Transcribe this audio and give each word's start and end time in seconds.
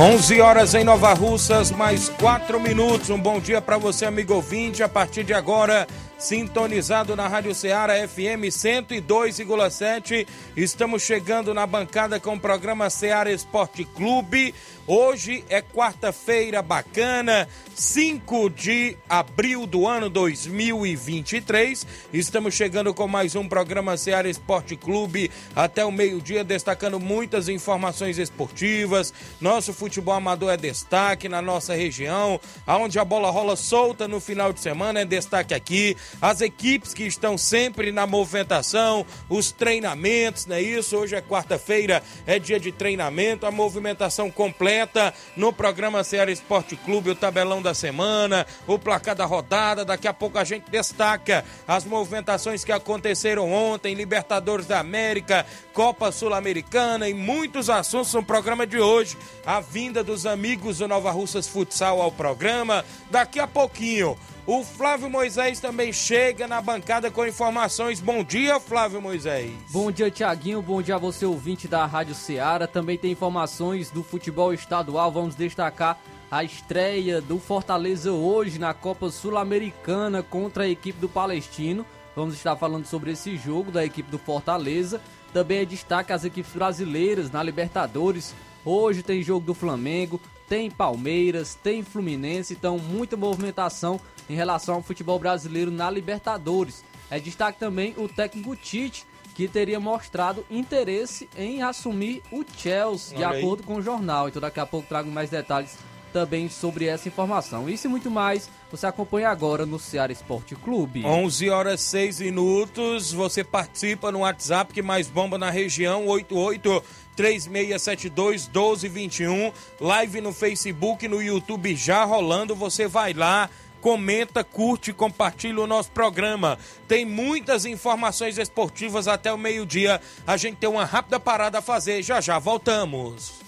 11 0.00 0.40
horas 0.40 0.74
em 0.76 0.84
Nova 0.84 1.12
Russas, 1.12 1.72
mais 1.72 2.08
4 2.08 2.60
minutos. 2.60 3.10
Um 3.10 3.18
bom 3.18 3.40
dia 3.40 3.60
para 3.60 3.76
você, 3.76 4.06
amigo 4.06 4.32
ouvinte. 4.32 4.80
A 4.80 4.88
partir 4.88 5.24
de 5.24 5.34
agora, 5.34 5.88
sintonizado 6.18 7.14
na 7.14 7.28
Rádio 7.28 7.54
Ceará 7.54 7.94
FM 8.06 8.50
102,7. 8.50 10.26
Estamos 10.56 11.02
chegando 11.02 11.54
na 11.54 11.64
bancada 11.66 12.18
com 12.18 12.34
o 12.34 12.40
programa 12.40 12.90
Ceará 12.90 13.30
Esporte 13.30 13.84
Clube. 13.84 14.52
Hoje 14.90 15.44
é 15.50 15.60
quarta-feira 15.60 16.62
bacana, 16.62 17.46
5 17.74 18.48
de 18.48 18.96
abril 19.06 19.66
do 19.66 19.86
ano 19.86 20.08
2023. 20.08 21.86
Estamos 22.10 22.54
chegando 22.54 22.94
com 22.94 23.06
mais 23.06 23.36
um 23.36 23.46
programa 23.46 23.98
Ceará 23.98 24.30
Esporte 24.30 24.76
Clube 24.76 25.30
até 25.54 25.84
o 25.84 25.92
meio-dia, 25.92 26.42
destacando 26.42 26.98
muitas 26.98 27.50
informações 27.50 28.16
esportivas. 28.16 29.12
Nosso 29.38 29.74
futebol 29.74 30.14
amador 30.14 30.54
é 30.54 30.56
destaque 30.56 31.28
na 31.28 31.42
nossa 31.42 31.74
região, 31.74 32.40
aonde 32.66 32.98
a 32.98 33.04
bola 33.04 33.30
rola 33.30 33.56
solta 33.56 34.08
no 34.08 34.20
final 34.20 34.54
de 34.54 34.60
semana 34.60 35.00
é 35.00 35.04
destaque 35.04 35.52
aqui. 35.52 35.94
As 36.20 36.40
equipes 36.40 36.94
que 36.94 37.04
estão 37.04 37.38
sempre 37.38 37.92
na 37.92 38.06
movimentação, 38.06 39.06
os 39.28 39.52
treinamentos, 39.52 40.46
não 40.46 40.56
é 40.56 40.62
isso? 40.62 40.96
Hoje 40.96 41.14
é 41.14 41.22
quarta-feira, 41.22 42.02
é 42.26 42.38
dia 42.38 42.58
de 42.58 42.72
treinamento, 42.72 43.46
a 43.46 43.50
movimentação 43.50 44.30
completa 44.30 45.14
no 45.36 45.52
programa 45.52 46.02
Ceará 46.04 46.30
Esporte 46.30 46.76
Clube, 46.76 47.10
o 47.10 47.14
tabelão 47.14 47.62
da 47.62 47.74
semana, 47.74 48.46
o 48.66 48.78
placar 48.78 49.14
da 49.14 49.24
rodada. 49.24 49.84
Daqui 49.84 50.08
a 50.08 50.12
pouco 50.12 50.38
a 50.38 50.44
gente 50.44 50.70
destaca 50.70 51.44
as 51.66 51.84
movimentações 51.84 52.64
que 52.64 52.72
aconteceram 52.72 53.52
ontem, 53.52 53.94
Libertadores 53.94 54.66
da 54.66 54.80
América, 54.80 55.46
Copa 55.72 56.10
Sul-Americana 56.10 57.08
e 57.08 57.14
muitos 57.14 57.70
assuntos 57.70 58.12
no 58.12 58.22
programa 58.22 58.66
de 58.66 58.78
hoje. 58.78 59.16
A 59.46 59.60
vinda 59.60 60.02
dos 60.02 60.26
amigos 60.26 60.78
do 60.78 60.88
Nova 60.88 61.10
Russas 61.10 61.46
Futsal 61.46 62.00
ao 62.00 62.10
programa. 62.10 62.84
Daqui 63.10 63.38
a 63.38 63.46
pouquinho. 63.46 64.16
O 64.50 64.64
Flávio 64.64 65.10
Moisés 65.10 65.60
também 65.60 65.92
chega 65.92 66.48
na 66.48 66.62
bancada 66.62 67.10
com 67.10 67.26
informações. 67.26 68.00
Bom 68.00 68.24
dia, 68.24 68.58
Flávio 68.58 68.98
Moisés. 68.98 69.52
Bom 69.70 69.92
dia, 69.92 70.10
Tiaguinho. 70.10 70.62
Bom 70.62 70.80
dia 70.80 70.94
a 70.94 70.98
você, 70.98 71.26
ouvinte 71.26 71.68
da 71.68 71.84
Rádio 71.84 72.14
Ceará. 72.14 72.66
Também 72.66 72.96
tem 72.96 73.12
informações 73.12 73.90
do 73.90 74.02
futebol 74.02 74.54
estadual. 74.54 75.12
Vamos 75.12 75.34
destacar 75.34 75.98
a 76.30 76.42
estreia 76.42 77.20
do 77.20 77.38
Fortaleza 77.38 78.10
hoje 78.10 78.58
na 78.58 78.72
Copa 78.72 79.10
Sul-Americana 79.10 80.22
contra 80.22 80.64
a 80.64 80.68
equipe 80.68 80.98
do 80.98 81.10
Palestino. 81.10 81.84
Vamos 82.16 82.34
estar 82.34 82.56
falando 82.56 82.86
sobre 82.86 83.10
esse 83.10 83.36
jogo 83.36 83.70
da 83.70 83.84
equipe 83.84 84.10
do 84.10 84.18
Fortaleza. 84.18 84.98
Também 85.30 85.58
é 85.58 85.64
destaque 85.66 86.10
as 86.10 86.24
equipes 86.24 86.54
brasileiras 86.54 87.30
na 87.30 87.42
Libertadores. 87.42 88.34
Hoje 88.64 89.02
tem 89.02 89.22
jogo 89.22 89.44
do 89.44 89.52
Flamengo, 89.52 90.18
tem 90.48 90.70
Palmeiras, 90.70 91.54
tem 91.54 91.82
Fluminense, 91.82 92.54
então 92.54 92.78
muita 92.78 93.16
movimentação 93.16 94.00
em 94.28 94.34
relação 94.34 94.76
ao 94.76 94.82
futebol 94.82 95.18
brasileiro 95.18 95.70
na 95.70 95.90
Libertadores. 95.90 96.84
É 97.10 97.18
destaque 97.18 97.58
também 97.58 97.94
o 97.96 98.08
técnico 98.08 98.56
Tite, 98.56 99.06
que 99.34 99.46
teria 99.46 99.78
mostrado 99.78 100.44
interesse 100.50 101.28
em 101.36 101.62
assumir 101.62 102.22
o 102.32 102.44
Chelsea, 102.56 103.16
de 103.16 103.24
acordo 103.24 103.62
com 103.62 103.76
o 103.76 103.82
jornal. 103.82 104.28
Então 104.28 104.42
daqui 104.42 104.58
a 104.58 104.66
pouco 104.66 104.88
trago 104.88 105.10
mais 105.10 105.30
detalhes 105.30 105.78
também 106.12 106.48
sobre 106.48 106.86
essa 106.86 107.08
informação. 107.08 107.68
Isso 107.68 107.86
e 107.86 107.90
muito 107.90 108.10
mais, 108.10 108.50
você 108.70 108.86
acompanha 108.86 109.28
agora 109.28 109.64
no 109.64 109.78
Ceará 109.78 110.12
Esporte 110.12 110.56
Clube. 110.56 111.04
11 111.04 111.50
horas 111.50 111.80
6 111.82 112.20
minutos, 112.20 113.12
você 113.12 113.44
participa 113.44 114.10
no 114.10 114.20
WhatsApp 114.20 114.72
que 114.72 114.82
mais 114.82 115.08
bomba 115.08 115.38
na 115.38 115.50
região, 115.50 116.06
88 116.06 116.82
3672 117.18 118.46
1221, 118.46 119.52
live 119.80 120.20
no 120.20 120.32
Facebook, 120.32 121.08
no 121.08 121.20
YouTube 121.20 121.74
já 121.74 122.04
rolando, 122.04 122.54
você 122.54 122.86
vai 122.86 123.12
lá 123.12 123.50
comenta, 123.80 124.42
curte, 124.42 124.92
compartilha 124.92 125.60
o 125.60 125.66
nosso 125.66 125.90
programa. 125.92 126.58
Tem 126.88 127.04
muitas 127.04 127.64
informações 127.64 128.36
esportivas 128.36 129.06
até 129.06 129.32
o 129.32 129.38
meio-dia. 129.38 130.00
A 130.26 130.36
gente 130.36 130.56
tem 130.56 130.68
uma 130.68 130.84
rápida 130.84 131.20
parada 131.20 131.60
a 131.60 131.62
fazer. 131.62 132.02
Já 132.02 132.20
já 132.20 132.40
voltamos. 132.40 133.47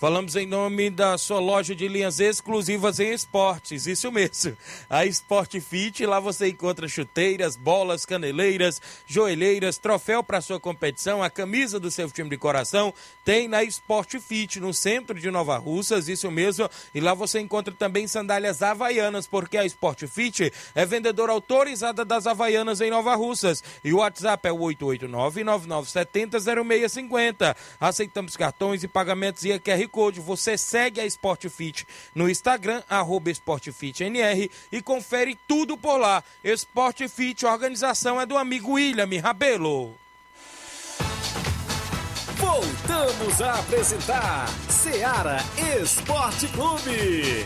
Falamos 0.00 0.36
em 0.36 0.46
nome 0.46 0.90
da 0.90 1.18
sua 1.18 1.40
loja 1.40 1.74
de 1.74 1.88
linhas 1.88 2.20
exclusivas 2.20 3.00
em 3.00 3.12
esportes, 3.12 3.88
isso 3.88 4.12
mesmo. 4.12 4.56
A 4.88 5.04
Sport 5.06 5.58
Fit, 5.58 6.06
lá 6.06 6.20
você 6.20 6.50
encontra 6.50 6.86
chuteiras, 6.86 7.56
bolas, 7.56 8.06
caneleiras, 8.06 8.80
joelheiras, 9.08 9.76
troféu 9.76 10.22
para 10.22 10.40
sua 10.40 10.60
competição, 10.60 11.20
a 11.20 11.28
camisa 11.28 11.80
do 11.80 11.90
seu 11.90 12.08
time 12.12 12.30
de 12.30 12.36
coração, 12.36 12.94
tem 13.24 13.48
na 13.48 13.64
Sport 13.64 14.20
Fit, 14.20 14.60
no 14.60 14.72
centro 14.72 15.18
de 15.18 15.32
Nova 15.32 15.58
Russas, 15.58 16.06
isso 16.06 16.30
mesmo. 16.30 16.70
E 16.94 17.00
lá 17.00 17.12
você 17.12 17.40
encontra 17.40 17.74
também 17.74 18.06
sandálias 18.06 18.62
havaianas, 18.62 19.26
porque 19.26 19.58
a 19.58 19.64
Sport 19.64 20.06
Fit 20.06 20.52
é 20.76 20.86
vendedora 20.86 21.32
autorizada 21.32 22.04
das 22.04 22.24
havaianas 22.24 22.80
em 22.80 22.88
Nova 22.88 23.16
Russas. 23.16 23.64
E 23.82 23.92
o 23.92 23.96
WhatsApp 23.96 24.46
é 24.46 24.52
o 24.52 24.58
889-9970-0650. 24.58 27.56
Aceitamos 27.80 28.36
cartões 28.36 28.84
e 28.84 28.88
pagamentos 28.88 29.44
e 29.44 29.58
QR 29.58 29.87
Code. 29.88 30.20
Você 30.20 30.56
segue 30.56 31.00
a 31.00 31.06
Sportfit 31.06 31.86
no 32.14 32.28
Instagram, 32.28 32.82
arroba 32.88 33.30
SportFitNR 33.30 34.50
e 34.70 34.82
confere 34.82 35.38
tudo 35.48 35.76
por 35.76 35.96
lá. 35.96 36.22
Sportfit, 36.44 37.44
organização 37.46 38.20
é 38.20 38.26
do 38.26 38.36
amigo 38.36 38.72
William 38.72 39.08
Rabelo. 39.20 39.94
Voltamos 42.36 43.40
a 43.42 43.58
apresentar 43.58 44.48
Seara 44.68 45.38
Esporte 45.82 46.46
Clube. 46.48 47.44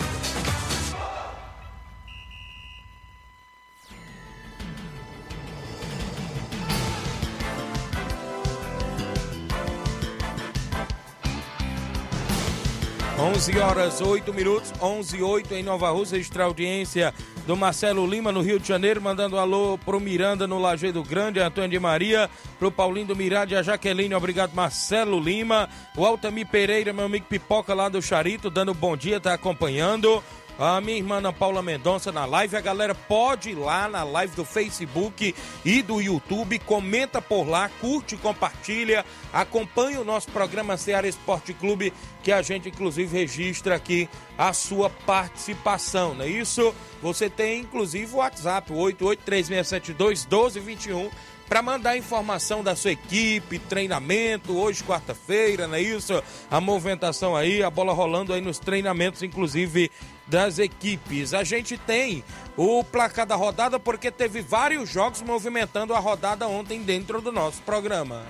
11 13.19 13.59
horas 13.59 14.01
8 14.01 14.33
minutos, 14.33 14.73
11 14.81 15.17
e 15.17 15.23
8 15.23 15.55
em 15.55 15.63
Nova 15.63 15.91
Rússia, 15.91 16.17
extra 16.17 16.45
audiência 16.45 17.13
do 17.47 17.55
Marcelo 17.55 18.07
Lima 18.07 18.33
no 18.33 18.41
Rio 18.41 18.59
de 18.59 18.67
Janeiro, 18.67 19.03
mandando 19.03 19.39
alô 19.39 19.79
pro 19.79 20.01
Miranda 20.01 20.47
no 20.47 20.59
Lajeado 20.59 21.03
Grande, 21.03 21.39
Antônio 21.39 21.71
de 21.71 21.79
Maria, 21.79 22.31
pro 22.59 22.73
Paulinho 22.73 23.09
do 23.09 23.17
Mirade, 23.17 23.55
a 23.55 23.63
Jaqueline, 23.63 24.15
obrigado 24.15 24.55
Marcelo 24.55 25.21
Lima, 25.21 25.69
o 25.97 26.07
Altamir 26.07 26.47
Pereira, 26.47 26.93
meu 26.93 27.05
amigo 27.05 27.27
Pipoca 27.29 27.75
lá 27.75 27.89
do 27.89 28.01
Charito, 28.01 28.49
dando 28.49 28.73
bom 28.73 28.97
dia, 28.97 29.21
tá 29.21 29.35
acompanhando. 29.35 30.23
A 30.59 30.81
minha 30.81 30.97
irmã 30.99 31.17
Ana 31.17 31.33
Paula 31.33 31.63
Mendonça 31.63 32.13
na 32.13 32.25
live. 32.25 32.57
A 32.57 32.61
galera 32.61 32.95
pode 32.95 33.51
ir 33.51 33.55
lá 33.55 33.89
na 33.89 34.05
live 34.05 34.37
do 34.37 34.45
Facebook 34.45 35.35
e 35.65 35.83
do 35.83 36.01
YouTube. 36.01 36.59
Comenta 36.61 37.21
por 37.23 37.49
lá, 37.49 37.69
curte, 37.81 38.17
compartilha. 38.17 39.05
Acompanhe 39.33 39.97
o 39.97 40.05
nosso 40.05 40.31
programa 40.31 40.77
Ceará 40.77 41.09
Esporte 41.09 41.53
Clube, 41.55 41.93
que 42.23 42.31
a 42.31 42.43
gente 42.43 42.69
inclusive 42.69 43.17
registra 43.17 43.75
aqui 43.75 44.09
a 44.37 44.53
sua 44.53 44.91
participação, 44.91 46.15
não 46.15 46.25
é 46.25 46.29
isso? 46.29 46.75
Você 47.01 47.31
tem 47.31 47.61
inclusive 47.61 48.15
o 48.15 48.19
WhatsApp, 48.19 48.71
8836721221 48.73 51.11
para 51.49 51.63
mandar 51.63 51.97
informação 51.97 52.63
da 52.63 52.75
sua 52.75 52.93
equipe, 52.93 53.59
treinamento, 53.59 54.57
hoje 54.57 54.83
quarta-feira, 54.83 55.67
não 55.67 55.75
é 55.75 55.81
isso? 55.81 56.23
A 56.51 56.61
movimentação 56.61 57.37
aí, 57.37 57.63
a 57.63 57.71
bola 57.71 57.93
rolando 57.93 58.33
aí 58.33 58.41
nos 58.41 58.59
treinamentos, 58.59 59.23
inclusive 59.23 59.91
das 60.27 60.59
equipes. 60.59 61.35
A 61.35 61.45
gente 61.45 61.77
tem 61.77 62.25
o 62.57 62.83
placar 62.85 63.27
da 63.27 63.37
rodada 63.37 63.79
porque 63.79 64.11
teve 64.11 64.41
vários 64.41 64.89
jogos 64.89 65.23
movimentando 65.23 65.95
a 65.95 65.99
rodada 65.99 66.47
ontem 66.47 66.83
dentro 66.83 67.21
do 67.21 67.33
nosso 67.33 67.61
programa. 67.63 68.23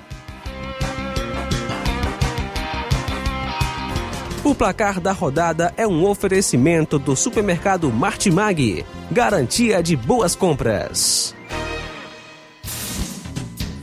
O 4.44 4.56
placar 4.56 5.00
da 5.00 5.12
rodada 5.12 5.73
é 5.76 5.87
um 5.87 6.05
oferecimento 6.05 6.99
do 6.99 7.15
supermercado 7.15 7.88
Martimag, 7.93 8.85
garantia 9.08 9.81
de 9.81 9.94
boas 9.94 10.35
compras. 10.35 11.32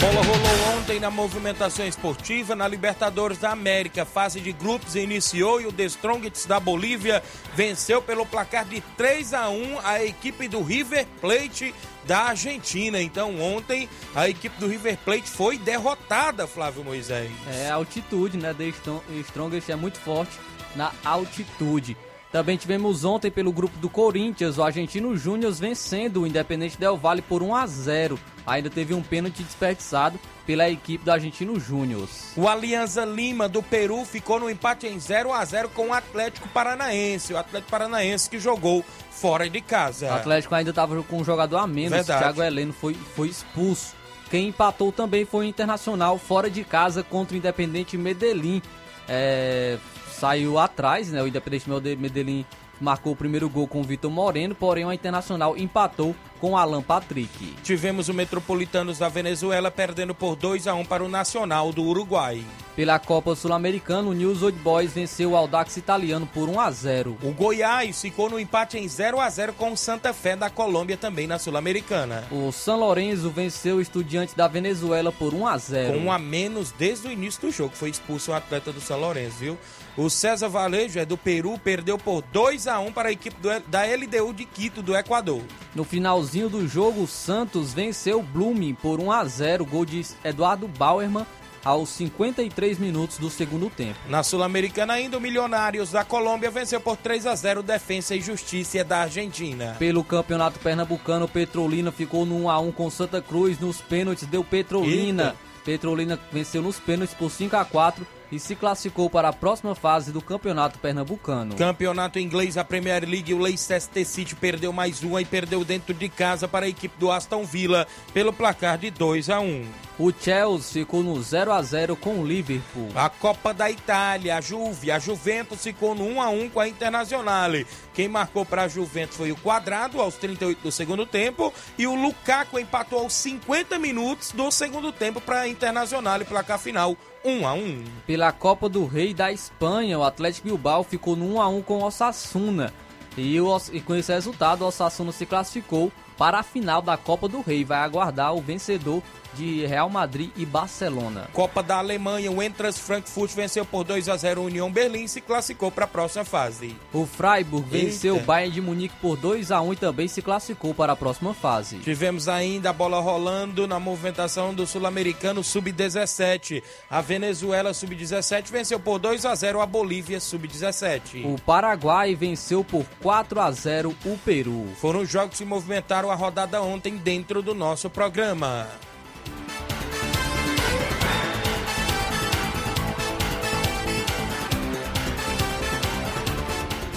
Bola 0.00 0.22
rolou 0.22 0.78
ontem 0.78 0.98
na 0.98 1.10
movimentação 1.10 1.86
esportiva 1.86 2.56
na 2.56 2.66
Libertadores 2.66 3.36
da 3.36 3.50
América. 3.50 4.06
Fase 4.06 4.40
de 4.40 4.50
grupos 4.50 4.96
iniciou 4.96 5.60
e 5.60 5.66
o 5.66 5.72
The 5.72 5.84
Strongest 5.84 6.48
da 6.48 6.58
Bolívia 6.58 7.22
venceu 7.54 8.00
pelo 8.00 8.24
placar 8.24 8.64
de 8.64 8.80
3 8.96 9.34
a 9.34 9.50
1 9.50 9.78
a 9.84 10.02
equipe 10.02 10.48
do 10.48 10.62
River 10.62 11.06
Plate 11.20 11.74
da 12.06 12.20
Argentina. 12.20 13.00
Então 13.02 13.38
ontem 13.42 13.90
a 14.14 14.26
equipe 14.26 14.58
do 14.58 14.66
River 14.66 14.96
Plate 15.04 15.28
foi 15.28 15.58
derrotada, 15.58 16.46
Flávio 16.46 16.82
Moisés. 16.82 17.30
É, 17.46 17.68
a 17.68 17.74
altitude, 17.74 18.38
né? 18.38 18.54
The 18.54 18.72
Strongest 19.20 19.68
é 19.68 19.76
muito 19.76 19.98
forte 19.98 20.32
na 20.74 20.92
altitude. 21.04 21.94
Também 22.32 22.56
tivemos 22.56 23.04
ontem 23.04 23.30
pelo 23.30 23.52
grupo 23.52 23.76
do 23.78 23.90
Corinthians, 23.90 24.56
o 24.56 24.62
Argentino 24.62 25.16
Júnior 25.16 25.52
vencendo 25.52 26.22
o 26.22 26.26
Independente 26.26 26.78
Del 26.78 26.96
Valle 26.96 27.22
por 27.22 27.42
1 27.42 27.54
a 27.54 27.66
0. 27.66 28.18
Ainda 28.46 28.70
teve 28.70 28.94
um 28.94 29.02
pênalti 29.02 29.42
desperdiçado 29.42 30.18
pela 30.46 30.70
equipe 30.70 31.04
do 31.04 31.10
Argentino 31.10 31.58
Júnior. 31.58 32.08
O 32.36 32.48
Alianza 32.48 33.04
Lima 33.04 33.48
do 33.48 33.62
Peru 33.62 34.04
ficou 34.04 34.38
no 34.38 34.48
empate 34.48 34.86
em 34.86 34.98
0 34.98 35.32
a 35.32 35.44
0 35.44 35.70
com 35.70 35.88
o 35.88 35.92
Atlético 35.92 36.48
Paranaense. 36.48 37.32
O 37.32 37.38
Atlético 37.38 37.70
Paranaense 37.70 38.30
que 38.30 38.38
jogou 38.38 38.84
fora 39.10 39.50
de 39.50 39.60
casa. 39.60 40.06
O 40.06 40.14
Atlético 40.14 40.54
ainda 40.54 40.70
estava 40.70 41.02
com 41.02 41.18
um 41.18 41.24
jogador 41.24 41.58
a 41.58 41.66
menos. 41.66 41.90
Verdade. 41.90 42.22
Thiago 42.22 42.42
Heleno 42.42 42.72
foi, 42.72 42.94
foi 42.94 43.28
expulso. 43.28 43.94
Quem 44.30 44.48
empatou 44.48 44.92
também 44.92 45.24
foi 45.24 45.46
o 45.46 45.48
Internacional 45.48 46.16
fora 46.16 46.48
de 46.48 46.62
casa 46.62 47.02
contra 47.02 47.34
o 47.34 47.36
Independente 47.36 47.98
Medellín. 47.98 48.62
É, 49.08 49.78
saiu 50.20 50.58
atrás, 50.58 51.10
né? 51.10 51.22
O 51.22 51.26
Independente 51.26 51.64
Medellín 51.98 52.44
marcou 52.78 53.12
o 53.12 53.16
primeiro 53.16 53.48
gol 53.48 53.66
com 53.66 53.80
o 53.80 53.84
Vitor 53.84 54.10
Moreno, 54.10 54.54
porém 54.54 54.84
o 54.84 54.92
Internacional 54.92 55.56
empatou 55.56 56.14
com 56.38 56.56
Alan 56.56 56.82
Patrick. 56.82 57.54
Tivemos 57.62 58.08
o 58.08 58.14
Metropolitanos 58.14 58.98
da 58.98 59.08
Venezuela 59.08 59.70
perdendo 59.70 60.14
por 60.14 60.36
2 60.36 60.66
a 60.66 60.74
1 60.74 60.84
para 60.84 61.02
o 61.02 61.08
Nacional 61.08 61.72
do 61.72 61.82
Uruguai. 61.82 62.44
Pela 62.76 62.98
Copa 62.98 63.34
Sul-Americana, 63.34 64.08
o 64.08 64.12
News 64.12 64.42
Old 64.42 64.58
Boys 64.60 64.92
venceu 64.92 65.32
o 65.32 65.36
Audax 65.36 65.76
Italiano 65.76 66.26
por 66.26 66.48
1 66.48 66.60
a 66.60 66.70
0. 66.70 67.18
O 67.22 67.32
Goiás 67.32 68.00
ficou 68.00 68.30
no 68.30 68.38
empate 68.38 68.78
em 68.78 68.86
0 68.86 69.18
a 69.18 69.28
0 69.28 69.52
com 69.54 69.72
o 69.72 69.76
Santa 69.76 70.12
Fé 70.12 70.36
da 70.36 70.48
Colômbia 70.48 70.96
também 70.96 71.26
na 71.26 71.38
Sul-Americana. 71.38 72.24
O 72.30 72.52
São 72.52 72.78
Lourenço 72.78 73.28
venceu 73.28 73.76
o 73.76 73.80
Estudiante 73.80 74.36
da 74.36 74.46
Venezuela 74.46 75.10
por 75.10 75.34
1 75.34 75.46
a 75.46 75.58
0. 75.58 75.94
Com 75.94 76.06
um 76.06 76.12
a 76.12 76.18
menos 76.18 76.70
desde 76.70 77.08
o 77.08 77.12
início 77.12 77.40
do 77.40 77.50
jogo, 77.50 77.74
foi 77.74 77.90
expulso 77.90 78.30
o 78.30 78.34
atleta 78.34 78.72
do 78.72 78.80
São 78.80 78.98
Lourenço, 78.98 79.38
viu? 79.38 79.58
O 79.96 80.08
César 80.08 80.48
Valejo 80.48 81.00
é 81.00 81.04
do 81.04 81.18
Peru, 81.18 81.58
perdeu 81.58 81.98
por 81.98 82.22
2 82.32 82.68
a 82.68 82.78
1 82.78 82.92
para 82.92 83.08
a 83.08 83.12
equipe 83.12 83.36
do, 83.40 83.48
da 83.68 83.82
LDU 83.84 84.32
de 84.32 84.44
Quito 84.44 84.80
do 84.80 84.96
Equador. 84.96 85.42
No 85.74 85.82
finalzinho 85.82 86.48
do 86.48 86.66
jogo, 86.68 87.02
o 87.02 87.06
Santos 87.06 87.74
venceu 87.74 88.20
o 88.20 88.22
Blooming 88.22 88.74
por 88.74 89.00
1 89.00 89.10
a 89.10 89.24
0, 89.24 89.66
gol 89.66 89.84
de 89.84 90.06
Eduardo 90.24 90.68
Bauerman 90.68 91.26
aos 91.64 91.88
53 91.90 92.78
minutos 92.78 93.18
do 93.18 93.30
segundo 93.30 93.68
tempo. 93.70 93.98
Na 94.08 94.22
Sul-Americana 94.22 94.94
ainda, 94.94 95.18
o 95.18 95.20
Milionários 95.20 95.90
da 95.90 96.04
Colômbia 96.04 96.50
venceu 96.50 96.80
por 96.80 96.96
3 96.96 97.26
a 97.26 97.34
0 97.34 97.62
Defensa 97.62 98.14
e 98.14 98.20
Justiça 98.20 98.82
da 98.84 99.00
Argentina. 99.00 99.76
Pelo 99.78 100.04
Campeonato 100.04 100.58
Pernambucano, 100.58 101.28
Petrolina 101.28 101.90
ficou 101.90 102.24
no 102.24 102.44
1 102.44 102.50
a 102.50 102.58
1 102.60 102.72
com 102.72 102.90
Santa 102.90 103.20
Cruz, 103.20 103.58
nos 103.58 103.80
pênaltis 103.80 104.26
deu 104.26 104.44
Petrolina. 104.44 105.24
Eita. 105.24 105.36
Petrolina 105.64 106.18
venceu 106.32 106.62
nos 106.62 106.78
pênaltis 106.78 107.14
por 107.14 107.30
5 107.30 107.56
a 107.56 107.64
4 107.64 108.06
e 108.30 108.38
se 108.38 108.54
classificou 108.54 109.10
para 109.10 109.28
a 109.28 109.32
próxima 109.32 109.74
fase 109.74 110.12
do 110.12 110.22
Campeonato 110.22 110.78
Pernambucano. 110.78 111.56
Campeonato 111.56 112.18
inglês, 112.18 112.56
a 112.56 112.64
Premier 112.64 113.08
League, 113.08 113.34
o 113.34 113.38
Leicester 113.38 114.06
City 114.06 114.34
perdeu 114.34 114.72
mais 114.72 115.02
uma 115.02 115.20
e 115.20 115.24
perdeu 115.24 115.64
dentro 115.64 115.92
de 115.92 116.08
casa 116.08 116.46
para 116.46 116.66
a 116.66 116.68
equipe 116.68 116.98
do 116.98 117.10
Aston 117.10 117.44
Villa 117.44 117.86
pelo 118.12 118.32
placar 118.32 118.78
de 118.78 118.90
2 118.90 119.30
a 119.30 119.40
1. 119.40 119.66
O 119.98 120.10
Chelsea 120.12 120.82
ficou 120.82 121.02
no 121.02 121.20
0 121.22 121.52
a 121.52 121.60
0 121.60 121.94
com 121.94 122.20
o 122.20 122.26
Liverpool. 122.26 122.88
A 122.94 123.10
Copa 123.10 123.52
da 123.52 123.70
Itália, 123.70 124.36
a 124.36 124.40
Juve, 124.40 124.90
a 124.90 124.98
Juventus 124.98 125.62
ficou 125.62 125.94
no 125.94 126.04
1 126.04 126.22
a 126.22 126.28
1 126.30 126.48
com 126.48 126.60
a 126.60 126.68
Internazionale. 126.68 127.66
Quem 127.92 128.08
marcou 128.08 128.46
para 128.46 128.62
a 128.62 128.68
Juventus 128.68 129.16
foi 129.16 129.30
o 129.30 129.36
Quadrado 129.36 130.00
aos 130.00 130.14
38 130.14 130.62
do 130.62 130.72
segundo 130.72 131.04
tempo 131.04 131.52
e 131.76 131.86
o 131.86 131.94
Lukaku 131.94 132.58
empatou 132.58 133.00
aos 133.00 133.12
50 133.12 133.78
minutos 133.78 134.32
do 134.32 134.50
segundo 134.50 134.90
tempo 134.90 135.20
para 135.20 135.40
a 135.40 135.48
Internazionale, 135.48 136.24
placar 136.24 136.58
final 136.58 136.96
1 137.24 137.46
a 137.46 137.52
1. 137.54 137.84
Pela 138.06 138.32
Copa 138.32 138.68
do 138.68 138.86
Rei 138.86 139.12
da 139.12 139.30
Espanha, 139.32 139.98
o 139.98 140.04
Atlético 140.04 140.48
Bilbao 140.48 140.82
ficou 140.82 141.16
no 141.16 141.34
1 141.34 141.40
a 141.40 141.48
1 141.48 141.62
com 141.62 141.78
o 141.78 141.84
Osasuna. 141.84 142.72
E, 143.16 143.40
o, 143.40 143.60
e 143.72 143.80
com 143.80 143.94
esse 143.94 144.12
resultado, 144.12 144.62
o 144.62 144.66
Osasuna 144.66 145.12
se 145.12 145.26
classificou 145.26 145.92
para 146.16 146.38
a 146.38 146.42
final 146.42 146.80
da 146.80 146.96
Copa 146.96 147.28
do 147.28 147.40
Rei. 147.40 147.64
Vai 147.64 147.78
aguardar 147.78 148.34
o 148.34 148.40
vencedor 148.40 149.02
de 149.34 149.66
Real 149.66 149.88
Madrid 149.88 150.30
e 150.36 150.44
Barcelona. 150.44 151.28
Copa 151.32 151.62
da 151.62 151.76
Alemanha, 151.76 152.30
o 152.30 152.42
Entras 152.42 152.78
Frankfurt 152.78 153.32
venceu 153.32 153.64
por 153.64 153.84
2 153.84 154.08
a 154.08 154.16
0 154.16 154.40
o 154.40 154.44
União 154.44 154.70
Berlim 154.70 155.04
e 155.04 155.08
se 155.08 155.20
classificou 155.20 155.70
para 155.70 155.84
a 155.84 155.88
próxima 155.88 156.24
fase. 156.24 156.76
O 156.92 157.06
Freiburg 157.06 157.66
Eita. 157.72 157.86
venceu 157.86 158.16
o 158.16 158.20
Bayern 158.20 158.54
de 158.54 158.60
Munique 158.60 158.94
por 159.00 159.16
2 159.16 159.50
a 159.50 159.60
1 159.60 159.72
e 159.72 159.76
também 159.76 160.08
se 160.08 160.22
classificou 160.22 160.74
para 160.74 160.92
a 160.92 160.96
próxima 160.96 161.34
fase. 161.34 161.78
Tivemos 161.78 162.28
ainda 162.28 162.70
a 162.70 162.72
bola 162.72 163.00
rolando 163.00 163.66
na 163.66 163.78
movimentação 163.78 164.54
do 164.54 164.66
Sul-Americano 164.66 165.42
Sub-17. 165.42 166.62
A 166.90 167.00
Venezuela 167.00 167.72
Sub-17 167.72 168.50
venceu 168.50 168.80
por 168.80 168.98
2 168.98 169.24
a 169.24 169.34
0 169.34 169.60
a 169.60 169.66
Bolívia 169.66 170.20
Sub-17. 170.20 171.24
O 171.24 171.40
Paraguai 171.40 172.14
venceu 172.14 172.64
por 172.64 172.84
4 173.02 173.40
a 173.40 173.50
0 173.50 173.94
o 174.04 174.18
Peru. 174.18 174.68
Foram 174.80 175.00
os 175.00 175.08
jogos 175.08 175.30
que 175.30 175.38
se 175.38 175.44
movimentaram 175.44 176.10
a 176.10 176.14
rodada 176.14 176.62
ontem 176.62 176.96
dentro 176.96 177.42
do 177.42 177.54
nosso 177.54 177.88
programa. 177.88 178.66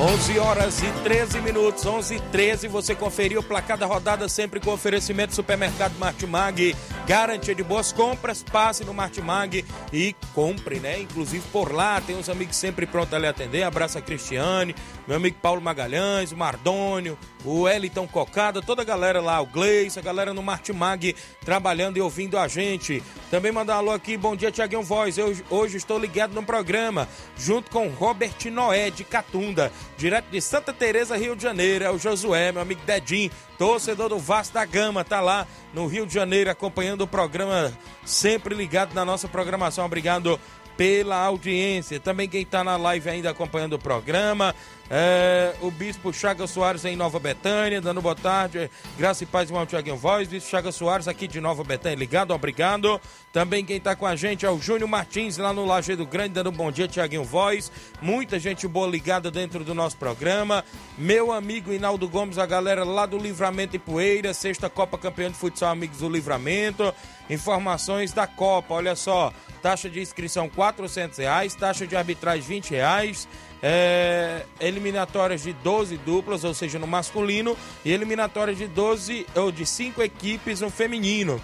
11 0.00 0.38
horas 0.38 0.82
e 0.82 0.90
13 1.02 1.42
minutos, 1.42 1.84
11 1.84 2.14
e 2.14 2.20
13. 2.32 2.68
Você 2.68 2.94
conferiu 2.94 3.40
o 3.40 3.42
placar 3.42 3.76
da 3.76 3.84
rodada 3.84 4.30
sempre 4.30 4.58
com 4.58 4.72
oferecimento 4.72 5.28
do 5.28 5.34
supermercado 5.34 5.98
Martimag. 5.98 6.74
Garantia 7.06 7.54
de 7.54 7.62
boas 7.62 7.92
compras. 7.92 8.42
Passe 8.42 8.82
no 8.82 8.94
Martimag 8.94 9.62
e 9.92 10.16
compre, 10.34 10.80
né? 10.80 11.00
Inclusive 11.00 11.44
por 11.52 11.70
lá 11.70 12.00
tem 12.00 12.16
uns 12.16 12.30
amigos 12.30 12.56
sempre 12.56 12.86
prontos 12.86 13.12
a 13.12 13.18
lhe 13.18 13.26
atender. 13.26 13.62
Abraço 13.62 13.98
a 13.98 14.00
Cristiane, 14.00 14.74
meu 15.06 15.18
amigo 15.18 15.36
Paulo 15.42 15.60
Magalhães, 15.60 16.32
o 16.32 16.36
Mardônio, 16.36 17.18
o 17.44 17.68
Eliton 17.68 18.08
Cocada, 18.08 18.62
toda 18.62 18.80
a 18.80 18.86
galera 18.86 19.20
lá, 19.20 19.38
o 19.40 19.46
Gleice, 19.46 19.98
a 19.98 20.02
galera 20.02 20.32
no 20.32 20.42
Martimag 20.42 21.14
trabalhando 21.44 21.98
e 21.98 22.00
ouvindo 22.00 22.38
a 22.38 22.48
gente. 22.48 23.02
Também 23.30 23.52
mandar 23.52 23.76
um 23.76 23.78
alô 23.78 23.90
aqui, 23.92 24.16
bom 24.16 24.34
dia, 24.34 24.50
Tiaguinho 24.50 24.82
Voz. 24.82 25.18
Eu 25.18 25.36
hoje 25.50 25.76
estou 25.76 25.98
ligado 25.98 26.32
no 26.32 26.42
programa, 26.42 27.06
junto 27.36 27.70
com 27.70 27.88
Robert 27.88 28.34
Noé 28.50 28.88
de 28.88 29.04
Catunda, 29.04 29.70
direto 30.00 30.30
de 30.30 30.40
Santa 30.40 30.72
Teresa, 30.72 31.14
Rio 31.14 31.36
de 31.36 31.42
Janeiro. 31.42 31.84
É 31.84 31.90
o 31.90 31.98
Josué, 31.98 32.50
meu 32.50 32.62
amigo 32.62 32.80
Dedim, 32.86 33.30
torcedor 33.58 34.08
do 34.08 34.18
Vasco 34.18 34.54
da 34.54 34.64
Gama, 34.64 35.04
tá 35.04 35.20
lá 35.20 35.46
no 35.74 35.86
Rio 35.86 36.06
de 36.06 36.14
Janeiro 36.14 36.48
acompanhando 36.50 37.02
o 37.02 37.06
programa, 37.06 37.70
sempre 38.02 38.54
ligado 38.54 38.94
na 38.94 39.04
nossa 39.04 39.28
programação. 39.28 39.84
Obrigado 39.84 40.40
pela 40.74 41.16
audiência. 41.16 42.00
Também 42.00 42.26
quem 42.26 42.40
está 42.40 42.64
na 42.64 42.78
live 42.78 43.10
ainda 43.10 43.28
acompanhando 43.28 43.74
o 43.74 43.78
programa. 43.78 44.54
É, 44.92 45.54
o 45.60 45.70
Bispo 45.70 46.12
Chagas 46.12 46.50
Soares 46.50 46.84
em 46.84 46.96
Nova 46.96 47.20
Betânia, 47.20 47.80
dando 47.80 48.02
boa 48.02 48.16
tarde. 48.16 48.68
Graça 48.98 49.22
e 49.22 49.26
paz, 49.26 49.48
irmão 49.48 49.64
Tiaguinho 49.64 49.96
Voz. 49.96 50.26
Bispo 50.26 50.50
Chagas 50.50 50.74
Soares 50.74 51.06
aqui 51.06 51.28
de 51.28 51.40
Nova 51.40 51.62
Betânia, 51.62 51.96
ligado, 51.96 52.34
obrigado. 52.34 53.00
Também 53.32 53.64
quem 53.64 53.76
está 53.76 53.94
com 53.94 54.04
a 54.04 54.16
gente 54.16 54.44
é 54.44 54.50
o 54.50 54.60
Júnior 54.60 54.88
Martins, 54.88 55.38
lá 55.38 55.52
no 55.52 55.64
Lajeado 55.64 56.04
Grande, 56.04 56.30
dando 56.30 56.50
bom 56.50 56.72
dia, 56.72 56.88
Tiaguinho 56.88 57.22
Voz. 57.22 57.70
Muita 58.02 58.36
gente 58.40 58.66
boa 58.66 58.88
ligada 58.88 59.30
dentro 59.30 59.62
do 59.62 59.72
nosso 59.72 59.96
programa. 59.96 60.64
Meu 60.98 61.30
amigo 61.30 61.72
Inaldo 61.72 62.08
Gomes, 62.08 62.36
a 62.36 62.44
galera 62.44 62.82
lá 62.82 63.06
do 63.06 63.16
Livramento 63.16 63.76
e 63.76 63.78
Poeira, 63.78 64.34
sexta 64.34 64.68
Copa 64.68 64.98
Campeão 64.98 65.30
de 65.30 65.36
Futsal 65.36 65.70
Amigos 65.70 65.98
do 65.98 66.08
Livramento. 66.08 66.92
Informações 67.28 68.12
da 68.12 68.26
Copa, 68.26 68.74
olha 68.74 68.96
só, 68.96 69.32
taxa 69.62 69.88
de 69.88 70.00
inscrição 70.00 70.46
R$ 70.46 71.10
reais, 71.16 71.54
taxa 71.54 71.86
de 71.86 71.94
arbitragem 71.94 72.60
R$ 72.60 72.68
reais 72.70 73.28
é, 73.62 74.44
eliminatórias 74.60 75.42
de 75.42 75.52
12 75.52 75.96
duplas, 75.98 76.44
ou 76.44 76.54
seja, 76.54 76.78
no 76.78 76.86
masculino, 76.86 77.56
e 77.84 77.92
eliminatórias 77.92 78.58
de 78.58 78.66
12 78.66 79.26
ou 79.34 79.52
de 79.52 79.66
5 79.66 80.02
equipes 80.02 80.60
no 80.60 80.70
feminino. 80.70 81.40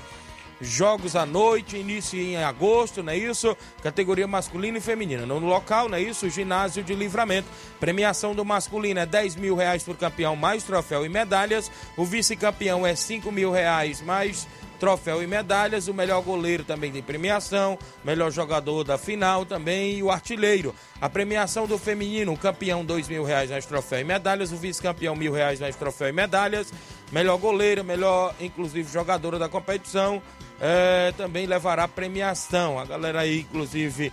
Jogos 0.58 1.14
à 1.14 1.26
noite, 1.26 1.76
início 1.76 2.18
em 2.18 2.42
agosto, 2.42 3.02
não 3.02 3.12
é 3.12 3.16
isso? 3.18 3.54
Categoria 3.82 4.26
masculina 4.26 4.78
e 4.78 4.80
feminina. 4.80 5.26
No 5.26 5.38
local, 5.38 5.86
não 5.86 5.98
é 5.98 6.00
isso? 6.00 6.30
Ginásio 6.30 6.82
de 6.82 6.94
livramento. 6.94 7.46
Premiação 7.78 8.34
do 8.34 8.42
masculino 8.42 8.98
é 8.98 9.04
10 9.04 9.36
mil 9.36 9.54
reais 9.54 9.82
por 9.82 9.96
campeão, 9.96 10.34
mais 10.34 10.62
troféu 10.62 11.04
e 11.04 11.10
medalhas. 11.10 11.70
O 11.94 12.06
vice-campeão 12.06 12.86
é 12.86 12.94
5 12.94 13.30
mil 13.30 13.52
reais, 13.52 14.00
mais 14.00 14.48
troféu 14.76 15.22
e 15.22 15.26
medalhas. 15.26 15.88
O 15.88 15.94
melhor 15.94 16.22
goleiro 16.22 16.64
também 16.64 16.92
tem 16.92 17.02
premiação, 17.02 17.78
melhor 18.04 18.30
jogador 18.30 18.84
da 18.84 18.96
final 18.96 19.44
também 19.44 19.98
e 19.98 20.02
o 20.02 20.10
artilheiro. 20.10 20.74
A 21.00 21.08
premiação 21.08 21.66
do 21.66 21.78
feminino, 21.78 22.32
o 22.32 22.38
campeão, 22.38 22.84
dois 22.84 23.08
mil 23.08 23.24
reais 23.24 23.50
mais 23.50 23.66
troféu 23.66 24.00
e 24.00 24.04
medalhas. 24.04 24.52
O 24.52 24.56
vice-campeão, 24.56 25.16
mil 25.16 25.32
reais 25.32 25.60
mais 25.60 25.76
troféu 25.76 26.08
e 26.08 26.12
medalhas. 26.12 26.72
Melhor 27.12 27.38
goleiro, 27.38 27.84
melhor, 27.84 28.34
inclusive, 28.40 28.90
jogadora 28.92 29.38
da 29.38 29.48
competição. 29.48 30.22
É, 30.60 31.12
também 31.16 31.46
levará 31.46 31.86
premiação. 31.86 32.78
A 32.78 32.84
galera 32.84 33.20
aí, 33.20 33.40
inclusive, 33.40 34.12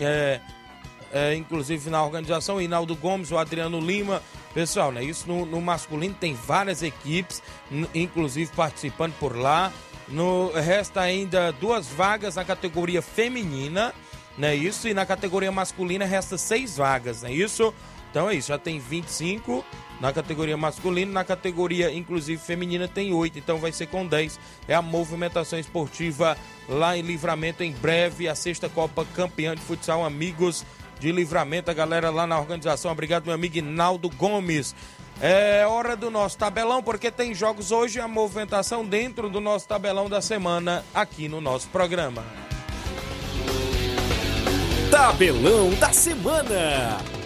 é, 0.00 0.40
é, 1.12 1.34
inclusive 1.34 1.90
na 1.90 2.04
organização, 2.04 2.60
Hinaldo 2.60 2.94
Gomes, 2.94 3.30
o 3.30 3.38
Adriano 3.38 3.80
Lima, 3.80 4.22
Pessoal, 4.52 4.90
né? 4.90 5.02
Isso 5.04 5.28
no, 5.28 5.46
no 5.46 5.60
masculino 5.60 6.14
tem 6.18 6.34
várias 6.34 6.82
equipes, 6.82 7.40
inclusive 7.94 8.50
participando 8.54 9.14
por 9.14 9.36
lá. 9.36 9.72
No 10.08 10.50
resta 10.50 11.00
ainda 11.00 11.52
duas 11.52 11.86
vagas 11.86 12.34
na 12.34 12.44
categoria 12.44 13.00
feminina, 13.00 13.94
né? 14.36 14.56
Isso 14.56 14.88
e 14.88 14.94
na 14.94 15.06
categoria 15.06 15.52
masculina 15.52 16.04
resta 16.04 16.36
seis 16.36 16.76
vagas, 16.76 17.22
né? 17.22 17.32
Isso. 17.32 17.72
Então 18.10 18.28
é 18.28 18.34
isso, 18.34 18.48
já 18.48 18.58
tem 18.58 18.80
25 18.80 19.64
na 20.00 20.12
categoria 20.12 20.56
masculina, 20.56 21.12
na 21.12 21.22
categoria 21.22 21.92
inclusive 21.92 22.42
feminina 22.42 22.88
tem 22.88 23.14
8, 23.14 23.38
então 23.38 23.58
vai 23.58 23.70
ser 23.70 23.86
com 23.86 24.04
10. 24.04 24.40
É 24.66 24.74
a 24.74 24.82
movimentação 24.82 25.60
esportiva 25.60 26.36
lá 26.68 26.96
em 26.96 27.02
Livramento 27.02 27.62
em 27.62 27.70
breve, 27.70 28.26
a 28.26 28.34
sexta 28.34 28.68
Copa 28.68 29.06
Campeã 29.14 29.54
de 29.54 29.60
Futsal 29.60 30.04
Amigos 30.04 30.66
de 31.00 31.10
Livramento, 31.10 31.70
a 31.70 31.74
galera 31.74 32.10
lá 32.10 32.26
na 32.26 32.38
organização. 32.38 32.92
Obrigado, 32.92 33.24
meu 33.24 33.34
amigo 33.34 33.60
Naldo 33.62 34.10
Gomes. 34.10 34.74
É 35.20 35.66
hora 35.66 35.96
do 35.96 36.10
nosso 36.10 36.38
tabelão, 36.38 36.82
porque 36.82 37.10
tem 37.10 37.34
jogos 37.34 37.72
hoje, 37.72 37.98
a 37.98 38.06
movimentação 38.06 38.84
dentro 38.84 39.28
do 39.28 39.40
nosso 39.40 39.66
tabelão 39.66 40.08
da 40.08 40.20
semana 40.20 40.84
aqui 40.94 41.28
no 41.28 41.40
nosso 41.40 41.68
programa. 41.68 42.24
Tabelão 44.90 45.70
da 45.74 45.92
semana. 45.92 47.19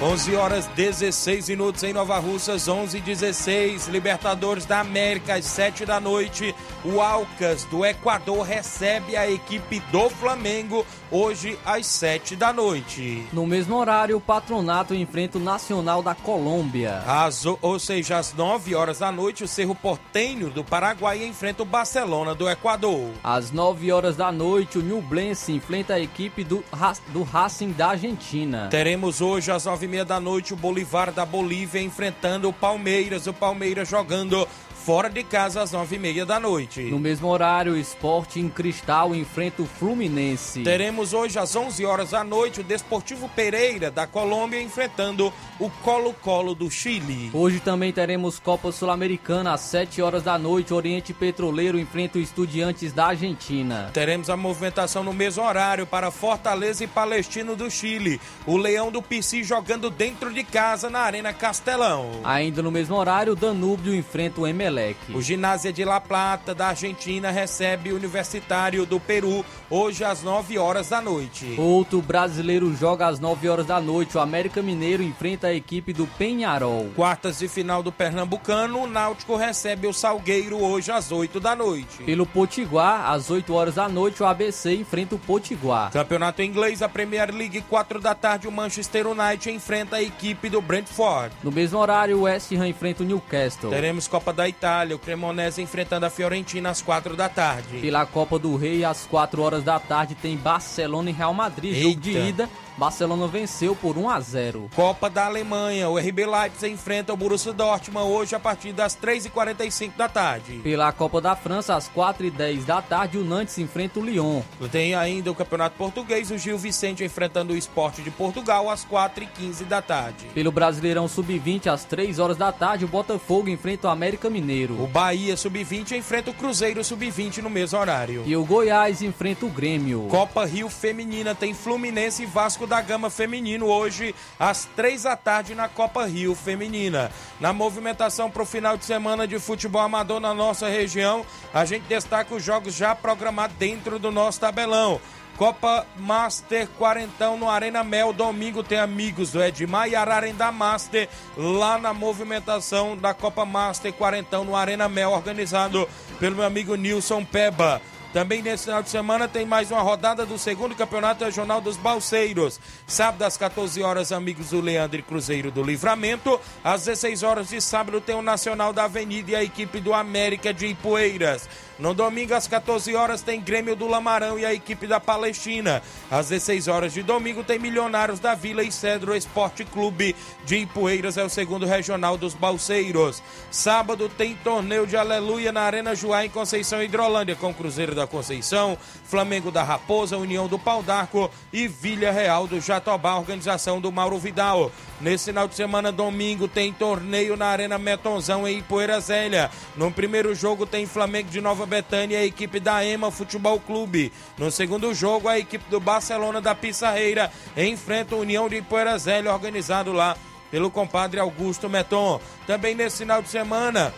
11 0.00 0.36
horas 0.36 0.66
16 0.76 1.48
minutos 1.48 1.82
em 1.82 1.92
Nova 1.94 2.18
Russas, 2.18 2.68
11 2.68 3.00
16 3.00 3.88
Libertadores 3.88 4.66
da 4.66 4.80
América, 4.80 5.36
às 5.36 5.46
7 5.46 5.86
da 5.86 5.98
noite. 5.98 6.54
O 6.88 7.00
Alcas 7.00 7.64
do 7.64 7.84
Equador 7.84 8.46
recebe 8.46 9.16
a 9.16 9.28
equipe 9.28 9.80
do 9.90 10.08
Flamengo 10.08 10.86
hoje 11.10 11.58
às 11.66 11.84
7 11.84 12.36
da 12.36 12.52
noite. 12.52 13.26
No 13.32 13.44
mesmo 13.44 13.74
horário, 13.74 14.16
o 14.16 14.20
Patronato 14.20 14.94
enfrenta 14.94 15.36
o 15.36 15.40
Nacional 15.40 16.00
da 16.00 16.14
Colômbia. 16.14 17.02
Às, 17.04 17.44
ou 17.44 17.78
seja, 17.80 18.18
às 18.18 18.32
9 18.32 18.76
horas 18.76 19.00
da 19.00 19.10
noite, 19.10 19.42
o 19.42 19.48
Cerro 19.48 19.74
Portenho 19.74 20.48
do 20.48 20.62
Paraguai 20.62 21.26
enfrenta 21.26 21.64
o 21.64 21.66
Barcelona 21.66 22.36
do 22.36 22.48
Equador. 22.48 23.10
Às 23.24 23.50
9 23.50 23.90
horas 23.90 24.14
da 24.14 24.30
noite, 24.30 24.78
o 24.78 24.82
Nublense 24.82 25.50
enfrenta 25.50 25.94
a 25.94 26.00
equipe 26.00 26.44
do, 26.44 26.62
do 27.08 27.24
Racing 27.24 27.72
da 27.72 27.88
Argentina. 27.88 28.68
Teremos 28.70 29.20
hoje 29.20 29.50
às 29.50 29.64
9 29.64 29.86
e 29.86 29.88
meia 29.88 30.04
da 30.04 30.20
noite 30.20 30.54
o 30.54 30.56
Bolivar 30.56 31.10
da 31.10 31.26
Bolívia 31.26 31.82
enfrentando 31.82 32.48
o 32.48 32.52
Palmeiras. 32.52 33.26
O 33.26 33.32
Palmeiras 33.32 33.88
jogando 33.88 34.46
fora 34.86 35.10
de 35.10 35.24
casa 35.24 35.62
às 35.62 35.72
nove 35.72 35.96
e 35.96 35.98
meia 35.98 36.24
da 36.24 36.38
noite. 36.38 36.80
No 36.82 37.00
mesmo 37.00 37.26
horário, 37.26 37.72
o 37.72 37.76
Esporte 37.76 38.38
em 38.38 38.48
Cristal 38.48 39.16
enfrenta 39.16 39.60
o 39.60 39.66
Fluminense. 39.66 40.62
Teremos 40.62 41.12
hoje 41.12 41.40
às 41.40 41.56
11 41.56 41.84
horas 41.84 42.10
da 42.10 42.22
noite 42.22 42.60
o 42.60 42.62
Desportivo 42.62 43.28
Pereira 43.30 43.90
da 43.90 44.06
Colômbia 44.06 44.62
enfrentando 44.62 45.32
o 45.58 45.68
Colo-Colo 45.82 46.54
do 46.54 46.70
Chile. 46.70 47.32
Hoje 47.34 47.58
também 47.58 47.92
teremos 47.92 48.38
Copa 48.38 48.70
Sul-Americana 48.70 49.54
às 49.54 49.62
7 49.62 50.00
horas 50.00 50.22
da 50.22 50.38
noite. 50.38 50.72
Oriente 50.72 51.12
Petroleiro 51.12 51.80
enfrenta 51.80 52.18
o 52.18 52.22
Estudiantes 52.22 52.92
da 52.92 53.06
Argentina. 53.06 53.90
Teremos 53.92 54.30
a 54.30 54.36
movimentação 54.36 55.02
no 55.02 55.12
mesmo 55.12 55.42
horário 55.42 55.84
para 55.84 56.12
Fortaleza 56.12 56.84
e 56.84 56.86
Palestino 56.86 57.56
do 57.56 57.68
Chile. 57.68 58.20
O 58.46 58.56
Leão 58.56 58.92
do 58.92 59.02
Pici 59.02 59.42
jogando 59.42 59.90
dentro 59.90 60.32
de 60.32 60.44
casa 60.44 60.88
na 60.88 61.00
Arena 61.00 61.32
Castelão. 61.32 62.20
Ainda 62.22 62.62
no 62.62 62.70
mesmo 62.70 62.94
horário, 62.94 63.32
o 63.32 63.36
Danúbio 63.36 63.92
enfrenta 63.92 64.40
o 64.40 64.46
Emelec. 64.46 64.75
O 65.14 65.22
Ginásio 65.22 65.72
de 65.72 65.84
La 65.84 66.00
Plata, 66.00 66.54
da 66.54 66.68
Argentina, 66.68 67.30
recebe 67.30 67.92
o 67.92 67.96
Universitário 67.96 68.84
do 68.84 69.00
Peru, 69.00 69.44
hoje 69.70 70.04
às 70.04 70.22
9 70.22 70.58
horas 70.58 70.90
da 70.90 71.00
noite. 71.00 71.54
Outro 71.58 72.02
brasileiro 72.02 72.74
joga 72.76 73.06
às 73.06 73.18
9 73.18 73.48
horas 73.48 73.66
da 73.66 73.80
noite. 73.80 74.16
O 74.16 74.20
América 74.20 74.60
Mineiro 74.60 75.02
enfrenta 75.02 75.46
a 75.46 75.54
equipe 75.54 75.92
do 75.92 76.06
Penharol. 76.06 76.90
Quartas 76.94 77.38
de 77.38 77.48
final 77.48 77.82
do 77.82 77.90
Pernambucano, 77.90 78.82
o 78.82 78.86
Náutico 78.86 79.34
recebe 79.34 79.86
o 79.86 79.92
Salgueiro 79.92 80.62
hoje 80.62 80.92
às 80.92 81.10
8 81.10 81.40
da 81.40 81.56
noite. 81.56 82.02
Pelo 82.04 82.26
Potiguar, 82.26 83.10
às 83.10 83.30
8 83.30 83.54
horas 83.54 83.74
da 83.76 83.88
noite, 83.88 84.22
o 84.22 84.26
ABC 84.26 84.74
enfrenta 84.74 85.14
o 85.14 85.18
Potiguar. 85.18 85.90
Campeonato 85.90 86.42
Inglês, 86.42 86.82
a 86.82 86.88
Premier 86.88 87.34
League, 87.34 87.62
4 87.62 87.98
da 88.00 88.14
tarde, 88.14 88.46
o 88.46 88.52
Manchester 88.52 89.06
United 89.06 89.50
enfrenta 89.50 89.96
a 89.96 90.02
equipe 90.02 90.50
do 90.50 90.60
Brentford. 90.60 91.34
No 91.42 91.50
mesmo 91.50 91.78
horário, 91.78 92.18
o 92.18 92.22
West 92.22 92.52
Ham 92.52 92.68
enfrenta 92.68 93.02
o 93.02 93.06
Newcastle. 93.06 93.70
Teremos 93.70 94.06
Copa 94.06 94.32
da 94.32 94.46
Itália 94.48 94.65
Itália, 94.66 94.96
o 94.96 94.98
Cremonese 94.98 95.62
enfrentando 95.62 96.06
a 96.06 96.10
Fiorentina 96.10 96.70
às 96.70 96.82
4 96.82 97.14
da 97.14 97.28
tarde. 97.28 97.78
Pela 97.78 98.04
Copa 98.04 98.36
do 98.36 98.56
Rei, 98.56 98.84
às 98.84 99.06
4 99.06 99.40
horas 99.40 99.62
da 99.62 99.78
tarde, 99.78 100.16
tem 100.16 100.36
Barcelona 100.36 101.08
e 101.08 101.12
Real 101.12 101.32
Madrid, 101.32 101.72
Eita. 101.72 101.88
jogo 101.88 102.00
de 102.00 102.10
ida 102.10 102.50
Barcelona 102.76 103.26
venceu 103.26 103.74
por 103.74 103.96
1 103.96 104.10
a 104.10 104.20
0. 104.20 104.70
Copa 104.74 105.08
da 105.08 105.26
Alemanha, 105.26 105.88
o 105.88 105.98
RB 105.98 106.26
Leipzig 106.26 106.72
enfrenta 106.72 107.12
o 107.12 107.16
Borussia 107.16 107.52
Dortmund 107.52 108.10
hoje 108.10 108.34
a 108.34 108.40
partir 108.40 108.72
das 108.72 108.94
3h45 108.96 109.92
da 109.96 110.08
tarde. 110.08 110.60
Pela 110.62 110.92
Copa 110.92 111.20
da 111.20 111.34
França, 111.34 111.74
às 111.74 111.88
4h10 111.88 112.64
da 112.64 112.82
tarde, 112.82 113.16
o 113.16 113.24
Nantes 113.24 113.56
enfrenta 113.58 113.98
o 113.98 114.04
Lyon. 114.04 114.42
Tem 114.70 114.94
ainda 114.94 115.30
o 115.30 115.34
Campeonato 115.34 115.76
Português, 115.76 116.30
o 116.30 116.36
Gil 116.36 116.58
Vicente 116.58 117.02
enfrentando 117.02 117.54
o 117.54 117.56
Esporte 117.56 118.02
de 118.02 118.10
Portugal 118.10 118.68
às 118.68 118.84
4h15 118.84 119.64
da 119.64 119.80
tarde. 119.80 120.26
Pelo 120.34 120.52
Brasileirão 120.52 121.08
Sub-20, 121.08 121.68
às 121.68 121.84
3 121.84 122.18
horas 122.18 122.36
da 122.36 122.52
tarde, 122.52 122.84
o 122.84 122.88
Botafogo 122.88 123.48
enfrenta 123.48 123.88
o 123.88 123.90
América 123.90 124.28
Mineiro. 124.28 124.82
O 124.82 124.86
Bahia 124.86 125.36
Sub-20 125.36 125.92
enfrenta 125.92 126.30
o 126.30 126.34
Cruzeiro 126.34 126.84
Sub-20 126.84 127.38
no 127.38 127.48
mesmo 127.48 127.78
horário. 127.78 128.22
E 128.26 128.36
o 128.36 128.44
Goiás 128.44 129.00
enfrenta 129.00 129.46
o 129.46 129.50
Grêmio. 129.50 130.06
Copa 130.10 130.44
Rio 130.44 130.68
Feminina 130.68 131.34
tem 131.34 131.54
Fluminense 131.54 132.22
e 132.22 132.26
Vasco 132.26 132.65
da 132.66 132.80
Gama 132.80 133.08
Feminino 133.08 133.66
hoje 133.66 134.14
às 134.38 134.64
3 134.76 135.04
da 135.04 135.16
tarde 135.16 135.54
na 135.54 135.68
Copa 135.68 136.04
Rio 136.04 136.34
Feminina. 136.34 137.10
Na 137.40 137.52
movimentação 137.52 138.30
para 138.30 138.42
o 138.42 138.46
final 138.46 138.76
de 138.76 138.84
semana 138.84 139.26
de 139.26 139.38
futebol 139.38 139.82
amador 139.82 140.20
na 140.20 140.34
nossa 140.34 140.68
região, 140.68 141.24
a 141.54 141.64
gente 141.64 141.84
destaca 141.84 142.34
os 142.34 142.42
jogos 142.42 142.74
já 142.74 142.94
programados 142.94 143.56
dentro 143.56 143.98
do 143.98 144.10
nosso 144.10 144.40
tabelão. 144.40 145.00
Copa 145.36 145.86
Master 145.98 146.66
Quarentão 146.78 147.36
no 147.36 147.48
Arena 147.48 147.84
Mel. 147.84 148.12
Domingo 148.12 148.62
tem 148.62 148.78
amigos 148.78 149.32
do 149.32 149.42
Edmar 149.42 149.88
e 149.88 149.94
Ararendá 149.94 150.50
Master 150.50 151.08
lá 151.36 151.78
na 151.78 151.92
movimentação 151.92 152.96
da 152.96 153.12
Copa 153.12 153.44
Master 153.44 153.92
Quarentão 153.92 154.44
no 154.44 154.56
Arena 154.56 154.88
Mel, 154.88 155.10
organizado 155.10 155.86
pelo 156.18 156.36
meu 156.36 156.44
amigo 156.44 156.74
Nilson 156.74 157.22
Peba. 157.24 157.82
Também 158.12 158.40
nesse 158.40 158.64
final 158.64 158.82
de 158.82 158.88
semana 158.88 159.28
tem 159.28 159.44
mais 159.44 159.70
uma 159.70 159.82
rodada 159.82 160.24
do 160.24 160.38
segundo 160.38 160.74
Campeonato 160.74 161.24
Regional 161.24 161.60
dos 161.60 161.76
Balseiros. 161.76 162.58
Sábado 162.86 163.22
às 163.22 163.36
14 163.36 163.82
horas, 163.82 164.12
amigos 164.12 164.50
do 164.50 164.60
Leandro 164.60 164.98
e 164.98 165.02
Cruzeiro 165.02 165.50
do 165.50 165.62
Livramento. 165.62 166.40
Às 166.64 166.84
16 166.84 167.22
horas 167.22 167.48
de 167.48 167.60
sábado 167.60 168.00
tem 168.00 168.14
o 168.14 168.22
Nacional 168.22 168.72
da 168.72 168.84
Avenida 168.84 169.32
e 169.32 169.36
a 169.36 169.44
equipe 169.44 169.80
do 169.80 169.92
América 169.92 170.54
de 170.54 170.66
Ipueiras. 170.66 171.48
No 171.78 171.92
domingo, 171.92 172.32
às 172.32 172.46
14 172.48 172.94
horas, 172.94 173.20
tem 173.20 173.38
Grêmio 173.38 173.76
do 173.76 173.86
Lamarão 173.86 174.38
e 174.38 174.46
a 174.46 174.54
equipe 174.54 174.86
da 174.86 174.98
Palestina. 174.98 175.82
Às 176.10 176.30
16 176.30 176.68
horas 176.68 176.94
de 176.94 177.02
domingo, 177.02 177.44
tem 177.44 177.58
Milionários 177.58 178.18
da 178.18 178.34
Vila 178.34 178.62
e 178.62 178.72
Cedro 178.72 179.14
Esporte 179.14 179.62
Clube 179.62 180.16
de 180.46 180.56
Ipueiras, 180.56 181.18
é 181.18 181.24
o 181.24 181.28
segundo 181.28 181.66
regional 181.66 182.16
dos 182.16 182.32
Balseiros. 182.32 183.22
Sábado, 183.50 184.08
tem 184.08 184.34
torneio 184.36 184.86
de 184.86 184.96
Aleluia 184.96 185.52
na 185.52 185.62
Arena 185.62 185.94
Juá, 185.94 186.24
em 186.24 186.30
Conceição 186.30 186.82
Hidrolândia, 186.82 187.36
com 187.36 187.52
Cruzeiro 187.52 187.94
da 187.94 188.06
Conceição, 188.06 188.78
Flamengo 189.04 189.50
da 189.50 189.62
Raposa, 189.62 190.16
União 190.16 190.48
do 190.48 190.58
Pau 190.58 190.82
d'Arco 190.82 191.30
e 191.52 191.68
Vilha 191.68 192.10
Real 192.10 192.46
do 192.46 192.58
Jatobá, 192.58 193.16
organização 193.16 193.82
do 193.82 193.92
Mauro 193.92 194.18
Vidal. 194.18 194.72
Nesse 194.98 195.26
final 195.26 195.46
de 195.46 195.54
semana, 195.54 195.92
domingo, 195.92 196.48
tem 196.48 196.72
torneio 196.72 197.36
na 197.36 197.48
Arena 197.48 197.76
Metonzão 197.76 198.48
em 198.48 198.60
Ipueira 198.60 198.98
Zélia. 198.98 199.50
No 199.76 199.92
primeiro 199.92 200.34
jogo 200.34 200.64
tem 200.64 200.86
Flamengo 200.86 201.28
de 201.28 201.38
Nova 201.38 201.65
Betânia 201.66 202.18
e 202.18 202.22
a 202.22 202.26
equipe 202.26 202.58
da 202.58 202.84
EMA 202.84 203.10
Futebol 203.10 203.60
Clube. 203.60 204.12
No 204.38 204.50
segundo 204.50 204.94
jogo, 204.94 205.28
a 205.28 205.38
equipe 205.38 205.64
do 205.68 205.80
Barcelona 205.80 206.40
da 206.40 206.54
Pissarreira 206.54 207.30
enfrenta 207.56 208.14
a 208.14 208.18
União 208.18 208.48
de 208.48 208.62
Zélia, 208.98 209.32
organizado 209.32 209.92
lá 209.92 210.16
pelo 210.50 210.70
compadre 210.70 211.20
Augusto 211.20 211.68
Meton. 211.68 212.20
Também 212.46 212.74
nesse 212.74 212.98
final 212.98 213.20
de 213.20 213.28
semana, 213.28 213.92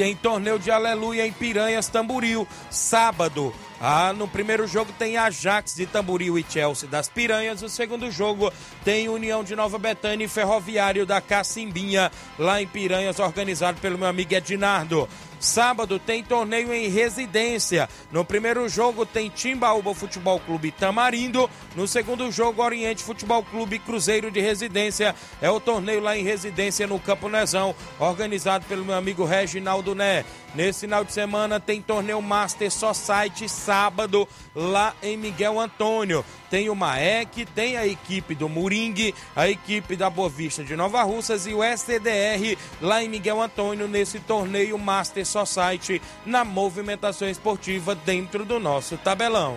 tem 0.00 0.16
torneio 0.16 0.58
de 0.58 0.70
Aleluia 0.70 1.26
em 1.26 1.32
Piranhas, 1.32 1.88
Tamboril. 1.88 2.48
Sábado, 2.70 3.54
ah, 3.78 4.12
no 4.14 4.26
primeiro 4.26 4.66
jogo 4.66 4.90
tem 4.98 5.16
Ajax 5.16 5.74
de 5.74 5.84
Tamboril 5.84 6.38
e 6.38 6.46
Chelsea 6.48 6.88
das 6.88 7.08
Piranhas. 7.08 7.60
No 7.60 7.68
segundo 7.68 8.10
jogo 8.10 8.52
tem 8.82 9.08
União 9.10 9.44
de 9.44 9.54
Nova 9.54 9.78
Betânia 9.78 10.24
e 10.24 10.28
Ferroviário 10.28 11.04
da 11.04 11.20
Cacimbinha, 11.20 12.10
lá 12.38 12.62
em 12.62 12.66
Piranhas, 12.66 13.18
organizado 13.18 13.78
pelo 13.80 13.98
meu 13.98 14.08
amigo 14.08 14.34
Ednardo. 14.34 15.06
Sábado 15.40 15.98
tem 15.98 16.22
torneio 16.22 16.72
em 16.72 16.88
residência. 16.88 17.88
No 18.12 18.24
primeiro 18.24 18.68
jogo 18.68 19.06
tem 19.06 19.30
Timbaúba 19.30 19.94
Futebol 19.94 20.38
Clube 20.38 20.70
Tamarindo. 20.70 21.48
No 21.74 21.88
segundo 21.88 22.30
jogo, 22.30 22.62
Oriente 22.62 23.02
Futebol 23.02 23.42
Clube 23.42 23.78
Cruzeiro 23.78 24.30
de 24.30 24.38
Residência. 24.38 25.14
É 25.40 25.50
o 25.50 25.58
torneio 25.58 26.00
lá 26.00 26.16
em 26.16 26.22
residência 26.22 26.86
no 26.86 27.00
Campo 27.00 27.28
Nezão, 27.30 27.74
organizado 27.98 28.66
pelo 28.66 28.84
meu 28.84 28.94
amigo 28.94 29.24
Reginaldo 29.24 29.94
Né. 29.94 30.26
Nesse 30.54 30.80
final 30.80 31.04
de 31.04 31.12
semana 31.12 31.60
tem 31.60 31.80
torneio 31.80 32.20
Master 32.20 32.70
Society 32.70 33.48
sábado 33.48 34.28
lá 34.54 34.94
em 35.02 35.16
Miguel 35.16 35.60
Antônio. 35.60 36.24
Tem 36.50 36.68
o 36.68 36.74
Maek, 36.74 37.46
tem 37.46 37.76
a 37.76 37.86
equipe 37.86 38.34
do 38.34 38.48
Moringue, 38.48 39.14
a 39.36 39.48
equipe 39.48 39.94
da 39.94 40.10
Bovista 40.10 40.64
de 40.64 40.74
Nova 40.74 41.02
Russas 41.04 41.46
e 41.46 41.54
o 41.54 41.60
STDR 41.62 42.58
lá 42.80 43.02
em 43.02 43.08
Miguel 43.08 43.40
Antônio 43.40 43.86
nesse 43.86 44.18
torneio 44.18 44.76
Master 44.76 45.24
Society 45.24 46.02
na 46.26 46.44
movimentação 46.44 47.28
esportiva 47.28 47.94
dentro 47.94 48.44
do 48.44 48.58
nosso 48.58 48.96
tabelão. 48.96 49.56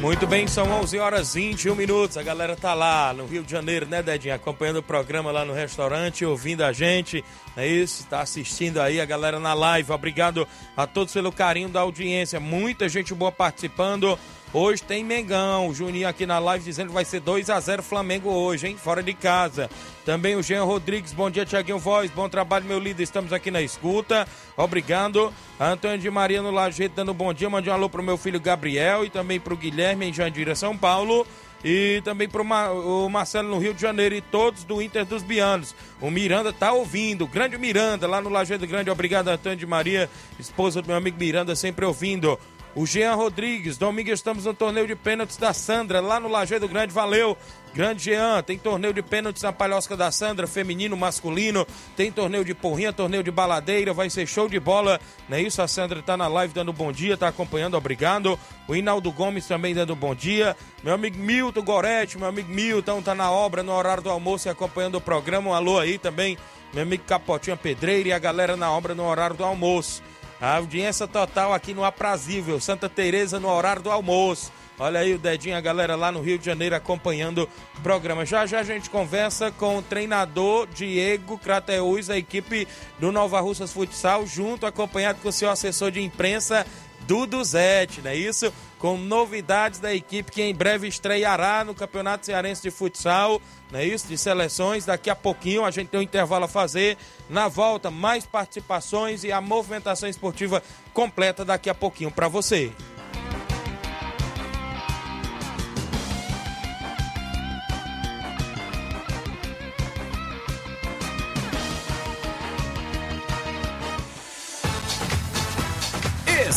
Muito 0.00 0.28
bem, 0.28 0.46
são 0.46 0.70
11 0.80 0.96
horas 1.00 1.34
21 1.34 1.74
minutos. 1.74 2.16
A 2.16 2.22
galera 2.22 2.54
tá 2.54 2.72
lá 2.72 3.12
no 3.12 3.26
Rio 3.26 3.42
de 3.42 3.50
Janeiro, 3.50 3.84
né, 3.84 4.00
Dedinho? 4.00 4.32
Acompanhando 4.32 4.76
o 4.76 4.82
programa 4.82 5.32
lá 5.32 5.44
no 5.44 5.52
restaurante, 5.52 6.24
ouvindo 6.24 6.62
a 6.62 6.72
gente. 6.72 7.24
É 7.56 7.66
isso, 7.66 8.06
tá 8.06 8.20
assistindo 8.20 8.80
aí 8.80 9.00
a 9.00 9.04
galera 9.04 9.40
na 9.40 9.52
live. 9.54 9.90
Obrigado 9.90 10.46
a 10.76 10.86
todos 10.86 11.12
pelo 11.12 11.32
carinho 11.32 11.68
da 11.68 11.80
audiência. 11.80 12.38
Muita 12.38 12.88
gente 12.88 13.12
boa 13.12 13.32
participando. 13.32 14.16
Hoje 14.52 14.82
tem 14.82 15.04
Mengão, 15.04 15.68
o 15.68 15.74
Juninho 15.74 16.08
aqui 16.08 16.24
na 16.24 16.38
live 16.38 16.64
dizendo 16.64 16.88
que 16.88 16.94
vai 16.94 17.04
ser 17.04 17.20
2 17.20 17.50
a 17.50 17.60
0 17.60 17.82
Flamengo 17.82 18.30
hoje, 18.30 18.66
hein? 18.66 18.78
Fora 18.82 19.02
de 19.02 19.12
casa. 19.12 19.68
Também 20.06 20.36
o 20.36 20.42
Jean 20.42 20.64
Rodrigues, 20.64 21.12
bom 21.12 21.28
dia, 21.28 21.44
Tiaguinho 21.44 21.78
Voz, 21.78 22.10
bom 22.10 22.30
trabalho, 22.30 22.64
meu 22.64 22.78
líder, 22.78 23.02
estamos 23.02 23.30
aqui 23.30 23.50
na 23.50 23.60
escuta. 23.60 24.26
Obrigado. 24.56 25.30
Antônio 25.60 25.98
de 25.98 26.10
Maria 26.10 26.40
no 26.40 26.50
Lajeito 26.50 26.94
dando 26.96 27.12
bom 27.12 27.34
dia, 27.34 27.50
mande 27.50 27.68
um 27.68 27.74
alô 27.74 27.90
pro 27.90 28.02
meu 28.02 28.16
filho 28.16 28.40
Gabriel 28.40 29.04
e 29.04 29.10
também 29.10 29.38
pro 29.38 29.54
Guilherme 29.54 30.06
em 30.06 30.14
Jandira, 30.14 30.54
São 30.54 30.74
Paulo. 30.74 31.26
E 31.62 32.00
também 32.04 32.28
pro 32.28 32.44
Ma 32.44 32.70
o 32.70 33.08
Marcelo 33.10 33.48
no 33.50 33.58
Rio 33.58 33.74
de 33.74 33.82
Janeiro 33.82 34.14
e 34.14 34.20
todos 34.20 34.64
do 34.64 34.80
Inter 34.80 35.04
dos 35.04 35.22
Bianos. 35.22 35.74
O 36.00 36.10
Miranda 36.10 36.52
tá 36.52 36.72
ouvindo, 36.72 37.24
o 37.24 37.28
grande 37.28 37.58
Miranda 37.58 38.06
lá 38.06 38.20
no 38.20 38.30
Lajeado 38.30 38.66
Grande. 38.66 38.88
Obrigado, 38.88 39.28
Antônio 39.28 39.58
de 39.58 39.66
Maria, 39.66 40.08
esposa 40.38 40.80
do 40.80 40.86
meu 40.86 40.96
amigo 40.96 41.18
Miranda, 41.18 41.54
sempre 41.54 41.84
ouvindo. 41.84 42.38
O 42.78 42.86
Jean 42.86 43.16
Rodrigues, 43.16 43.76
domingo 43.76 44.10
estamos 44.10 44.44
no 44.44 44.54
torneio 44.54 44.86
de 44.86 44.94
pênaltis 44.94 45.36
da 45.36 45.52
Sandra, 45.52 46.00
lá 46.00 46.20
no 46.20 46.28
Lajeado 46.28 46.68
Grande, 46.68 46.92
valeu. 46.92 47.36
Grande 47.74 48.04
Jean, 48.04 48.40
tem 48.40 48.56
torneio 48.56 48.94
de 48.94 49.02
pênaltis 49.02 49.42
na 49.42 49.52
Palhosca 49.52 49.96
da 49.96 50.12
Sandra, 50.12 50.46
feminino, 50.46 50.96
masculino, 50.96 51.66
tem 51.96 52.12
torneio 52.12 52.44
de 52.44 52.54
porrinha, 52.54 52.92
torneio 52.92 53.24
de 53.24 53.32
baladeira, 53.32 53.92
vai 53.92 54.08
ser 54.08 54.28
show 54.28 54.48
de 54.48 54.60
bola, 54.60 55.00
não 55.28 55.36
é 55.36 55.42
isso? 55.42 55.60
A 55.60 55.66
Sandra 55.66 56.00
tá 56.00 56.16
na 56.16 56.28
live 56.28 56.54
dando 56.54 56.72
bom 56.72 56.92
dia, 56.92 57.16
tá 57.16 57.26
acompanhando, 57.26 57.76
obrigado. 57.76 58.38
O 58.68 58.76
Hinaldo 58.76 59.10
Gomes 59.10 59.44
também 59.44 59.74
dando 59.74 59.96
bom 59.96 60.14
dia. 60.14 60.56
Meu 60.80 60.94
amigo 60.94 61.18
Milton 61.18 61.62
Goretti, 61.64 62.16
meu 62.16 62.28
amigo 62.28 62.48
Milton 62.48 63.02
tá 63.02 63.12
na 63.12 63.28
obra 63.28 63.64
no 63.64 63.72
horário 63.72 64.04
do 64.04 64.10
almoço 64.10 64.46
e 64.46 64.50
acompanhando 64.50 64.98
o 64.98 65.00
programa, 65.00 65.50
um 65.50 65.52
alô 65.52 65.80
aí 65.80 65.98
também, 65.98 66.38
meu 66.72 66.84
amigo 66.84 67.02
Capotinha 67.08 67.56
Pedreira 67.56 68.10
e 68.10 68.12
a 68.12 68.20
galera 68.20 68.56
na 68.56 68.70
obra 68.70 68.94
no 68.94 69.04
horário 69.04 69.34
do 69.34 69.42
almoço. 69.42 70.00
A 70.40 70.56
audiência 70.56 71.08
total 71.08 71.52
aqui 71.52 71.74
no 71.74 71.84
Aprazível, 71.84 72.60
Santa 72.60 72.88
Teresa 72.88 73.40
no 73.40 73.48
horário 73.48 73.82
do 73.82 73.90
almoço. 73.90 74.52
Olha 74.78 75.00
aí 75.00 75.12
o 75.12 75.18
dedinho, 75.18 75.56
a 75.56 75.60
galera 75.60 75.96
lá 75.96 76.12
no 76.12 76.20
Rio 76.20 76.38
de 76.38 76.46
Janeiro 76.46 76.76
acompanhando 76.76 77.48
o 77.76 77.80
programa. 77.80 78.24
Já 78.24 78.46
já 78.46 78.60
a 78.60 78.62
gente 78.62 78.88
conversa 78.88 79.50
com 79.50 79.78
o 79.78 79.82
treinador 79.82 80.68
Diego 80.68 81.36
Crateus, 81.36 82.08
a 82.08 82.16
equipe 82.16 82.68
do 83.00 83.10
Nova 83.10 83.40
Russas 83.40 83.72
Futsal, 83.72 84.24
junto, 84.24 84.64
acompanhado 84.64 85.18
com 85.20 85.28
o 85.28 85.32
seu 85.32 85.50
assessor 85.50 85.90
de 85.90 86.00
imprensa, 86.00 86.64
Dudu 87.08 87.42
Zete, 87.42 88.02
não 88.02 88.10
é 88.10 88.16
isso? 88.16 88.52
Com 88.78 88.98
novidades 88.98 89.80
da 89.80 89.94
equipe 89.94 90.30
que 90.30 90.42
em 90.42 90.54
breve 90.54 90.86
estreará 90.86 91.64
no 91.64 91.74
Campeonato 91.74 92.26
Cearense 92.26 92.60
de 92.60 92.70
Futsal, 92.70 93.40
não 93.72 93.80
é 93.80 93.86
isso? 93.86 94.06
De 94.06 94.18
seleções. 94.18 94.84
Daqui 94.84 95.08
a 95.08 95.16
pouquinho 95.16 95.64
a 95.64 95.70
gente 95.70 95.88
tem 95.88 95.98
um 95.98 96.02
intervalo 96.02 96.44
a 96.44 96.48
fazer. 96.48 96.98
Na 97.30 97.48
volta, 97.48 97.90
mais 97.90 98.26
participações 98.26 99.24
e 99.24 99.32
a 99.32 99.40
movimentação 99.40 100.06
esportiva 100.06 100.62
completa 100.92 101.46
daqui 101.46 101.70
a 101.70 101.74
pouquinho 101.74 102.10
para 102.10 102.28
você. 102.28 102.70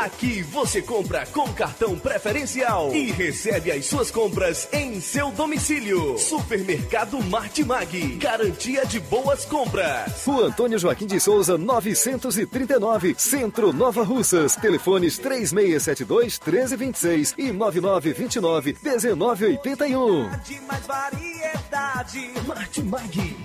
Aqui 0.00 0.40
você 0.40 0.80
compra 0.80 1.26
com 1.26 1.52
cartão 1.52 1.98
preferencial 1.98 2.90
e 2.94 3.10
recebe 3.10 3.70
as 3.70 3.84
suas 3.84 4.10
compras 4.10 4.66
em 4.72 4.98
seu 4.98 5.30
domicílio. 5.30 6.16
Supermercado 6.16 7.22
Martimag. 7.24 8.16
Garantia 8.16 8.86
de 8.86 8.98
boas 8.98 9.44
compras. 9.44 10.24
Rua 10.24 10.46
Antônio 10.46 10.78
Joaquim 10.78 11.06
de 11.06 11.20
Souza, 11.20 11.58
939, 11.58 13.14
Centro 13.18 13.74
Nova 13.74 14.02
Russas. 14.02 14.56
Telefones 14.56 15.18
3672 15.18 16.40
1326 16.40 17.34
e 17.36 17.52
9929 17.52 18.76
1981. 18.82 20.30
De 20.38 20.60
mais 20.62 20.86
variedade. 20.86 22.30
Martimag. 22.46 23.36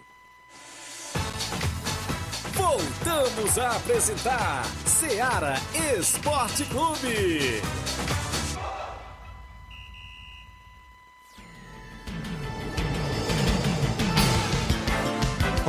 Voltamos 2.53 3.57
a 3.57 3.71
apresentar 3.71 4.65
Seara 4.85 5.55
Esporte 5.97 6.65
Clube. 6.65 7.61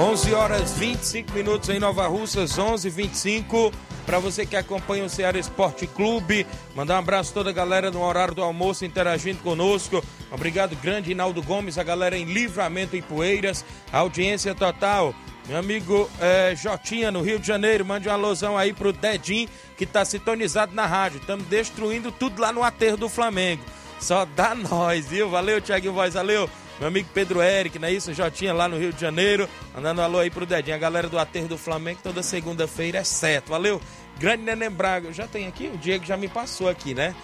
11 0.00 0.32
horas 0.32 0.72
25 0.78 1.30
minutos 1.32 1.68
em 1.68 1.78
Nova 1.78 2.06
Russas, 2.06 2.56
11:25 2.58 3.70
para 4.06 4.18
você 4.18 4.46
que 4.46 4.56
acompanha 4.56 5.04
o 5.04 5.10
Ceará 5.10 5.38
Esporte 5.38 5.86
Clube. 5.86 6.46
Mandar 6.74 6.94
um 6.94 7.00
abraço 7.00 7.32
a 7.32 7.34
toda 7.34 7.50
a 7.50 7.52
galera 7.52 7.90
no 7.90 8.02
horário 8.02 8.34
do 8.34 8.42
almoço 8.42 8.82
interagindo 8.86 9.42
conosco. 9.42 10.02
Obrigado, 10.32 10.74
grande 10.76 11.12
Inaldo 11.12 11.42
Gomes, 11.42 11.76
a 11.76 11.82
galera 11.82 12.16
em 12.16 12.24
Livramento 12.24 12.96
e 12.96 13.02
Poeiras, 13.02 13.62
audiência 13.92 14.54
total. 14.54 15.14
Meu 15.46 15.58
amigo 15.58 16.10
é, 16.18 16.56
Jotinha, 16.56 17.10
no 17.10 17.20
Rio 17.20 17.38
de 17.38 17.46
Janeiro, 17.46 17.84
mande 17.84 18.08
uma 18.08 18.14
alusão 18.14 18.56
aí 18.56 18.72
pro 18.72 18.94
Dedim, 18.94 19.50
que 19.76 19.84
tá 19.84 20.02
sintonizado 20.02 20.74
na 20.74 20.86
rádio. 20.86 21.20
Estamos 21.20 21.44
destruindo 21.44 22.10
tudo 22.10 22.40
lá 22.40 22.50
no 22.50 22.62
aterro 22.62 22.96
do 22.96 23.10
Flamengo. 23.10 23.62
Só 24.00 24.24
dá 24.24 24.54
nós, 24.54 25.08
viu? 25.08 25.28
Valeu, 25.28 25.60
Thiago 25.60 25.92
Voz, 25.92 26.14
valeu. 26.14 26.48
Meu 26.80 26.88
amigo 26.88 27.10
Pedro 27.12 27.42
Eric, 27.42 27.78
não 27.78 27.88
é 27.88 27.92
isso? 27.92 28.14
Jotinha 28.14 28.54
lá 28.54 28.66
no 28.66 28.78
Rio 28.78 28.90
de 28.90 28.98
Janeiro. 28.98 29.46
Mandando 29.74 30.00
um 30.00 30.04
alô 30.04 30.18
aí 30.18 30.30
pro 30.30 30.46
Dedinho. 30.46 30.74
A 30.74 30.78
galera 30.78 31.10
do 31.10 31.18
aterro 31.18 31.46
do 31.46 31.58
Flamengo 31.58 32.00
toda 32.02 32.22
segunda-feira 32.22 32.96
é 32.96 33.04
certo. 33.04 33.50
Valeu. 33.50 33.78
Grande 34.18 34.44
Neném 34.44 34.70
Braga. 34.70 35.12
Já 35.12 35.26
tem 35.26 35.46
aqui? 35.46 35.70
O 35.74 35.76
Diego 35.76 36.06
já 36.06 36.16
me 36.16 36.26
passou 36.26 36.70
aqui, 36.70 36.94
né? 36.94 37.14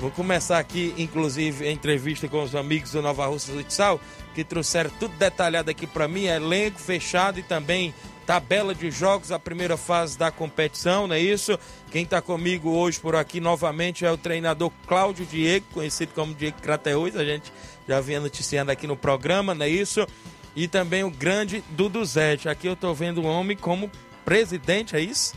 Vou 0.00 0.10
começar 0.10 0.58
aqui, 0.58 0.92
inclusive, 0.98 1.64
a 1.64 1.70
entrevista 1.70 2.26
com 2.26 2.42
os 2.42 2.56
amigos 2.56 2.90
do 2.90 3.00
Nova 3.00 3.24
Russa 3.26 3.52
Futsal, 3.52 4.00
que 4.34 4.42
trouxeram 4.42 4.90
tudo 4.98 5.14
detalhado 5.16 5.70
aqui 5.70 5.86
para 5.86 6.08
mim, 6.08 6.24
elenco 6.24 6.80
fechado 6.80 7.38
e 7.38 7.42
também 7.44 7.94
tabela 8.26 8.74
de 8.74 8.90
jogos, 8.90 9.30
a 9.30 9.38
primeira 9.38 9.76
fase 9.76 10.18
da 10.18 10.30
competição, 10.30 11.06
não 11.06 11.14
é 11.14 11.20
isso? 11.20 11.58
Quem 11.90 12.04
está 12.04 12.20
comigo 12.20 12.70
hoje 12.70 12.98
por 12.98 13.14
aqui 13.14 13.40
novamente 13.40 14.04
é 14.04 14.10
o 14.10 14.16
treinador 14.16 14.72
Cláudio 14.86 15.26
Diego, 15.26 15.66
conhecido 15.72 16.12
como 16.14 16.34
Diego 16.34 16.60
Crateus, 16.60 17.14
a 17.16 17.24
gente 17.24 17.52
já 17.88 18.00
vinha 18.00 18.20
noticiando 18.20 18.70
aqui 18.70 18.86
no 18.86 18.96
programa, 18.96 19.54
não 19.54 19.64
é 19.64 19.68
isso? 19.68 20.06
E 20.56 20.68
também 20.68 21.02
o 21.04 21.10
grande 21.10 21.64
Dudu 21.70 22.04
Zete. 22.04 22.48
Aqui 22.48 22.66
eu 22.66 22.74
estou 22.74 22.94
vendo 22.94 23.20
um 23.20 23.26
homem 23.26 23.56
como 23.56 23.90
presidente, 24.24 24.96
é 24.96 25.00
isso? 25.00 25.34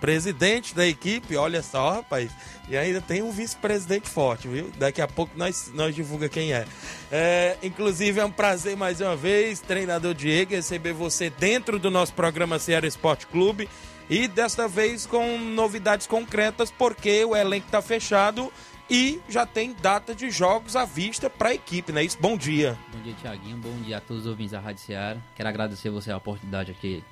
Presidente 0.00 0.74
da 0.74 0.86
equipe, 0.86 1.36
olha 1.36 1.62
só, 1.62 1.94
rapaz. 1.94 2.30
E 2.68 2.76
ainda 2.76 3.00
tem 3.00 3.20
um 3.20 3.30
vice-presidente 3.30 4.08
forte, 4.08 4.48
viu? 4.48 4.70
Daqui 4.78 5.02
a 5.02 5.08
pouco 5.08 5.36
nós, 5.36 5.70
nós 5.74 5.94
divulga 5.94 6.28
quem 6.28 6.54
é. 6.54 6.66
é. 7.12 7.58
Inclusive 7.62 8.20
é 8.20 8.24
um 8.24 8.30
prazer 8.30 8.76
mais 8.76 9.00
uma 9.00 9.14
vez, 9.14 9.60
treinador 9.60 10.14
Diego, 10.14 10.52
receber 10.52 10.94
você 10.94 11.28
dentro 11.28 11.78
do 11.78 11.90
nosso 11.90 12.14
programa 12.14 12.58
Ceará 12.58 12.86
Esporte 12.86 13.26
Clube. 13.26 13.68
E 14.08 14.26
desta 14.26 14.66
vez 14.66 15.04
com 15.06 15.38
novidades 15.38 16.06
concretas, 16.06 16.70
porque 16.70 17.24
o 17.24 17.36
elenco 17.36 17.66
está 17.66 17.82
fechado 17.82 18.52
e 18.90 19.20
já 19.28 19.46
tem 19.46 19.72
data 19.72 20.12
de 20.12 20.30
jogos 20.30 20.74
à 20.74 20.84
vista 20.84 21.30
para 21.30 21.50
a 21.50 21.54
equipe, 21.54 21.92
né? 21.92 22.02
Isso, 22.02 22.18
bom 22.20 22.36
dia. 22.36 22.76
Bom 22.92 23.00
dia, 23.00 23.14
Tiaguinho. 23.14 23.56
Bom 23.56 23.80
dia 23.82 23.98
a 23.98 24.00
todos 24.00 24.24
os 24.24 24.28
ouvintes 24.28 24.50
da 24.50 24.58
Rádio 24.58 24.82
Ceará. 24.82 25.20
Quero 25.36 25.48
agradecer 25.48 25.90
você 25.90 26.10
a 26.10 26.16
oportunidade 26.16 26.72
aqui. 26.72 27.04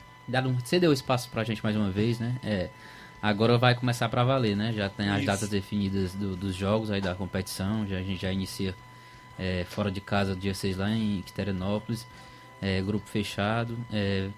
Você 0.64 0.81
deu 0.81 0.93
espaço 0.93 1.31
para 1.31 1.43
a 1.43 1.45
gente 1.45 1.62
mais 1.62 1.77
uma 1.77 1.88
vez, 1.88 2.19
né? 2.19 2.37
É, 2.43 2.69
agora 3.23 3.57
vai 3.57 3.77
começar 3.77 4.09
para 4.09 4.25
valer, 4.25 4.57
né? 4.57 4.73
Já 4.73 4.91
tem 4.91 5.09
as 5.09 5.19
Isso. 5.19 5.27
datas 5.27 5.49
definidas 5.49 6.14
do, 6.14 6.35
dos 6.35 6.57
jogos 6.57 6.91
aí 6.91 7.01
da 7.01 7.14
competição. 7.14 7.87
Já, 7.87 7.99
a 7.99 8.03
gente 8.03 8.21
já 8.21 8.33
inicia 8.33 8.75
é, 9.38 9.64
fora 9.69 9.88
de 9.88 10.01
casa 10.01 10.35
dia 10.35 10.55
6 10.55 10.79
lá 10.79 10.91
em 10.91 11.23
Quiterianópolis. 11.23 12.05
É, 12.61 12.83
grupo 12.83 13.09
fechado. 13.09 13.79
É, 13.93 14.29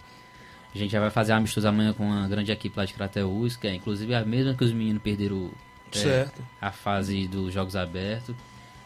a 0.75 0.79
gente 0.79 0.91
já 0.91 1.01
vai 1.01 1.11
fazer 1.11 1.33
amistoso 1.33 1.67
amanhã 1.67 1.95
com 1.95 2.05
uma 2.05 2.29
grande 2.29 2.53
equipe 2.53 2.79
lá 2.79 2.85
de 2.85 2.93
Crateús, 2.93 3.57
que 3.57 3.67
é 3.67 3.75
inclusive 3.75 4.15
a 4.15 4.25
mesma 4.27 4.55
que 4.55 4.63
os 4.63 4.73
meninos 4.73 5.03
perderam 5.03 5.51
certo. 5.99 6.43
a 6.61 6.71
fase 6.71 7.27
dos 7.27 7.53
jogos 7.53 7.77
abertos. 7.77 8.35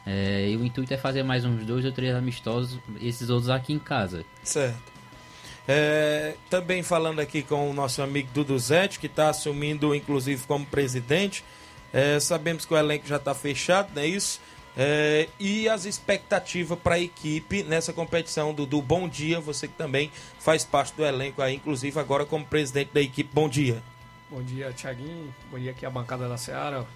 É, 0.07 0.51
e 0.51 0.57
o 0.57 0.65
intuito 0.65 0.93
é 0.93 0.99
fazer 0.99 1.23
mais 1.23 1.45
uns 1.45 1.65
dois 1.65 1.85
ou 1.85 1.93
três 1.93 2.15
amistosos, 2.15 2.79
esses 3.01 3.31
outros 3.31 3.49
aqui 3.49 3.73
em 3.73 3.79
casa. 3.79 4.25
Certo. 4.43 4.93
É, 5.67 6.35
também 6.51 6.83
falando 6.83 7.21
aqui 7.21 7.43
com 7.43 7.71
o 7.71 7.73
nosso 7.73 8.03
amigo 8.03 8.29
Dudu 8.35 8.59
Zete, 8.59 8.99
que 8.99 9.07
está 9.07 9.31
assumindo, 9.31 9.95
inclusive, 9.95 10.43
como 10.47 10.67
presidente. 10.67 11.43
É, 11.93 12.21
sabemos 12.21 12.67
que 12.67 12.75
o 12.75 12.77
elenco 12.77 13.07
já 13.07 13.17
está 13.17 13.35
fechado, 13.35 13.91
não 13.95 14.03
é 14.03 14.07
isso? 14.07 14.41
É, 14.77 15.29
e 15.39 15.69
as 15.69 15.85
expectativas 15.85 16.77
para 16.79 16.97
a 16.97 17.01
equipe 17.01 17.63
nessa 17.63 17.93
competição, 17.93 18.53
Dudu, 18.53 18.83
bom 18.83 19.09
dia. 19.09 19.41
Você 19.41 19.69
que 19.69 19.75
também 19.75 20.11
faz 20.39 20.65
parte 20.65 20.93
do 20.95 21.05
elenco 21.05 21.41
aí, 21.41 21.55
inclusive 21.55 21.99
agora 21.99 22.27
como 22.27 22.45
presidente 22.45 22.91
da 22.93 23.01
equipe, 23.01 23.31
bom 23.33 23.49
dia. 23.49 23.83
Bom 24.31 24.43
dia, 24.43 24.73
Tiaguinho. 24.73 25.35
Bom 25.51 25.59
dia 25.59 25.71
aqui 25.71 25.85
a 25.85 25.91
bancada 25.91 26.29
da 26.29 26.37
Seara. 26.37 26.87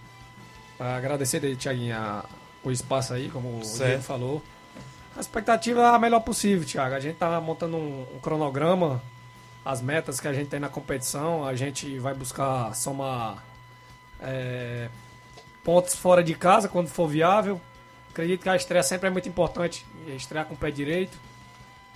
Agradecer, 0.79 1.57
Tiaguinho, 1.57 1.95
o 2.65 2.71
espaço 2.71 3.13
aí, 3.13 3.29
como 3.29 3.65
certo. 3.65 3.83
o 3.83 3.87
Diego 3.87 4.03
falou. 4.03 4.43
A 5.17 5.21
expectativa 5.21 5.83
é 5.83 5.95
a 5.95 5.99
melhor 5.99 6.21
possível, 6.21 6.67
Thiago. 6.67 6.95
A 6.95 7.01
gente 7.01 7.17
tá 7.17 7.41
montando 7.41 7.77
um, 7.77 8.07
um, 8.15 8.19
cronograma, 8.19 9.03
as 9.65 9.83
metas 9.83 10.21
que 10.21 10.29
a 10.29 10.33
gente 10.33 10.49
tem 10.49 10.59
na 10.59 10.69
competição. 10.69 11.45
A 11.45 11.55
gente 11.55 11.99
vai 11.99 12.15
buscar 12.15 12.75
somar 12.75 13.45
é, 14.21 14.89
pontos 15.63 15.95
fora 15.95 16.25
de 16.25 16.35
casa 16.35 16.69
quando 16.69 16.89
for 16.89 17.09
viável. 17.09 17.61
Acredito 18.11 18.43
que 18.43 18.49
a 18.49 18.57
estreia 18.57 18.83
sempre 18.83 19.09
é 19.09 19.11
muito 19.11 19.29
importante, 19.29 19.85
estrear 20.09 20.47
com 20.47 20.55
o 20.55 20.57
pé 20.57 20.71
direito, 20.71 21.19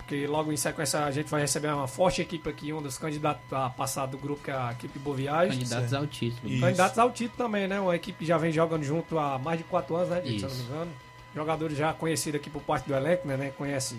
porque 0.03 0.27
logo 0.27 0.51
em 0.51 0.57
sequência 0.57 0.99
a 1.05 1.11
gente 1.11 1.29
vai 1.29 1.41
receber 1.41 1.69
uma 1.69 1.87
forte 1.87 2.21
equipe 2.21 2.49
aqui, 2.49 2.73
um 2.73 2.81
dos 2.81 2.97
candidatos 2.97 3.41
a 3.51 3.69
passar 3.69 4.05
do 4.05 4.17
grupo, 4.17 4.43
que 4.43 4.51
é 4.51 4.53
a 4.53 4.73
equipe 4.73 4.99
Boa 4.99 5.15
Viagem. 5.15 5.59
Candidatos 5.59 5.89
certo. 5.89 6.01
ao 6.01 6.07
título. 6.07 6.51
Isso. 6.51 6.61
Candidatos 6.61 6.99
ao 6.99 7.11
título 7.11 7.37
também, 7.37 7.67
né? 7.67 7.79
Uma 7.79 7.95
equipe 7.95 8.19
que 8.19 8.25
já 8.25 8.37
vem 8.37 8.51
jogando 8.51 8.83
junto 8.83 9.17
há 9.17 9.39
mais 9.39 9.57
de 9.57 9.63
quatro 9.63 9.95
anos, 9.95 10.09
né, 10.09 10.21
se 10.21 10.41
eu 10.41 10.49
não 10.49 10.55
me 10.55 10.63
engano. 10.63 10.91
Jogadores 11.33 11.77
já 11.77 11.93
conhecidos 11.93 12.39
aqui 12.39 12.49
por 12.49 12.61
parte 12.61 12.85
do 12.85 12.93
elenco, 12.93 13.27
né? 13.27 13.37
né 13.37 13.53
conhece, 13.57 13.97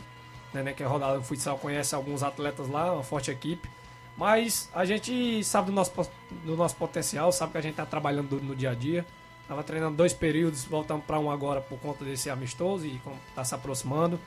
né, 0.53 0.63
né, 0.63 0.73
que 0.75 0.83
é 0.83 0.87
rodada 0.87 1.19
do 1.19 1.25
futsal, 1.25 1.59
conhece 1.59 1.95
alguns 1.95 2.23
atletas 2.23 2.69
lá, 2.69 2.93
uma 2.93 3.03
forte 3.03 3.31
equipe. 3.31 3.69
Mas 4.17 4.69
a 4.75 4.85
gente 4.85 5.43
sabe 5.43 5.69
do 5.69 5.73
nosso, 5.73 5.91
do 6.45 6.55
nosso 6.55 6.77
potencial, 6.77 7.33
sabe 7.33 7.53
que 7.53 7.59
a 7.59 7.63
gente 7.63 7.73
está 7.73 7.87
trabalhando 7.87 8.39
no 8.41 8.55
dia 8.55 8.71
a 8.71 8.75
dia. 8.75 9.07
Tava 9.49 9.63
treinando 9.63 9.97
dois 9.97 10.13
períodos, 10.13 10.65
voltando 10.65 11.03
para 11.03 11.19
um 11.19 11.31
agora 11.31 11.61
por 11.61 11.79
conta 11.79 12.05
desse 12.05 12.31
amistoso 12.31 12.87
e 12.87 13.01
está 13.31 13.43
se 13.43 13.55
aproximando. 13.55 14.21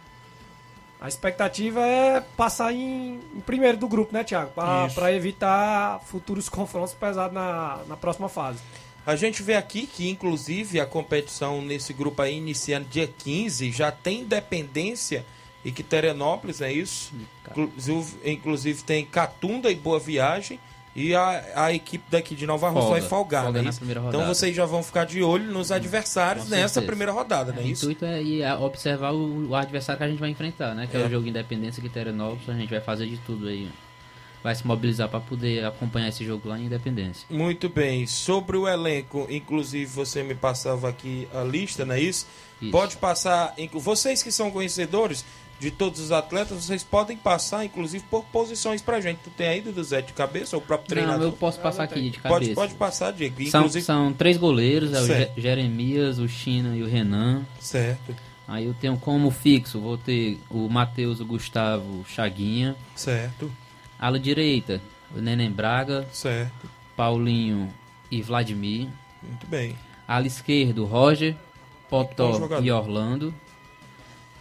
A 0.99 1.07
expectativa 1.07 1.85
é 1.85 2.21
passar 2.35 2.73
em, 2.73 3.19
em 3.35 3.39
primeiro 3.41 3.77
do 3.77 3.87
grupo, 3.87 4.13
né, 4.13 4.23
Thiago? 4.23 4.51
Para 4.51 5.13
evitar 5.13 5.99
futuros 6.05 6.49
confrontos 6.49 6.93
pesados 6.93 7.33
na, 7.33 7.79
na 7.87 7.95
próxima 7.95 8.27
fase. 8.27 8.59
A 9.05 9.15
gente 9.15 9.41
vê 9.41 9.55
aqui 9.55 9.87
que, 9.87 10.09
inclusive, 10.09 10.81
a 10.81 10.85
competição 10.85 11.61
nesse 11.61 11.93
grupo 11.93 12.21
aí, 12.21 12.35
iniciando 12.35 12.89
dia 12.89 13.07
15, 13.07 13.71
já 13.71 13.89
tem 13.91 14.21
Independência 14.21 15.25
e 15.63 15.71
Quiterianópolis, 15.71 16.61
é 16.61 16.73
isso? 16.73 17.13
Inclusive, 17.49 18.29
inclusive 18.29 18.83
tem 18.83 19.05
Catunda 19.05 19.71
e 19.71 19.75
Boa 19.75 19.99
Viagem. 19.99 20.59
E 20.97 21.13
a, 21.13 21.43
a 21.55 21.71
equipe 21.71 22.03
daqui 22.09 22.35
de 22.35 22.47
Nova 22.47 22.69
Rússia 22.69 22.89
vai 22.89 23.01
folgar, 23.01 23.43
folga 23.43 23.61
né? 23.61 23.69
Então 24.07 24.25
vocês 24.25 24.55
já 24.55 24.65
vão 24.65 24.81
ficar 24.81 25.05
de 25.05 25.21
olho 25.21 25.51
nos 25.51 25.71
adversários 25.71 26.45
Com 26.45 26.49
nessa 26.49 26.73
certeza. 26.73 26.87
primeira 26.87 27.11
rodada, 27.11 27.51
né? 27.51 27.61
O 27.61 27.67
isso? 27.67 27.85
intuito 27.85 28.03
é 28.03 28.23
ir 28.23 28.43
observar 28.59 29.13
o, 29.13 29.49
o, 29.49 29.55
adversário 29.55 29.99
que 29.99 30.03
a 30.03 30.07
gente 30.07 30.19
vai 30.19 30.31
enfrentar, 30.31 30.73
né? 30.73 30.87
Que 30.89 30.97
é, 30.97 31.01
é 31.01 31.05
o 31.05 31.09
jogo 31.09 31.27
Independência 31.27 31.83
Quiterianópolis. 31.83 32.49
A 32.49 32.53
gente 32.53 32.71
vai 32.71 32.81
fazer 32.81 33.05
de 33.05 33.17
tudo 33.17 33.47
aí 33.47 33.69
vai 34.43 34.55
se 34.55 34.65
mobilizar 34.65 35.09
para 35.09 35.19
poder 35.19 35.65
acompanhar 35.65 36.07
esse 36.07 36.23
jogo 36.23 36.49
lá 36.49 36.57
em 36.57 36.65
Independência. 36.65 37.25
Muito 37.29 37.69
bem. 37.69 38.07
Sobre 38.07 38.57
o 38.57 38.67
elenco, 38.67 39.27
inclusive 39.29 39.85
você 39.85 40.23
me 40.23 40.33
passava 40.35 40.89
aqui 40.89 41.27
a 41.33 41.43
lista, 41.43 41.85
não 41.85 41.95
é 41.95 41.99
isso? 41.99 42.25
isso. 42.61 42.71
Pode 42.71 42.97
passar, 42.97 43.53
vocês 43.73 44.23
que 44.23 44.31
são 44.31 44.49
conhecedores 44.49 45.25
de 45.59 45.71
todos 45.71 45.99
os 45.99 46.11
atletas, 46.11 46.63
vocês 46.63 46.83
podem 46.83 47.17
passar, 47.17 47.65
inclusive, 47.65 48.03
por 48.09 48.23
posições 48.25 48.81
pra 48.81 49.01
gente. 49.01 49.19
Tu 49.23 49.29
tem 49.31 49.47
aí, 49.47 49.61
do 49.61 49.83
Zé, 49.83 50.01
de 50.01 50.13
cabeça, 50.13 50.55
ou 50.55 50.61
o 50.61 50.65
próprio 50.65 50.89
treinador? 50.89 51.19
Não, 51.19 51.27
eu 51.27 51.31
posso 51.31 51.59
passar 51.59 51.83
aqui 51.83 52.09
de 52.09 52.19
cabeça. 52.19 52.39
Pode, 52.39 52.53
pode 52.53 52.75
passar, 52.75 53.11
Diego. 53.11 53.41
Inclusive... 53.41 53.83
São, 53.83 54.05
são 54.05 54.13
três 54.13 54.37
goleiros, 54.37 54.93
é 54.93 55.31
o 55.35 55.41
Jeremias, 55.41 56.19
o 56.19 56.27
China 56.27 56.75
e 56.75 56.83
o 56.83 56.87
Renan. 56.87 57.43
Certo. 57.59 58.15
Aí 58.47 58.65
eu 58.65 58.73
tenho 58.73 58.97
como 58.97 59.29
fixo, 59.29 59.79
vou 59.79 59.97
ter 59.97 60.39
o 60.49 60.69
Matheus, 60.69 61.19
o 61.19 61.25
Gustavo, 61.25 62.01
o 62.01 62.05
Chaguinha. 62.07 62.75
Certo. 62.95 63.51
Ala 63.99 64.19
direita, 64.19 64.79
o 65.15 65.19
Neném 65.19 65.51
Braga. 65.51 66.07
Certo. 66.13 66.69
Paulinho 66.95 67.73
e 68.09 68.21
Vladimir. 68.21 68.87
Muito 69.21 69.45
bem. 69.47 69.75
Ala 70.07 70.25
esquerdo, 70.27 70.85
Roger, 70.85 71.35
Potó 71.89 72.47
e 72.61 72.71
Orlando. 72.71 73.33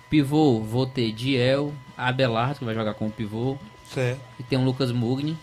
Pivô, 0.09 0.61
vou 0.61 0.87
ter 0.87 1.13
Diel, 1.13 1.73
Abelardo, 1.97 2.59
que 2.59 2.65
vai 2.65 2.75
jogar 2.75 2.95
com 2.95 3.07
o 3.07 3.11
pivô. 3.11 3.57
Certo. 3.93 4.21
E 4.39 4.43
tem 4.43 4.59
o 4.59 4.65
Lucas 4.65 4.93
Mugni. 4.93 5.37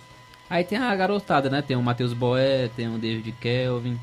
Aí 0.50 0.64
tem 0.64 0.78
a 0.78 0.96
garotada, 0.96 1.50
né? 1.50 1.62
Tem 1.62 1.76
o 1.76 1.82
Matheus 1.82 2.14
Boé, 2.14 2.70
tem 2.76 2.88
o 2.94 2.98
David 2.98 3.32
Kelvin, 3.40 4.00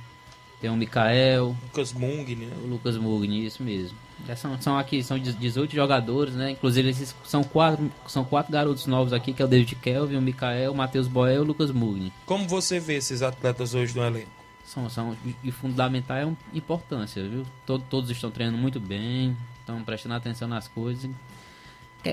tem 0.60 0.68
o 0.70 0.76
Mikael. 0.76 1.56
Lucas 1.62 1.92
Mugni, 1.92 2.46
né? 2.46 2.56
O 2.62 2.66
Lucas 2.66 2.96
Mugni, 2.96 3.46
isso 3.46 3.62
mesmo. 3.62 3.96
Já 4.26 4.36
são, 4.36 4.60
são 4.60 4.76
aqui, 4.76 5.02
são 5.02 5.18
18 5.18 5.74
jogadores, 5.74 6.34
né? 6.34 6.50
Inclusive, 6.50 6.90
esses 6.90 7.14
são 7.24 7.42
quatro, 7.42 7.90
são 8.06 8.24
quatro 8.24 8.52
garotos 8.52 8.86
novos 8.86 9.12
aqui, 9.12 9.32
que 9.32 9.40
é 9.40 9.44
o 9.44 9.48
David 9.48 9.76
Kelvin, 9.76 10.16
o 10.16 10.22
Mikael, 10.22 10.72
o 10.72 10.74
Matheus 10.74 11.08
Boé 11.08 11.36
e 11.36 11.38
o 11.38 11.44
Lucas 11.44 11.70
Mugni. 11.70 12.12
Como 12.26 12.46
você 12.46 12.78
vê 12.78 12.96
esses 12.96 13.22
atletas 13.22 13.74
hoje 13.74 13.96
no 13.96 14.04
elenco? 14.04 14.28
São, 14.64 14.88
são 14.90 15.16
de 15.42 15.50
fundamental 15.50 16.36
importância, 16.52 17.22
viu? 17.26 17.44
Todo, 17.66 17.82
todos 17.88 18.10
estão 18.10 18.30
treinando 18.30 18.58
muito 18.58 18.78
bem, 18.78 19.36
estão 19.70 19.84
prestando 19.84 20.14
atenção 20.14 20.48
nas 20.48 20.68
coisas. 20.68 21.10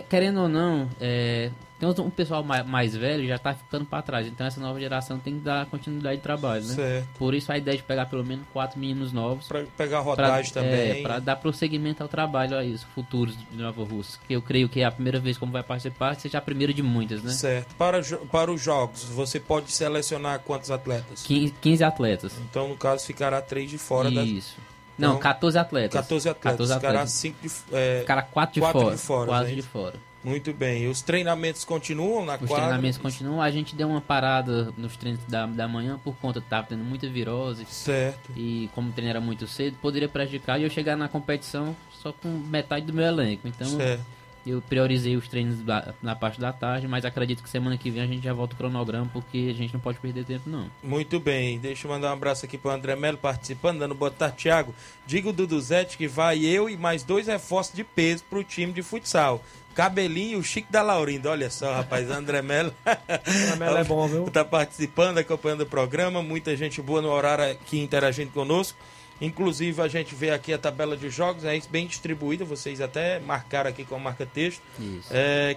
Querendo 0.10 0.42
ou 0.42 0.50
não, 0.50 0.90
é, 1.00 1.50
tem 1.80 1.88
um 1.88 2.10
pessoal 2.10 2.44
mais, 2.44 2.66
mais 2.66 2.96
velho 2.96 3.26
já 3.28 3.36
está 3.36 3.54
ficando 3.54 3.86
para 3.86 4.02
trás. 4.02 4.28
Então 4.28 4.46
essa 4.46 4.60
nova 4.60 4.80
geração 4.80 5.20
tem 5.20 5.36
que 5.36 5.40
dar 5.42 5.66
continuidade 5.68 6.18
de 6.18 6.24
trabalho, 6.24 6.66
né? 6.66 6.74
Certo. 6.74 7.08
Por 7.18 7.34
isso 7.34 7.52
a 7.52 7.58
ideia 7.58 7.78
de 7.78 7.84
pegar 7.84 8.08
pelo 8.08 8.26
menos 8.26 8.46
quatro 8.52 8.80
meninos 8.80 9.14
novos. 9.14 9.48
Para 9.48 9.64
pegar 9.78 10.00
rodagem 10.00 10.52
pra, 10.52 10.62
também. 10.62 11.00
É, 11.00 11.02
para 11.02 11.20
dar 11.20 11.36
prosseguimento 11.36 12.04
ao 12.04 12.10
trabalho 12.10 12.58
aí, 12.58 12.74
os 12.74 12.84
futuros 12.84 13.38
de 13.38 13.58
Nova 13.58 13.84
Rússia. 13.84 14.20
Que 14.28 14.34
eu 14.34 14.42
creio 14.42 14.68
que 14.68 14.82
é 14.82 14.86
a 14.86 14.92
primeira 14.92 15.20
vez 15.20 15.38
como 15.38 15.52
vai 15.52 15.64
participar, 15.64 16.16
seja 16.16 16.40
a 16.40 16.42
primeira 16.42 16.74
de 16.74 16.84
muitas, 16.84 17.22
né? 17.24 17.32
Certo. 17.32 17.76
Para, 17.76 18.02
para 18.32 18.52
os 18.52 18.62
jogos, 18.62 19.04
você 19.04 19.40
pode 19.40 19.72
selecionar 19.72 20.40
quantos 20.40 20.70
atletas? 20.70 21.24
15, 21.24 21.54
15 21.62 21.84
atletas. 21.84 22.34
Então, 22.50 22.68
no 22.68 22.76
caso, 22.76 23.06
ficará 23.06 23.42
três 23.42 23.70
de 23.70 23.78
fora 23.78 24.10
Isso. 24.10 24.58
Da... 24.58 24.68
Não, 24.68 24.77
então, 24.98 25.20
14 25.20 25.58
atletas. 25.58 25.94
14 25.94 26.30
atletas. 26.30 26.52
14 26.52 26.74
atletas. 26.74 26.92
Ficará 26.92 27.08
5 27.08 27.38
de, 27.42 27.76
é, 27.76 28.00
Ficará 28.02 28.22
4 28.22 28.54
de 28.54 28.60
4 28.60 28.80
fora. 28.80 28.96
De 28.96 29.02
fora 29.02 29.28
4 29.28 29.56
de 29.56 29.62
fora. 29.62 30.08
Muito 30.24 30.52
bem. 30.54 30.84
E 30.84 30.88
os 30.88 31.02
treinamentos 31.02 31.64
continuam 31.64 32.26
na 32.26 32.34
os 32.34 32.40
quadra? 32.40 32.54
Os 32.56 32.60
treinamentos 32.60 32.98
continuam. 32.98 33.42
A 33.42 33.50
gente 33.50 33.76
deu 33.76 33.88
uma 33.88 34.02
parada 34.02 34.74
nos 34.78 34.98
treinos 34.98 35.22
da, 35.28 35.46
da 35.46 35.68
manhã 35.68 36.00
por 36.04 36.16
conta 36.18 36.40
de 36.40 36.46
estar 36.46 36.64
tendo 36.64 36.84
muita 36.84 37.08
virose. 37.08 37.66
Certo. 37.66 38.32
E 38.36 38.70
como 38.76 38.90
o 38.90 38.92
treino 38.92 39.10
era 39.10 39.22
muito 39.22 39.48
cedo, 39.48 39.78
poderia 39.82 40.10
prejudicar 40.10 40.60
e 40.60 40.64
eu 40.64 40.70
chegar 40.70 40.98
na 40.98 41.08
competição 41.08 41.76
só 42.02 42.12
com 42.12 42.28
metade 42.28 42.86
do 42.86 42.94
meu 42.94 43.06
elenco. 43.06 43.48
Então, 43.48 43.70
certo. 43.70 44.04
Eu 44.50 44.62
priorizei 44.62 45.16
os 45.16 45.28
treinos 45.28 45.58
na 46.02 46.16
parte 46.16 46.40
da 46.40 46.54
tarde, 46.54 46.88
mas 46.88 47.06
acredito 47.06 47.44
que 47.44 47.50
semana 47.50 47.78
que 47.78 47.90
vem 47.92 48.02
a 48.02 48.08
gente 48.08 48.24
já 48.24 48.34
volta 48.34 48.54
o 48.54 48.58
cronograma, 48.58 49.10
porque 49.12 49.50
a 49.52 49.54
gente 49.54 49.74
não 49.74 49.80
pode 49.80 50.00
perder 50.00 50.26
tempo, 50.26 50.50
não. 50.50 50.70
Muito 50.82 51.20
bem. 51.20 51.60
Deixa 51.60 51.88
eu 51.88 51.92
mandar 51.92 52.10
um 52.10 52.14
abraço 52.14 52.46
aqui 52.46 52.58
para 52.58 52.72
o 52.72 52.74
André 52.74 52.96
Melo 52.96 53.18
participando, 53.18 53.80
dando 53.80 53.96
boa 53.96 54.12
tarde, 54.12 54.38
Thiago. 54.38 54.74
Diga 55.06 55.30
o 55.30 55.34
Duduzete 55.34 55.98
que 55.98 56.08
vai 56.08 56.44
eu 56.46 56.70
e 56.70 56.78
mais 56.78 57.04
dois 57.04 57.28
reforços 57.28 57.76
de 57.76 57.84
peso 57.84 58.24
para 58.30 58.40
o 58.40 58.44
time 58.44 58.72
de 58.72 58.82
futsal. 58.82 59.42
Cabelinho, 59.78 60.40
o 60.40 60.44
Chico 60.44 60.72
da 60.72 60.82
Laurindo. 60.82 61.30
Olha 61.30 61.52
só, 61.52 61.72
rapaz, 61.72 62.10
André 62.10 62.42
Melo. 62.42 62.74
André 62.84 63.56
Melo 63.60 63.78
é 63.78 63.84
bom, 63.84 64.08
viu? 64.08 64.26
Tá 64.32 64.44
participando, 64.44 65.20
acompanhando 65.20 65.62
o 65.62 65.66
programa. 65.68 66.24
Muita 66.24 66.56
gente 66.56 66.82
boa 66.82 67.00
no 67.00 67.10
horário 67.10 67.52
aqui 67.52 67.80
interagindo 67.80 68.32
conosco. 68.32 68.76
Inclusive, 69.20 69.82
a 69.82 69.88
gente 69.88 70.14
vê 70.14 70.30
aqui 70.30 70.54
a 70.54 70.58
tabela 70.58 70.96
de 70.96 71.10
jogos, 71.10 71.44
é 71.44 71.60
bem 71.70 71.88
distribuída. 71.88 72.46
Vocês 72.46 72.80
até 72.80 73.20
marcaram 73.20 73.70
aqui 73.70 73.84
com 73.84 73.98
marca 73.98 74.26
texto. 74.26 74.62
Isso. 74.80 75.10
É, 75.12 75.56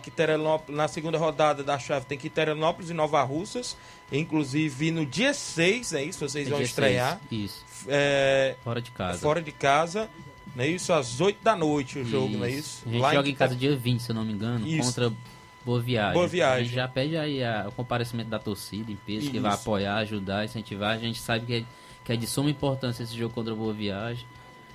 na 0.69 0.89
segunda 0.89 1.19
rodada 1.19 1.63
da 1.63 1.79
chave 1.79 2.07
tem 2.07 2.17
Quiterianópolis 2.17 2.91
e 2.91 2.95
Nova 2.95 3.23
Russas. 3.23 3.77
Inclusive, 4.11 4.91
no 4.91 5.05
dia 5.05 5.35
6, 5.35 5.93
é 5.93 6.05
isso? 6.05 6.27
Vocês 6.27 6.47
é 6.47 6.51
vão 6.51 6.63
estrear. 6.63 7.21
6. 7.29 7.43
Isso. 7.45 7.65
É, 7.89 8.57
fora 8.65 8.81
de 8.81 8.91
casa. 8.91 9.19
Fora 9.19 9.43
de 9.43 9.53
casa. 9.53 10.09
Não 10.57 10.65
é 10.65 10.69
isso? 10.69 10.93
Às 10.93 11.21
8 11.21 11.45
da 11.45 11.55
noite 11.55 11.99
o 11.99 12.05
jogo, 12.05 12.31
isso. 12.31 12.39
não 12.39 12.45
é 12.45 12.51
isso? 12.51 12.83
A 12.87 12.91
gente 12.91 13.01
Lá 13.01 13.15
joga 13.15 13.29
em, 13.29 13.33
em 13.33 13.35
casa 13.35 13.55
dia 13.55 13.77
20, 13.77 14.01
se 14.01 14.11
eu 14.11 14.15
não 14.15 14.25
me 14.25 14.33
engano, 14.33 14.67
isso. 14.67 14.89
contra 14.89 15.13
Boa 15.65 15.81
Viagem. 15.81 16.15
Boa 16.15 16.27
Viagem. 16.27 16.61
A 16.61 16.65
gente 16.65 16.75
já 16.75 16.89
pede 16.89 17.17
aí 17.17 17.45
a, 17.45 17.67
o 17.69 17.73
comparecimento 17.73 18.31
da 18.31 18.39
torcida 18.39 18.91
em 18.91 18.97
peso, 18.97 19.25
isso. 19.25 19.31
que 19.31 19.39
vai 19.39 19.53
apoiar, 19.53 19.97
ajudar, 19.99 20.45
incentivar. 20.45 20.97
A 20.97 20.99
gente 20.99 21.21
sabe 21.21 21.47
que 21.47 21.67
que 22.11 22.15
é 22.15 22.17
de 22.17 22.27
suma 22.27 22.51
importância 22.51 23.05
esse 23.05 23.17
jogo 23.17 23.33
contra 23.33 23.55
Boa 23.55 23.73
Viagem 23.73 24.27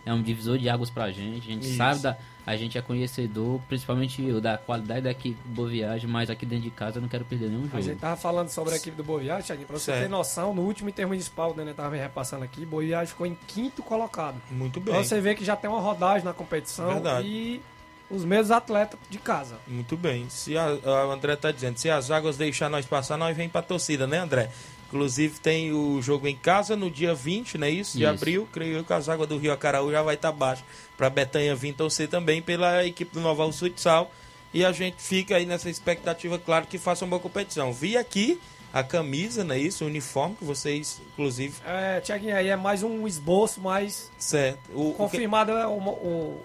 é 0.06 0.14
um 0.14 0.22
divisor 0.22 0.58
de 0.58 0.70
águas 0.70 0.90
pra 0.90 1.12
gente. 1.12 1.50
A 1.50 1.54
gente 1.54 1.68
Isso. 1.68 1.78
sabe 1.78 2.00
da. 2.00 2.16
A 2.46 2.56
gente 2.56 2.78
é 2.78 2.82
conhecedor, 2.82 3.60
principalmente 3.68 4.24
eu, 4.24 4.40
da 4.40 4.56
qualidade 4.56 5.02
da 5.02 5.12
equipe 5.12 5.36
do 5.44 5.56
Boa 5.56 5.68
Viagem, 5.68 6.08
mas 6.08 6.30
aqui 6.30 6.46
dentro 6.46 6.64
de 6.64 6.70
casa 6.70 7.00
eu 7.00 7.02
não 7.02 7.10
quero 7.10 7.26
perder 7.26 7.50
nenhum 7.50 7.64
jogo. 7.64 7.78
A 7.78 7.82
gente 7.82 8.00
tava 8.00 8.16
falando 8.16 8.50
sobre 8.50 8.74
a 8.76 8.78
equipe 8.78 8.96
do 8.96 9.04
Boa 9.04 9.20
Viagem, 9.20 9.44
Thiago, 9.44 9.66
pra 9.66 9.80
você 9.80 9.86
certo. 9.86 10.04
ter 10.04 10.08
noção, 10.08 10.54
no 10.54 10.62
último 10.62 10.88
intermunicipal, 10.88 11.52
o 11.52 11.56
Nenê 11.56 11.74
tava 11.74 11.90
me 11.90 11.98
repassando 11.98 12.46
aqui, 12.46 12.64
Boa 12.64 12.84
Viagem 12.84 13.08
ficou 13.08 13.26
em 13.26 13.36
quinto 13.48 13.82
colocado. 13.82 14.40
Muito 14.52 14.80
bem. 14.80 14.94
Então 14.94 15.04
você 15.04 15.20
vê 15.20 15.34
que 15.34 15.44
já 15.44 15.56
tem 15.56 15.68
uma 15.68 15.82
rodagem 15.82 16.24
na 16.24 16.34
competição 16.34 16.94
Verdade. 16.94 17.28
e 17.28 17.62
os 18.10 18.24
mesmos 18.24 18.52
atletas 18.52 19.00
de 19.10 19.18
casa. 19.18 19.56
Muito 19.68 19.98
bem. 19.98 20.30
Se 20.30 20.56
a, 20.56 20.66
a 20.66 21.02
André 21.12 21.36
tá 21.36 21.52
dizendo, 21.52 21.80
se 21.80 21.90
as 21.90 22.12
águas 22.12 22.38
deixar 22.38 22.70
nós 22.70 22.86
passar, 22.86 23.18
nós 23.18 23.36
vem 23.36 23.50
pra 23.50 23.64
torcida, 23.64 24.06
né, 24.06 24.20
André? 24.20 24.52
Inclusive 24.88 25.40
tem 25.40 25.74
o 25.74 26.02
jogo 26.02 26.28
em 26.28 26.36
casa 26.36 26.76
no 26.76 26.90
dia 26.90 27.14
20, 27.14 27.58
não 27.58 27.68
é 27.68 27.72
isso? 27.72 27.98
De 27.98 28.04
isso. 28.04 28.14
abril, 28.14 28.48
creio 28.52 28.84
que 28.84 28.94
as 28.94 29.10
águas 29.10 29.28
do 29.28 29.38
Rio 29.38 29.52
Acaraú 29.52 29.92
já 29.92 30.02
vai 30.02 30.16
estar 30.16 30.32
tá 30.32 30.38
baixa 30.38 30.64
para 30.96 31.10
Betanha 31.10 31.56
vir 31.56 31.74
torcer 31.74 32.08
também 32.08 32.42
pela 32.42 32.86
equipe 32.86 33.14
do 33.14 33.20
Noval 33.20 33.52
Futsal. 33.52 34.12
E 34.54 34.64
a 34.64 34.72
gente 34.72 34.96
fica 35.02 35.36
aí 35.36 35.46
nessa 35.46 35.70
expectativa, 35.70 36.40
claro, 36.40 36.66
que 36.66 36.78
faça 36.78 37.04
uma 37.04 37.10
boa 37.10 37.22
competição. 37.22 37.74
Vi 37.74 37.98
aqui 37.98 38.40
a 38.72 38.84
camisa, 38.84 39.44
não 39.44 39.56
é 39.56 39.60
isso? 39.60 39.84
O 39.84 39.88
uniforme 39.88 40.36
que 40.36 40.46
vocês, 40.46 41.02
inclusive. 41.14 41.56
É, 41.66 42.00
Tiaguinho, 42.00 42.36
aí 42.36 42.48
é 42.48 42.56
mais 42.56 42.84
um 42.84 43.08
esboço, 43.08 43.60
mais. 43.60 44.12
Certo. 44.18 44.60
O, 44.74 44.94
confirmado 44.94 45.52
o 45.52 45.56
que... 45.56 45.62
é 45.62 45.68
o, 45.68 45.78
o. 45.78 46.42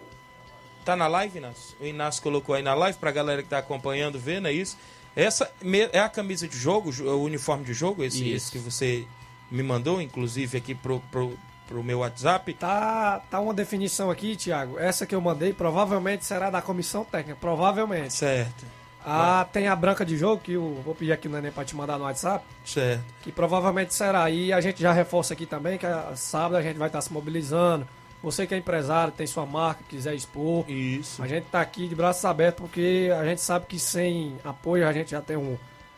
Tá 0.84 0.96
na 0.96 1.06
live, 1.06 1.38
Inácio? 1.38 1.76
O 1.80 1.84
Inácio 1.84 2.22
colocou 2.22 2.54
aí 2.54 2.62
na 2.62 2.74
live 2.74 2.98
pra 2.98 3.10
galera 3.10 3.42
que 3.42 3.48
tá 3.48 3.58
acompanhando 3.58 4.18
ver, 4.18 4.40
não 4.40 4.48
é 4.48 4.52
isso? 4.52 4.76
Essa 5.14 5.50
é 5.92 5.98
a 5.98 6.08
camisa 6.08 6.46
de 6.46 6.56
jogo, 6.56 6.90
o 7.02 7.22
uniforme 7.22 7.64
de 7.64 7.74
jogo, 7.74 8.04
esse, 8.04 8.28
esse 8.30 8.50
que 8.50 8.58
você 8.58 9.06
me 9.50 9.62
mandou, 9.62 10.00
inclusive 10.00 10.56
aqui 10.56 10.74
pro, 10.74 11.00
pro, 11.10 11.36
pro 11.66 11.82
meu 11.82 12.00
WhatsApp. 12.00 12.54
Tá, 12.54 13.20
tá 13.30 13.40
uma 13.40 13.52
definição 13.52 14.10
aqui, 14.10 14.36
Thiago. 14.36 14.78
Essa 14.78 15.04
que 15.04 15.14
eu 15.14 15.20
mandei 15.20 15.52
provavelmente 15.52 16.24
será 16.24 16.50
da 16.50 16.62
comissão 16.62 17.04
técnica. 17.04 17.38
Provavelmente. 17.40 18.14
Certo. 18.14 18.64
Ah, 19.04 19.46
tem 19.50 19.66
a 19.66 19.74
branca 19.74 20.04
de 20.04 20.16
jogo, 20.16 20.42
que 20.42 20.52
eu 20.52 20.82
vou 20.84 20.94
pedir 20.94 21.12
aqui 21.12 21.26
o 21.26 21.30
Neném 21.30 21.50
pra 21.50 21.64
te 21.64 21.74
mandar 21.74 21.98
no 21.98 22.04
WhatsApp. 22.04 22.44
Certo. 22.64 23.02
Que 23.22 23.32
provavelmente 23.32 23.94
será. 23.94 24.28
E 24.30 24.52
a 24.52 24.60
gente 24.60 24.80
já 24.80 24.92
reforça 24.92 25.32
aqui 25.32 25.46
também 25.46 25.78
que 25.78 25.86
a, 25.86 26.14
sábado 26.14 26.56
a 26.56 26.62
gente 26.62 26.76
vai 26.76 26.88
estar 26.88 27.00
se 27.00 27.12
mobilizando. 27.12 27.88
Você 28.22 28.46
que 28.46 28.54
é 28.54 28.58
empresário, 28.58 29.12
tem 29.12 29.26
sua 29.26 29.46
marca, 29.46 29.82
quiser 29.88 30.14
expor. 30.14 30.68
Isso. 30.70 31.22
A 31.22 31.26
gente 31.26 31.44
tá 31.44 31.60
aqui 31.60 31.88
de 31.88 31.94
braços 31.94 32.24
abertos 32.24 32.60
porque 32.60 33.10
a 33.18 33.24
gente 33.24 33.40
sabe 33.40 33.66
que 33.66 33.78
sem 33.78 34.36
apoio 34.44 34.86
a 34.86 34.92
gente 34.92 35.12
já 35.12 35.22
tem 35.22 35.36
um, 35.36 35.56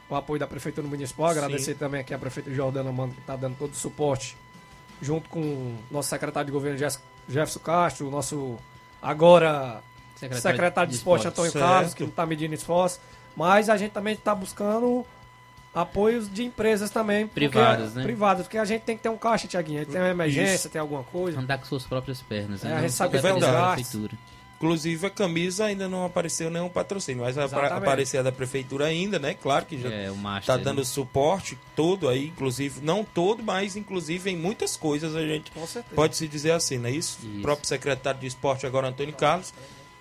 o 0.09 0.15
apoio 0.15 0.39
da 0.39 0.47
Prefeitura 0.47 0.87
Municipal. 0.87 1.31
Agradecer 1.31 1.73
Sim. 1.73 1.79
também 1.79 2.01
aqui 2.01 2.15
a 2.15 2.19
Prefeita 2.19 2.53
Jordana 2.53 2.93
Mano 2.93 3.13
que 3.13 3.21
está 3.21 3.35
dando 3.35 3.57
todo 3.57 3.73
o 3.73 3.77
suporte, 3.77 4.37
junto 5.01 5.29
com 5.29 5.41
o 5.41 5.79
nosso 5.91 6.09
secretário 6.09 6.47
de 6.47 6.53
governo 6.53 6.79
Jefferson 6.79 7.61
Castro, 7.61 8.07
o 8.07 8.11
nosso 8.11 8.57
agora 9.01 9.83
secretário, 10.15 10.43
Secretário 10.43 10.89
de 10.89 10.95
de 10.95 10.99
Esporte 10.99 11.27
Esporte. 11.27 11.33
Antônio 11.33 11.53
Certo. 11.53 11.65
Carlos, 11.65 11.95
que 11.95 12.03
não 12.05 12.11
está 12.11 12.25
medindo 12.25 12.55
esforço. 12.55 13.01
Mas 13.35 13.69
a 13.69 13.77
gente 13.77 13.93
também 13.93 14.15
está 14.15 14.35
buscando 14.35 15.05
apoios 15.75 16.33
de 16.33 16.45
empresas 16.45 16.91
também. 16.91 17.27
porque- 17.27 17.49
Privadas, 17.49 17.95
né? 17.95 18.03
Privadas, 18.03 18.47
porque 18.47 18.59
a 18.59 18.65
gente 18.65 18.83
tem 18.83 18.97
que 18.97 19.03
ter 19.03 19.09
um 19.09 19.17
caixa, 19.17 19.47
Tiaguinho. 19.49 19.85
Tem 19.87 20.01
uma 20.01 20.11
emergência, 20.11 20.55
Isso. 20.55 20.69
tem 20.71 20.81
alguma 20.81 21.03
coisa. 21.05 21.39
Andar 21.41 21.59
com 21.59 21.65
suas 21.65 21.85
próprias 21.85 22.21
pernas. 22.21 22.65
É, 22.65 22.69
né? 22.69 22.77
a 22.77 22.81
gente 22.83 22.93
sabe 22.93 23.17
que 23.17 23.23
vai 23.23 23.39
da 23.41 23.73
prefeitura. 23.75 24.13
Inclusive 24.57 25.07
a 25.09 25.11
camisa 25.11 25.65
ainda 25.65 25.89
não 25.89 26.05
apareceu 26.05 26.49
nenhum 26.49 26.69
patrocínio, 26.69 27.25
mas 27.25 27.35
vai 27.35 27.47
Exatamente. 27.47 27.79
aparecer 27.79 28.19
a 28.19 28.23
da 28.23 28.31
prefeitura 28.31 28.85
ainda, 28.85 29.19
né? 29.19 29.35
Claro 29.35 29.67
que 29.67 29.77
já 29.77 29.89
É, 29.89 30.09
o 30.09 30.15
master. 30.17 30.47
tá 30.47 30.57
né? 30.57 30.63
dando 30.63 30.85
suporte 30.85 31.59
todo 31.75 32.09
aí, 32.09 32.29
inclusive, 32.29 32.81
não 32.81 33.03
todo, 33.03 33.43
mas 33.43 33.75
inclusive 33.75 34.31
em 34.31 34.37
muitas 34.37 34.77
coisas 34.77 35.17
a 35.17 35.27
gente 35.27 35.51
pode 35.97 36.17
se 36.17 36.29
dizer 36.29 36.53
assim, 36.53 36.79
não 36.79 36.89
é 36.89 36.93
isso? 36.93 37.19
Isso. 37.25 37.39
O 37.39 37.43
próprio 37.43 37.67
secretário 37.67 38.21
de 38.21 38.29
esporte 38.29 38.65
agora, 38.65 38.87
Antônio 38.87 39.15
Carlos. 39.15 39.53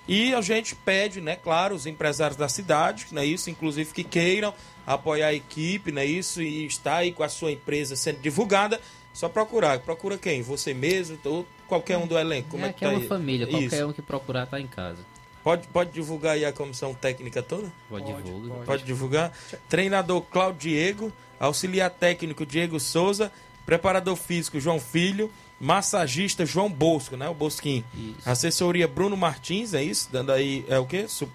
E 0.08 0.34
a 0.34 0.42
gente 0.42 0.76
pede, 0.76 1.22
né, 1.22 1.36
claro, 1.36 1.76
os 1.76 1.86
empresários 1.86 2.38
da 2.38 2.50
cidade, 2.50 3.08
não 3.12 3.22
é 3.22 3.26
isso? 3.26 3.50
Inclusive 3.50 3.94
que 3.94 4.04
queiram 4.04 4.54
apoiar 4.86 5.28
a 5.28 5.34
equipe, 5.34 5.92
não 5.92 6.02
é 6.02 6.06
isso? 6.06 6.42
E 6.42 6.66
estar 6.66 6.98
aí 6.98 7.12
com 7.12 7.24
a 7.24 7.30
sua 7.30 7.52
empresa 7.52 7.96
sendo 7.96 8.20
divulgada, 8.20 8.82
só 9.14 9.30
procurar. 9.30 9.80
Procura 9.80 10.18
quem? 10.18 10.42
Você 10.42 10.74
mesmo 10.74 11.18
ou 11.26 11.46
qualquer 11.68 11.98
um 11.98 12.08
do 12.08 12.18
elenco? 12.18 12.50
Como 12.50 12.66
é, 12.66 12.70
é, 12.70 12.74
que 12.74 12.84
é 12.84 12.88
tá 12.88 12.94
uma 12.94 13.02
aí? 13.02 13.08
família, 13.08 13.48
qualquer 13.48 13.66
Isso. 13.66 13.88
um 13.88 13.94
que 13.94 14.02
procurar 14.02 14.46
tá 14.48 14.60
em 14.60 14.68
casa. 14.68 15.00
Pode, 15.44 15.68
pode 15.68 15.92
divulgar 15.92 16.34
aí 16.34 16.46
a 16.46 16.54
comissão 16.54 16.94
técnica 16.94 17.42
toda? 17.42 17.72
Pode, 17.90 18.06
Pode, 18.06 18.24
divulgar. 18.24 18.56
pode. 18.56 18.66
Pode 18.66 18.84
divulgar. 18.84 19.32
Treinador 19.68 20.22
Claudio 20.22 20.60
Diego, 20.60 21.12
auxiliar 21.40 21.90
técnico 21.90 22.46
Diego 22.46 22.80
Souza, 22.80 23.32
preparador 23.66 24.16
físico 24.16 24.60
João 24.60 24.80
Filho, 24.80 25.32
massagista 25.62 26.46
João 26.46 26.70
Bosco, 26.70 27.16
né? 27.16 27.30
O. 27.30 27.84
Isso. 27.94 28.16
Assessoria 28.30 28.88
Bruno 28.88 29.16
Martins, 29.16 29.74
é 29.74 29.84
isso? 29.84 30.10
Dando 30.12 30.32
aí, 30.32 30.66
é 30.68 30.78
o 30.80 30.86
quê? 30.86 31.06
Su- 31.08 31.30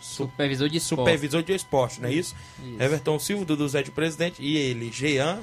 su- 0.00 0.24
Supervisor 0.24 0.68
de 0.68 0.76
esporte. 0.78 1.00
supervisor 1.00 1.42
de 1.42 1.52
esporte, 1.54 2.00
não 2.00 2.08
é 2.08 2.12
isso? 2.12 2.34
Isso. 2.62 2.82
Everton 2.82 3.18
Silva, 3.18 3.44
Dudu 3.44 3.68
Zé 3.68 3.82
de 3.82 3.90
presidente, 3.90 4.42
e 4.42 4.56
ele, 4.56 4.90
Jean 4.92 5.40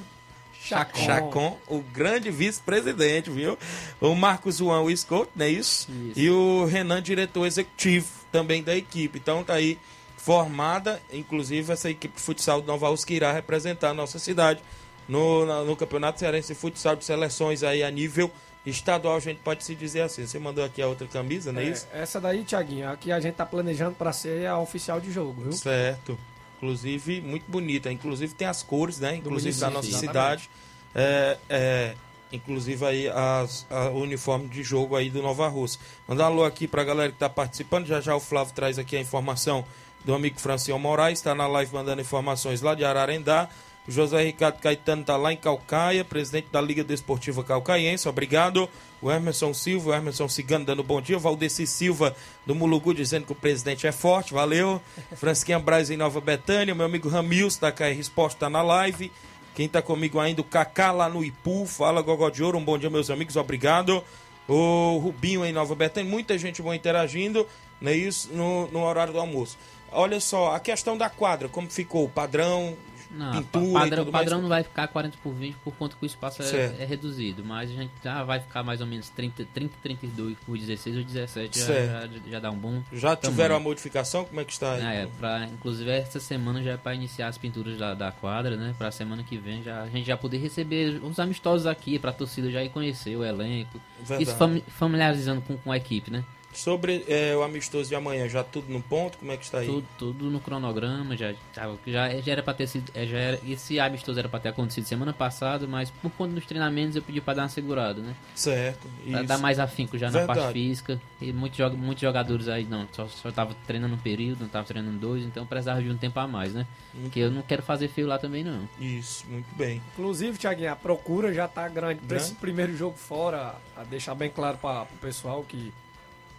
Chacon. 0.62 0.98
Chacon, 1.04 1.58
o 1.68 1.80
grande 1.80 2.30
vice-presidente, 2.30 3.30
viu? 3.30 3.56
O 4.00 4.14
Marcos 4.14 4.56
Juan, 4.58 4.80
o 4.80 4.96
Scott, 4.96 5.30
não 5.36 5.46
é 5.46 5.50
isso? 5.50 5.88
Isso. 6.10 6.18
E 6.20 6.28
o 6.28 6.64
Renan, 6.64 7.00
diretor 7.00 7.46
executivo 7.46 8.08
também 8.32 8.62
da 8.62 8.76
equipe. 8.76 9.18
Então 9.18 9.44
tá 9.44 9.54
aí 9.54 9.78
formada, 10.16 11.00
inclusive, 11.12 11.72
essa 11.72 11.88
equipe 11.88 12.16
de 12.16 12.20
futsal 12.20 12.60
do 12.60 12.66
Nova 12.66 12.88
irá 13.14 13.32
representar 13.32 13.90
a 13.90 13.94
nossa 13.94 14.18
cidade 14.18 14.60
no, 15.08 15.46
na- 15.46 15.62
no 15.62 15.76
Campeonato 15.76 16.18
Cearense 16.20 16.48
de 16.52 16.58
Futsal 16.58 16.96
de 16.96 17.04
Seleções 17.04 17.62
aí 17.62 17.82
a 17.82 17.90
nível 17.90 18.30
estadual, 18.64 19.16
a 19.16 19.20
gente 19.20 19.38
pode 19.38 19.62
se 19.64 19.74
dizer 19.74 20.00
assim. 20.02 20.26
Você 20.26 20.38
mandou 20.38 20.64
aqui 20.64 20.82
a 20.82 20.88
outra 20.88 21.06
camisa, 21.06 21.52
não 21.52 21.60
é, 21.60 21.64
É, 21.64 21.68
isso? 21.70 21.86
essa 21.92 22.20
daí, 22.20 22.42
Tiaguinho, 22.44 22.90
a 22.90 22.96
que 22.96 23.12
a 23.12 23.20
gente 23.20 23.34
tá 23.34 23.46
planejando 23.46 23.94
para 23.94 24.12
ser 24.12 24.46
a 24.46 24.58
oficial 24.58 25.00
de 25.00 25.12
jogo, 25.12 25.40
viu? 25.42 25.52
Certo. 25.52 26.18
Inclusive, 26.56 27.20
muito 27.20 27.44
bonita. 27.48 27.92
Inclusive 27.92 28.34
tem 28.34 28.48
as 28.48 28.62
cores, 28.62 28.98
né? 28.98 29.14
Inclusive 29.16 29.56
da 29.60 29.66
nossa 29.70 29.82
município, 29.86 30.08
cidade. 30.08 30.50
É, 30.94 31.36
é, 31.50 31.94
inclusive 32.32 32.84
aí 32.84 33.08
as, 33.08 33.66
a- 33.70 33.90
o 33.90 34.00
uniforme 34.00 34.48
de 34.48 34.62
jogo 34.62 34.96
aí 34.96 35.10
do 35.10 35.22
Nova 35.22 35.46
Rússia. 35.48 35.78
Mandar 36.08 36.24
um 36.24 36.26
alô 36.32 36.44
aqui 36.44 36.66
pra 36.66 36.82
galera 36.82 37.12
que 37.12 37.18
tá 37.18 37.28
participando. 37.28 37.86
Já 37.86 38.00
já 38.00 38.16
o 38.16 38.20
Flávio 38.20 38.52
traz 38.54 38.78
aqui 38.78 38.96
a 38.96 39.00
informação 39.00 39.64
do 40.04 40.14
amigo 40.14 40.40
Franciel 40.40 40.78
Moraes. 40.78 41.18
Está 41.20 41.34
na 41.34 41.46
live 41.46 41.72
mandando 41.72 42.00
informações 42.00 42.62
lá 42.62 42.74
de 42.74 42.84
Ararendá. 42.84 43.48
O 43.86 43.90
José 43.90 44.24
Ricardo 44.24 44.58
Caetano 44.58 45.04
tá 45.04 45.16
lá 45.16 45.32
em 45.32 45.36
Calcaia, 45.36 46.04
presidente 46.04 46.48
da 46.50 46.60
Liga 46.60 46.82
Desportiva 46.82 47.44
Calcaiense. 47.44 48.08
Obrigado. 48.08 48.68
O 49.00 49.12
Emerson 49.12 49.54
Silva, 49.54 49.90
o 49.90 49.94
Emerson 49.94 50.28
Cigano 50.28 50.64
dando 50.64 50.82
bom 50.82 51.00
dia. 51.00 51.16
O 51.16 51.20
Valdeci 51.20 51.66
Silva 51.66 52.16
do 52.44 52.54
Mulugu 52.54 52.92
dizendo 52.92 53.26
que 53.26 53.32
o 53.32 53.36
presidente 53.36 53.86
é 53.86 53.92
forte. 53.92 54.34
Valeu. 54.34 54.80
Fransquinha 55.14 55.58
Braz 55.60 55.88
em 55.88 55.96
Nova 55.96 56.20
Betânia. 56.20 56.74
Meu 56.74 56.86
amigo 56.86 57.08
Ramils 57.08 57.58
da 57.58 57.70
KR 57.70 57.98
Esporte 57.98 58.34
está 58.34 58.50
na 58.50 58.62
live. 58.62 59.12
Quem 59.54 59.68
tá 59.68 59.80
comigo 59.80 60.18
ainda, 60.18 60.40
o 60.40 60.44
Kaká 60.44 60.90
lá 60.90 61.08
no 61.08 61.24
Ipu. 61.24 61.64
Fala, 61.64 62.02
Gogó 62.02 62.28
de 62.28 62.42
Ouro. 62.42 62.58
Um 62.58 62.64
bom 62.64 62.76
dia, 62.76 62.90
meus 62.90 63.08
amigos. 63.08 63.36
Obrigado. 63.36 64.02
O 64.48 64.98
Rubinho 64.98 65.44
em 65.44 65.52
Nova 65.52 65.74
Betânia. 65.74 66.10
Muita 66.10 66.36
gente 66.36 66.60
boa 66.60 66.74
interagindo, 66.74 67.46
não 67.80 67.90
é 67.90 67.94
isso? 67.94 68.30
No, 68.32 68.66
no 68.68 68.82
horário 68.82 69.12
do 69.12 69.20
almoço. 69.20 69.56
Olha 69.92 70.20
só, 70.20 70.54
a 70.54 70.60
questão 70.60 70.96
da 70.96 71.08
quadra, 71.08 71.48
como 71.48 71.70
ficou? 71.70 72.04
O 72.04 72.08
padrão, 72.08 72.76
Não, 73.10 73.32
pintura 73.32 73.50
pa- 73.52 73.68
e 73.68 73.72
padrão, 73.90 74.04
padrão 74.06 74.32
mais? 74.38 74.42
não 74.42 74.48
vai 74.48 74.62
ficar 74.62 74.88
40 74.88 75.18
por 75.22 75.32
20 75.32 75.54
por 75.64 75.74
conta 75.74 75.96
que 75.96 76.04
o 76.04 76.06
espaço 76.06 76.42
é, 76.42 76.76
é 76.80 76.84
reduzido, 76.84 77.44
mas 77.44 77.70
a 77.70 77.74
gente 77.74 77.92
já 78.02 78.22
vai 78.24 78.40
ficar 78.40 78.62
mais 78.62 78.80
ou 78.80 78.86
menos 78.86 79.08
30, 79.10 79.46
30 79.54 79.74
32 79.82 80.36
por 80.44 80.56
16 80.58 80.96
ou 80.96 81.04
17, 81.04 81.58
já, 81.58 81.66
já, 81.66 82.08
já 82.30 82.40
dá 82.40 82.50
um 82.50 82.56
bom 82.56 82.82
Já 82.92 83.14
tiveram 83.16 83.44
a 83.54 83.58
tamanho. 83.58 83.60
modificação? 83.60 84.24
Como 84.24 84.40
é 84.40 84.44
que 84.44 84.52
está 84.52 84.74
aí? 84.74 84.82
É, 85.02 85.08
pra, 85.18 85.44
inclusive 85.46 85.90
essa 85.90 86.18
semana 86.20 86.62
já 86.62 86.72
é 86.72 86.76
para 86.76 86.94
iniciar 86.94 87.28
as 87.28 87.38
pinturas 87.38 87.78
da, 87.78 87.94
da 87.94 88.10
quadra, 88.12 88.56
né? 88.56 88.74
Pra 88.78 88.90
semana 88.90 89.22
que 89.22 89.36
vem 89.36 89.62
já, 89.62 89.82
a 89.82 89.88
gente 89.88 90.06
já 90.06 90.16
poder 90.16 90.38
receber 90.38 91.00
os 91.02 91.18
amistosos 91.18 91.66
aqui, 91.66 91.98
pra 91.98 92.12
torcida 92.12 92.50
já 92.50 92.62
ir 92.62 92.68
conhecer 92.70 93.16
o 93.16 93.24
elenco. 93.24 93.80
Verdade. 93.98 94.22
Isso 94.22 94.34
fami- 94.36 94.64
familiarizando 94.68 95.40
com, 95.42 95.56
com 95.56 95.72
a 95.72 95.76
equipe, 95.76 96.10
né? 96.10 96.24
Sobre 96.56 97.04
é, 97.06 97.36
o 97.36 97.42
amistoso 97.42 97.88
de 97.90 97.94
amanhã, 97.94 98.26
já 98.28 98.42
tudo 98.42 98.72
no 98.72 98.80
ponto? 98.80 99.18
Como 99.18 99.30
é 99.30 99.36
que 99.36 99.44
está 99.44 99.58
aí? 99.58 99.66
Tudo, 99.66 99.86
tudo 99.98 100.30
no 100.30 100.40
cronograma, 100.40 101.14
já, 101.16 101.34
já, 101.54 102.20
já 102.20 102.32
era 102.32 102.42
pra 102.42 102.54
ter 102.54 102.66
sido. 102.66 102.90
é, 102.94 103.04
Já 103.06 103.18
era, 103.18 103.40
esse 103.46 103.78
amistoso 103.78 104.18
era 104.18 104.28
pra 104.28 104.40
ter 104.40 104.48
acontecido 104.48 104.84
semana 104.86 105.12
passada, 105.12 105.66
mas 105.66 105.90
por 105.90 106.10
conta 106.12 106.34
dos 106.34 106.46
treinamentos 106.46 106.96
eu 106.96 107.02
pedi 107.02 107.20
pra 107.20 107.34
dar 107.34 107.42
uma 107.42 107.48
segurada, 107.50 108.00
né? 108.00 108.14
Certo. 108.34 108.88
Pra 109.06 109.18
isso. 109.20 109.28
dar 109.28 109.38
mais 109.38 109.58
afinco 109.58 109.98
já 109.98 110.06
na 110.10 110.18
Verdade. 110.18 110.40
parte 110.40 110.52
física. 110.54 111.00
E 111.20 111.32
muitos, 111.32 111.58
muitos 111.74 112.00
jogadores 112.00 112.48
aí 112.48 112.64
não, 112.64 112.88
só, 112.92 113.06
só 113.06 113.30
tava 113.30 113.54
treinando 113.66 113.94
um 113.94 113.98
período, 113.98 114.40
não 114.40 114.48
tava 114.48 114.66
treinando 114.66 114.98
dois, 114.98 115.22
então 115.24 115.44
precisava 115.44 115.82
de 115.82 115.90
um 115.90 115.96
tempo 115.96 116.18
a 116.18 116.26
mais, 116.26 116.54
né? 116.54 116.66
Porque 117.02 117.20
eu 117.20 117.30
não 117.30 117.42
quero 117.42 117.62
fazer 117.62 117.88
feio 117.88 118.06
lá 118.06 118.18
também 118.18 118.42
não. 118.42 118.66
Isso, 118.80 119.26
muito 119.28 119.54
bem. 119.54 119.82
Inclusive, 119.92 120.38
Tiaguinho, 120.38 120.72
a 120.72 120.76
procura 120.76 121.34
já 121.34 121.46
tá 121.46 121.68
grande 121.68 122.00
pra 122.00 122.08
Grande? 122.08 122.24
esse 122.24 122.34
primeiro 122.34 122.74
jogo 122.74 122.96
fora, 122.96 123.56
a 123.76 123.84
deixar 123.84 124.14
bem 124.14 124.30
claro 124.30 124.56
para 124.56 124.82
o 124.84 124.98
pessoal 125.00 125.44
que 125.46 125.70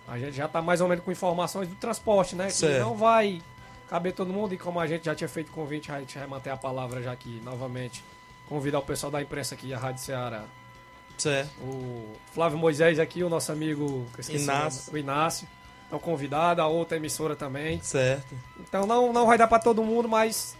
a 0.07 0.17
gente 0.17 0.35
já 0.35 0.47
tá 0.47 0.61
mais 0.61 0.81
ou 0.81 0.87
menos 0.87 1.03
com 1.03 1.11
informações 1.11 1.67
do 1.67 1.75
transporte, 1.75 2.35
né? 2.35 2.47
Que 2.47 2.53
Certo. 2.53 2.81
não 2.81 2.95
vai 2.95 3.41
caber 3.89 4.13
todo 4.13 4.31
mundo 4.33 4.53
e 4.53 4.57
como 4.57 4.79
a 4.79 4.87
gente 4.87 5.05
já 5.05 5.15
tinha 5.15 5.27
feito 5.29 5.51
convite, 5.51 5.91
a 5.91 5.99
gente 5.99 6.17
vai 6.17 6.27
manter 6.27 6.49
a 6.49 6.57
palavra 6.57 7.01
já 7.01 7.11
aqui 7.11 7.41
novamente. 7.43 8.03
Convidar 8.47 8.79
o 8.79 8.83
pessoal 8.83 9.11
da 9.11 9.21
imprensa 9.21 9.55
aqui, 9.55 9.73
a 9.73 9.77
Rádio 9.77 10.01
Ceará. 10.03 10.43
Certo. 11.17 11.49
O 11.61 12.13
Flávio 12.33 12.57
Moisés 12.57 12.99
aqui, 12.99 13.23
o 13.23 13.29
nosso 13.29 13.51
amigo 13.51 14.05
que 14.13 14.21
esqueci 14.21 14.39
o 14.39 14.43
Inácio. 14.43 14.83
nome, 14.87 14.99
o 14.99 15.03
Inácio. 15.03 15.47
Estão 15.83 15.99
convidados, 15.99 16.61
a 16.63 16.67
outra 16.67 16.97
emissora 16.97 17.35
também. 17.35 17.81
Certo. 17.81 18.35
Então 18.59 18.85
não, 18.85 19.11
não 19.13 19.25
vai 19.25 19.37
dar 19.37 19.47
para 19.47 19.59
todo 19.59 19.81
mundo, 19.83 20.07
mas 20.07 20.55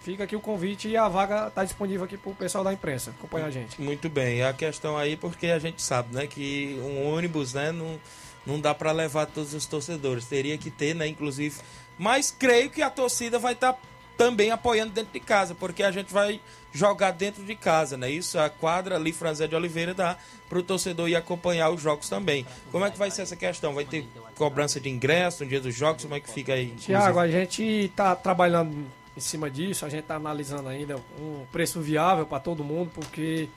fica 0.00 0.24
aqui 0.24 0.34
o 0.34 0.40
convite 0.40 0.88
e 0.88 0.96
a 0.96 1.08
vaga 1.08 1.50
tá 1.50 1.62
disponível 1.64 2.04
aqui 2.04 2.16
pro 2.16 2.34
pessoal 2.34 2.64
da 2.64 2.72
imprensa. 2.72 3.10
Acompanha 3.10 3.46
a 3.46 3.50
gente. 3.50 3.80
Muito 3.80 4.08
bem. 4.08 4.42
A 4.42 4.52
questão 4.52 4.96
aí, 4.96 5.16
porque 5.16 5.46
a 5.46 5.58
gente 5.60 5.80
sabe, 5.80 6.12
né, 6.14 6.26
que 6.26 6.80
um 6.82 7.12
ônibus, 7.14 7.54
né, 7.54 7.70
não, 7.70 7.98
não 8.46 8.60
dá 8.60 8.74
para 8.74 8.92
levar 8.92 9.26
todos 9.26 9.54
os 9.54 9.66
torcedores. 9.66 10.26
Teria 10.26 10.58
que 10.58 10.70
ter, 10.70 10.94
né, 10.94 11.06
inclusive. 11.06 11.56
Mas 11.98 12.30
creio 12.30 12.70
que 12.70 12.82
a 12.82 12.90
torcida 12.90 13.38
vai 13.38 13.52
estar 13.52 13.78
também 14.16 14.50
apoiando 14.50 14.92
dentro 14.92 15.12
de 15.12 15.20
casa, 15.20 15.54
porque 15.54 15.82
a 15.82 15.90
gente 15.90 16.12
vai 16.12 16.40
jogar 16.72 17.10
dentro 17.10 17.42
de 17.44 17.54
casa, 17.54 17.96
né? 17.96 18.10
Isso, 18.10 18.38
a 18.38 18.48
quadra 18.48 18.96
ali, 18.96 19.12
Franzé 19.12 19.46
de 19.46 19.54
Oliveira, 19.54 19.92
dá 19.94 20.16
para 20.48 20.58
o 20.58 20.62
torcedor 20.62 21.08
ir 21.08 21.16
acompanhar 21.16 21.70
os 21.70 21.80
jogos 21.80 22.08
também. 22.08 22.46
Como 22.70 22.84
é 22.84 22.90
que 22.90 22.98
vai 22.98 23.10
ser 23.10 23.22
essa 23.22 23.36
questão? 23.36 23.74
Vai 23.74 23.84
ter 23.84 24.06
cobrança 24.36 24.80
de 24.80 24.88
ingresso 24.88 25.44
no 25.44 25.50
dia 25.50 25.60
dos 25.60 25.74
jogos? 25.74 26.02
Como 26.02 26.14
é 26.14 26.20
que 26.20 26.30
fica 26.30 26.54
aí? 26.54 26.68
Tiago, 26.78 27.18
a 27.18 27.28
gente 27.28 27.90
tá 27.96 28.14
trabalhando 28.14 28.86
em 29.16 29.20
cima 29.20 29.50
disso, 29.50 29.84
a 29.84 29.88
gente 29.88 30.04
tá 30.04 30.16
analisando 30.16 30.68
ainda 30.68 30.96
um 31.18 31.44
preço 31.52 31.80
viável 31.80 32.26
para 32.26 32.40
todo 32.40 32.64
mundo, 32.64 32.90
porque 32.94 33.48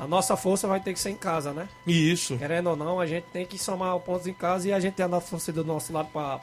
a 0.00 0.06
nossa 0.06 0.34
força 0.34 0.66
vai 0.66 0.80
ter 0.80 0.94
que 0.94 0.98
ser 0.98 1.10
em 1.10 1.14
casa, 1.14 1.52
né? 1.52 1.68
Isso. 1.86 2.38
Querendo 2.38 2.70
ou 2.70 2.76
não, 2.76 2.98
a 2.98 3.06
gente 3.06 3.24
tem 3.24 3.44
que 3.44 3.58
somar 3.58 3.98
pontos 3.98 4.26
em 4.26 4.32
casa 4.32 4.66
e 4.66 4.72
a 4.72 4.80
gente 4.80 4.94
ter 4.94 5.02
a 5.02 5.08
nossa 5.08 5.28
torcida 5.28 5.62
do 5.62 5.66
nosso 5.66 5.92
lado 5.92 6.08
para 6.08 6.38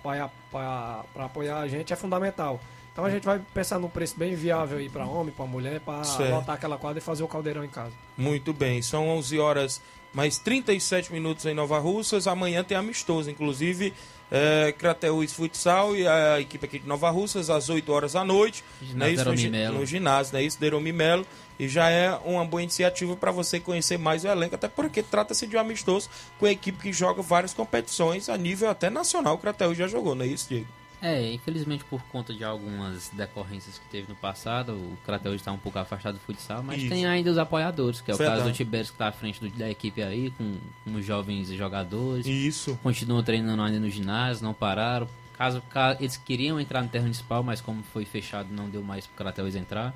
apoiar 1.25 1.57
a 1.57 1.67
gente 1.67 1.91
é 1.91 1.95
fundamental. 1.95 2.61
Então 2.93 3.03
a 3.03 3.09
gente 3.09 3.25
vai 3.25 3.41
pensar 3.53 3.79
num 3.79 3.89
preço 3.89 4.17
bem 4.17 4.35
viável 4.35 4.77
aí 4.77 4.89
para 4.89 5.05
homem, 5.05 5.33
para 5.33 5.45
mulher, 5.45 5.79
para 5.79 6.01
lotar 6.29 6.55
aquela 6.55 6.77
quadra 6.77 6.99
e 6.99 7.01
fazer 7.01 7.23
o 7.23 7.27
caldeirão 7.27 7.63
em 7.63 7.69
casa. 7.69 7.93
Muito 8.15 8.53
bem, 8.53 8.81
são 8.81 9.09
11 9.09 9.39
horas 9.39 9.81
mais 10.13 10.37
37 10.37 11.11
minutos 11.11 11.45
em 11.45 11.53
Nova 11.53 11.79
Russas. 11.79 12.27
Amanhã 12.27 12.63
tem 12.63 12.77
amistoso, 12.77 13.29
inclusive 13.29 13.93
é, 14.31 14.73
Crateus 14.77 15.33
Futsal 15.33 15.95
e 15.95 16.07
a 16.07 16.39
equipe 16.39 16.65
aqui 16.65 16.79
de 16.79 16.87
Nova 16.87 17.09
Russas 17.09 17.49
às 17.49 17.69
8 17.69 17.91
horas 17.91 18.13
da 18.13 18.23
noite. 18.23 18.63
Ginásio 18.81 18.97
né, 18.97 19.35
isso, 19.35 19.49
no, 19.49 19.79
no, 19.79 19.85
ginásio, 19.85 20.33
né? 20.33 20.43
Isso, 20.43 20.59
Deromi 20.59 20.91
Melo. 20.91 21.25
E 21.59 21.67
já 21.67 21.89
é 21.89 22.11
uma 22.23 22.45
boa 22.45 22.61
iniciativa 22.61 23.15
para 23.15 23.31
você 23.31 23.59
conhecer 23.59 23.97
mais 23.97 24.23
o 24.23 24.27
elenco, 24.27 24.53
até 24.53 24.67
porque 24.67 25.01
trata-se 25.01 25.47
de 25.47 25.57
um 25.57 25.59
amistoso 25.59 26.07
com 26.39 26.45
a 26.45 26.51
equipe 26.51 26.77
que 26.77 26.93
joga 26.93 27.21
várias 27.21 27.53
competições 27.53 28.29
a 28.29 28.37
nível 28.37 28.69
até 28.69 28.89
nacional. 28.89 29.35
O 29.35 29.37
Crateus 29.39 29.75
já 29.75 29.87
jogou, 29.87 30.13
não 30.13 30.23
é 30.23 30.27
isso, 30.27 30.47
Diego? 30.49 30.67
É, 31.01 31.31
infelizmente 31.31 31.83
por 31.85 32.01
conta 32.03 32.33
de 32.33 32.43
algumas 32.43 33.09
decorrências 33.09 33.77
que 33.77 33.87
teve 33.89 34.09
no 34.09 34.15
passado, 34.15 34.73
o 34.73 34.97
Cratel 35.05 35.35
está 35.35 35.51
um 35.51 35.57
pouco 35.57 35.77
afastado 35.77 36.15
do 36.15 36.19
futsal, 36.19 36.63
mas 36.63 36.79
Isso. 36.79 36.89
tem 36.89 37.05
ainda 37.05 37.29
os 37.29 37.37
apoiadores, 37.37 38.01
que 38.01 38.09
é 38.09 38.15
o 38.15 38.17
caso 38.17 38.45
do 38.45 38.51
Tibério 38.51 38.87
que 38.87 38.93
está 38.93 39.07
à 39.07 39.11
frente 39.11 39.39
do, 39.39 39.49
da 39.49 39.69
equipe 39.69 40.01
aí, 40.01 40.31
com, 40.31 40.57
com 40.83 40.95
os 40.95 41.05
jovens 41.05 41.49
jogadores. 41.49 42.25
Isso. 42.25 42.79
Continuam 42.81 43.21
treinando 43.21 43.61
ainda 43.61 43.79
no 43.79 43.89
ginásio, 43.89 44.43
não 44.43 44.53
pararam. 44.53 45.07
Caso, 45.37 45.61
caso 45.69 45.99
eles 45.99 46.17
queriam 46.17 46.59
entrar 46.59 46.81
no 46.81 46.89
terra 46.89 47.03
municipal, 47.03 47.43
mas 47.43 47.61
como 47.61 47.83
foi 47.83 48.03
fechado, 48.03 48.49
não 48.51 48.67
deu 48.67 48.81
mais 48.81 49.05
para 49.05 49.13
o 49.13 49.17
Cratel 49.17 49.47
entrar. 49.49 49.93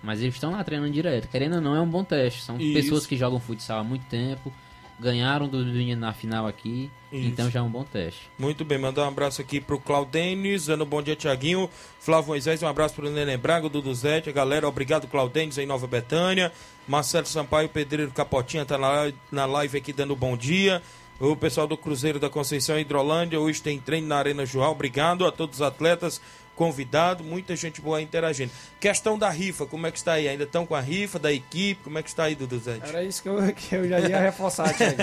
Mas 0.00 0.20
eles 0.20 0.34
estão 0.34 0.52
lá 0.52 0.62
treinando 0.62 0.92
direto. 0.92 1.26
Querendo 1.26 1.56
ou 1.56 1.60
não, 1.60 1.74
é 1.74 1.80
um 1.80 1.88
bom 1.88 2.04
teste. 2.04 2.42
São 2.42 2.56
Isso. 2.56 2.72
pessoas 2.72 3.06
que 3.06 3.16
jogam 3.16 3.40
futsal 3.40 3.80
há 3.80 3.84
muito 3.84 4.04
tempo 4.06 4.52
ganharam 4.98 5.48
do 5.48 5.58
meninos 5.58 6.00
na 6.00 6.12
final 6.12 6.46
aqui, 6.46 6.90
Isso. 7.12 7.28
então 7.28 7.50
já 7.50 7.60
é 7.60 7.62
um 7.62 7.68
bom 7.68 7.84
teste. 7.84 8.30
Muito 8.38 8.64
bem, 8.64 8.78
mandar 8.78 9.04
um 9.04 9.08
abraço 9.08 9.40
aqui 9.40 9.60
pro 9.60 9.78
Claudenis, 9.78 10.66
dando 10.66 10.84
um 10.84 10.86
bom 10.86 11.02
dia, 11.02 11.14
Tiaguinho, 11.14 11.68
Flávio 12.00 12.28
Moisés, 12.28 12.62
um 12.62 12.68
abraço 12.68 12.94
pro 12.94 13.10
Neném 13.10 13.38
Braga, 13.38 13.68
Dudu 13.68 13.94
Zete, 13.94 14.30
a 14.30 14.32
galera, 14.32 14.66
obrigado 14.66 15.06
Claudenis 15.06 15.58
em 15.58 15.66
Nova 15.66 15.86
Betânia, 15.86 16.50
Marcelo 16.88 17.26
Sampaio, 17.26 17.68
Pedreiro 17.68 18.10
Capotinha 18.10 18.64
tá 18.64 18.78
na, 18.78 19.12
na 19.30 19.46
live 19.46 19.78
aqui 19.78 19.92
dando 19.92 20.14
um 20.14 20.16
bom 20.16 20.36
dia, 20.36 20.82
o 21.18 21.34
pessoal 21.34 21.66
do 21.66 21.76
Cruzeiro 21.76 22.20
da 22.20 22.28
Conceição 22.28 22.78
Hidrolândia, 22.78 23.40
hoje 23.40 23.62
tem 23.62 23.78
treino 23.78 24.06
na 24.06 24.16
Arena 24.16 24.44
Joal, 24.44 24.72
obrigado 24.72 25.26
a 25.26 25.32
todos 25.32 25.56
os 25.56 25.62
atletas, 25.62 26.20
convidado, 26.54 27.22
muita 27.22 27.54
gente 27.54 27.80
boa 27.80 28.00
interagindo. 28.00 28.50
Questão 28.80 29.18
da 29.18 29.28
rifa, 29.30 29.66
como 29.66 29.86
é 29.86 29.92
que 29.92 29.98
está 29.98 30.14
aí? 30.14 30.26
Ainda 30.26 30.44
estão 30.44 30.66
com 30.66 30.74
a 30.74 30.80
rifa 30.80 31.18
da 31.18 31.32
equipe? 31.32 31.84
Como 31.84 31.98
é 31.98 32.02
que 32.02 32.08
está 32.08 32.24
aí, 32.24 32.34
Dudu 32.34 32.58
Zé? 32.58 32.80
Era 32.82 33.04
isso 33.04 33.22
que 33.22 33.28
eu, 33.28 33.36
que 33.54 33.74
eu 33.74 33.88
já 33.88 34.00
ia 34.00 34.18
reforçar, 34.18 34.74
Thiago. 34.74 34.96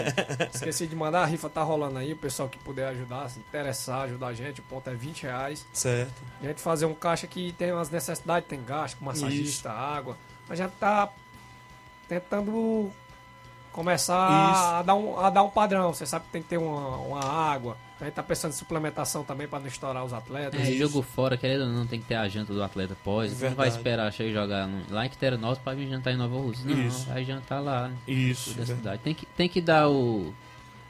Esqueci 0.54 0.88
de 0.88 0.96
mandar, 0.96 1.22
a 1.22 1.26
rifa 1.26 1.50
tá 1.50 1.62
rolando 1.62 2.00
aí, 2.00 2.14
o 2.14 2.18
pessoal 2.18 2.50
que 2.50 2.58
puder 2.58 2.88
ajudar, 2.90 3.30
se 3.30 3.40
interessar, 3.40 4.02
ajudar 4.06 4.28
a 4.28 4.34
gente, 4.34 4.60
o 4.60 4.64
ponto 4.64 4.90
é 4.90 4.96
20 4.96 5.24
reais. 5.24 5.66
Certo. 5.72 6.22
A 6.42 6.48
gente 6.48 6.62
fazer 6.62 6.86
um 6.86 6.94
caixa 6.94 7.28
que 7.28 7.54
tem 7.54 7.72
umas 7.72 7.90
necessidades, 7.90 8.50
tem 8.50 8.64
gasto, 8.64 9.04
massagista, 9.04 9.70
isso. 9.70 9.80
água. 9.80 10.18
A 10.50 10.56
gente 10.56 10.72
tá 10.80 11.10
tentando 12.08 12.92
começar 13.74 14.80
a 14.80 14.82
dar, 14.84 14.96
um, 14.96 15.20
a 15.20 15.30
dar 15.30 15.44
um 15.44 15.50
padrão. 15.50 15.94
Você 15.94 16.06
sabe 16.06 16.26
que 16.26 16.32
tem 16.32 16.42
que 16.42 16.48
ter 16.48 16.58
uma, 16.58 16.98
uma 16.98 17.26
água, 17.26 17.76
a 18.04 18.06
gente 18.06 18.16
tá 18.16 18.24
pensando 18.24 18.52
em 18.52 18.56
suplementação 18.56 19.24
também 19.24 19.48
para 19.48 19.60
não 19.60 19.68
estourar 19.68 20.04
os 20.04 20.12
atletas. 20.12 20.60
É, 20.60 20.72
jogo 20.74 21.02
fora, 21.02 21.38
querendo 21.38 21.64
ou 21.64 21.70
não, 21.70 21.88
tem 21.88 22.02
que 22.02 22.06
ter 22.06 22.16
a 22.16 22.28
janta 22.28 22.54
do 22.54 22.62
atleta 22.62 22.98
pós. 23.04 23.40
Não 23.42 23.52
vai 23.52 23.70
esperar 23.70 24.12
chegar 24.12 24.30
e 24.30 24.34
jogar 24.34 24.68
no, 24.68 24.94
lá 24.94 25.06
em 25.06 25.10
Quiteranópolis 25.10 25.64
para 25.64 25.74
vir 25.74 25.90
jantar 25.90 26.14
em 26.14 26.18
Nova 26.18 26.36
Rússia. 26.36 26.66
Não, 26.66 26.86
Isso. 26.86 27.06
vai 27.08 27.24
jantar 27.24 27.62
lá. 27.62 27.88
Né? 27.88 27.96
Isso. 28.08 28.54
Da 28.56 28.66
cidade. 28.66 29.02
Tem 29.02 29.14
que, 29.14 29.26
tem 29.26 29.48
que 29.48 29.62
dar 29.62 29.90
o 29.90 30.34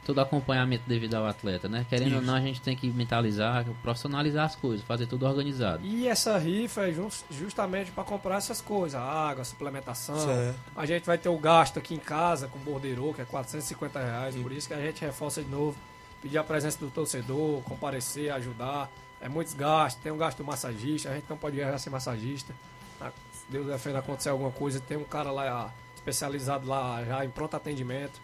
todo 0.06 0.20
acompanhamento 0.20 0.84
devido 0.88 1.16
ao 1.16 1.26
atleta, 1.26 1.68
né? 1.68 1.86
Querendo 1.90 2.08
Isso. 2.08 2.16
ou 2.18 2.22
não, 2.22 2.36
a 2.36 2.42
gente 2.42 2.62
tem 2.62 2.76
que 2.76 2.88
mentalizar, 2.90 3.66
profissionalizar 3.82 4.46
as 4.46 4.56
coisas, 4.56 4.86
fazer 4.86 5.08
tudo 5.08 5.26
organizado. 5.26 5.86
E 5.86 6.08
essa 6.08 6.38
rifa 6.38 6.88
é 6.88 6.94
justamente 7.32 7.92
para 7.92 8.04
comprar 8.04 8.38
essas 8.38 8.62
coisas, 8.62 9.00
água, 9.00 9.44
suplementação. 9.44 10.18
Certo. 10.18 10.60
A 10.76 10.86
gente 10.86 11.06
vai 11.06 11.18
ter 11.18 11.30
o 11.30 11.38
gasto 11.38 11.80
aqui 11.80 11.96
em 11.96 12.00
casa 12.00 12.48
com 12.48 12.60
bordeiro, 12.60 13.14
que 13.14 13.22
é 13.22 13.26
450 13.26 14.00
reais, 14.00 14.36
Sim. 14.36 14.44
por 14.44 14.52
isso 14.52 14.68
que 14.68 14.74
a 14.74 14.82
gente 14.82 15.02
reforça 15.04 15.42
de 15.42 15.50
novo 15.50 15.78
pedir 16.22 16.38
a 16.38 16.44
presença 16.44 16.80
do 16.80 16.90
torcedor, 16.90 17.62
comparecer, 17.64 18.32
ajudar. 18.32 18.90
É 19.20 19.28
muito 19.28 19.48
desgaste, 19.48 20.00
tem 20.02 20.12
um 20.12 20.18
gasto 20.18 20.38
do 20.38 20.46
massagista, 20.46 21.10
a 21.10 21.16
gente 21.16 21.26
não 21.30 21.38
pode 21.38 21.56
viajar 21.56 21.78
sem 21.78 21.92
massagista. 21.92 22.54
Ah, 23.00 23.12
se 23.34 23.46
Deus 23.50 23.68
defenda 23.68 24.00
acontecer 24.00 24.30
alguma 24.30 24.52
coisa, 24.52 24.80
tem 24.80 24.98
um 24.98 25.04
cara 25.04 25.32
lá 25.32 25.74
especializado 25.96 26.68
lá 26.68 27.04
já 27.04 27.26
em 27.26 27.30
pronto 27.30 27.56
atendimento. 27.56 28.20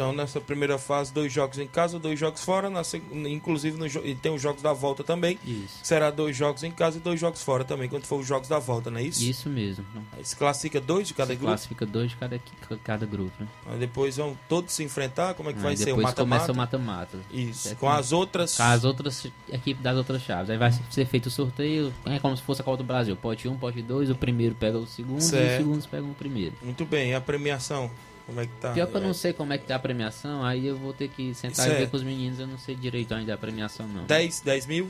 Então, 0.00 0.14
nessa 0.14 0.40
primeira 0.40 0.78
fase, 0.78 1.12
dois 1.12 1.30
jogos 1.30 1.58
em 1.58 1.66
casa, 1.66 1.98
dois 1.98 2.18
jogos 2.18 2.42
fora, 2.42 2.70
na, 2.70 2.80
inclusive 3.28 3.76
no, 3.76 3.86
e 3.86 4.14
tem 4.14 4.32
os 4.32 4.40
jogos 4.40 4.62
da 4.62 4.72
volta 4.72 5.04
também. 5.04 5.38
Isso. 5.44 5.78
Será 5.82 6.10
dois 6.10 6.34
jogos 6.34 6.62
em 6.62 6.70
casa 6.70 6.96
e 6.96 7.00
dois 7.00 7.20
jogos 7.20 7.42
fora 7.42 7.64
também, 7.64 7.86
quando 7.86 8.06
for 8.06 8.18
os 8.18 8.26
jogos 8.26 8.48
da 8.48 8.58
volta, 8.58 8.90
não 8.90 8.96
é 8.96 9.02
isso? 9.02 9.22
Isso 9.22 9.50
mesmo. 9.50 9.84
Aí 10.16 10.24
se 10.24 10.34
classifica 10.34 10.80
dois 10.80 11.08
de 11.08 11.12
cada 11.12 11.34
se 11.34 11.36
grupo? 11.36 11.50
Classifica 11.50 11.84
dois 11.84 12.08
de 12.08 12.16
cada, 12.16 12.40
cada 12.82 13.04
grupo. 13.04 13.30
Né? 13.38 13.46
Aí 13.66 13.78
depois 13.78 14.16
vão 14.16 14.38
todos 14.48 14.72
se 14.72 14.82
enfrentar, 14.82 15.34
como 15.34 15.50
é 15.50 15.52
que 15.52 15.58
Aí 15.58 15.64
vai 15.64 15.76
ser 15.76 15.92
o 15.92 15.96
mata-mata? 16.00 16.22
Começa 16.22 16.52
o 16.52 16.56
mata-mata. 16.56 17.18
Isso, 17.30 17.68
é 17.68 17.74
com 17.74 17.90
as 17.90 18.10
outras... 18.10 18.56
Com 18.56 18.62
as 18.62 18.84
outras 18.84 19.26
equipes 19.52 19.82
das 19.82 19.98
outras 19.98 20.22
chaves. 20.22 20.48
Aí 20.48 20.56
vai 20.56 20.72
ser 20.72 21.04
feito 21.04 21.26
o 21.26 21.30
sorteio, 21.30 21.92
é 22.06 22.18
como 22.18 22.34
se 22.34 22.42
fosse 22.42 22.62
a 22.62 22.64
Copa 22.64 22.78
do 22.78 22.84
Brasil. 22.84 23.14
Pote 23.16 23.46
1, 23.46 23.52
um, 23.52 23.58
pote 23.58 23.82
2, 23.82 24.08
o 24.08 24.14
primeiro 24.14 24.54
pega 24.54 24.78
o 24.78 24.86
segundo 24.86 25.20
certo. 25.20 25.44
e 25.44 25.50
os 25.50 25.56
segundos 25.58 25.86
pegam 25.86 26.10
o 26.10 26.14
primeiro. 26.14 26.54
Muito 26.62 26.86
bem, 26.86 27.10
e 27.10 27.14
a 27.14 27.20
premiação? 27.20 27.90
Como 28.30 28.40
é 28.40 28.46
que 28.46 28.52
tá? 28.60 28.72
Pior 28.72 28.86
que 28.86 28.94
eu 28.96 29.00
não 29.00 29.12
sei 29.12 29.32
como 29.32 29.52
é 29.52 29.58
que 29.58 29.66
tá 29.66 29.74
a 29.74 29.78
premiação, 29.80 30.44
aí 30.44 30.64
eu 30.64 30.76
vou 30.76 30.92
ter 30.92 31.08
que 31.08 31.34
sentar 31.34 31.66
isso 31.66 31.74
e 31.74 31.78
ver 31.78 31.82
é. 31.82 31.86
com 31.88 31.96
os 31.96 32.04
meninos, 32.04 32.38
eu 32.38 32.46
não 32.46 32.56
sei 32.56 32.76
direito 32.76 33.12
ainda 33.12 33.34
a 33.34 33.36
premiação 33.36 33.88
não. 33.88 34.04
10, 34.04 34.42
10 34.42 34.66
mil? 34.66 34.88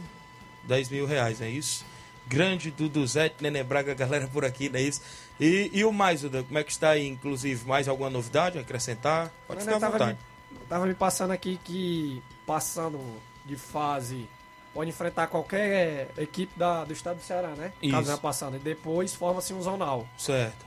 10 0.64 0.90
mil 0.90 1.06
reais, 1.06 1.40
é 1.40 1.48
isso? 1.48 1.82
Grande 2.28 2.70
Dudu 2.70 3.06
Zé, 3.06 3.32
Nenê 3.40 3.64
Braga, 3.64 3.94
galera 3.94 4.28
por 4.28 4.44
aqui, 4.44 4.68
não 4.68 4.78
é 4.78 4.82
isso? 4.82 5.00
E, 5.40 5.70
e 5.72 5.82
o 5.86 5.90
mais, 5.90 6.20
Dudu, 6.20 6.44
como 6.44 6.58
é 6.58 6.62
que 6.62 6.70
está 6.70 6.90
aí, 6.90 7.08
inclusive, 7.08 7.66
mais 7.66 7.88
alguma 7.88 8.10
novidade 8.10 8.58
a 8.58 8.60
acrescentar? 8.60 9.32
Pode 9.48 9.64
ficar 9.64 9.76
à 9.76 9.88
vontade. 9.88 10.18
Me, 10.50 10.58
tava 10.68 10.84
me 10.84 10.94
passando 10.94 11.30
aqui 11.30 11.58
que, 11.64 12.22
passando 12.46 13.00
de 13.46 13.56
fase, 13.56 14.28
pode 14.74 14.90
enfrentar 14.90 15.28
qualquer 15.28 16.10
equipe 16.18 16.52
da, 16.58 16.84
do 16.84 16.92
estado 16.92 17.16
do 17.16 17.22
Ceará, 17.22 17.54
né? 17.56 17.72
Isso. 17.80 17.90
Caso 17.90 18.18
passando. 18.18 18.56
E 18.56 18.58
depois 18.58 19.14
forma-se 19.14 19.54
um 19.54 19.62
zonal. 19.62 20.06
Certo. 20.18 20.66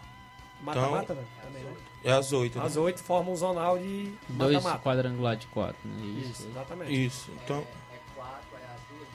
Mata-mata, 0.64 1.14
então, 1.14 1.26
Também, 1.44 1.64
né? 1.64 1.72
É 2.04 2.12
às 2.12 2.34
oito. 2.34 2.60
Né? 2.60 2.66
Às 2.66 2.76
oito 2.76 3.02
forma 3.02 3.32
um 3.32 3.36
zonal 3.36 3.78
de 3.78 4.12
Dois 4.28 4.56
mata 4.56 4.78
-mata. 4.78 4.84
quadrangular 4.84 5.36
de 5.36 5.48
quatro. 5.48 5.78
Né? 5.86 6.06
Isso. 6.22 6.32
Isso, 6.32 6.48
exatamente. 6.50 7.06
Isso, 7.06 7.32
então... 7.44 7.66
É 7.92 7.98
quatro, 8.16 8.48
é 8.54 8.66
as 8.66 8.82
duas, 8.90 9.08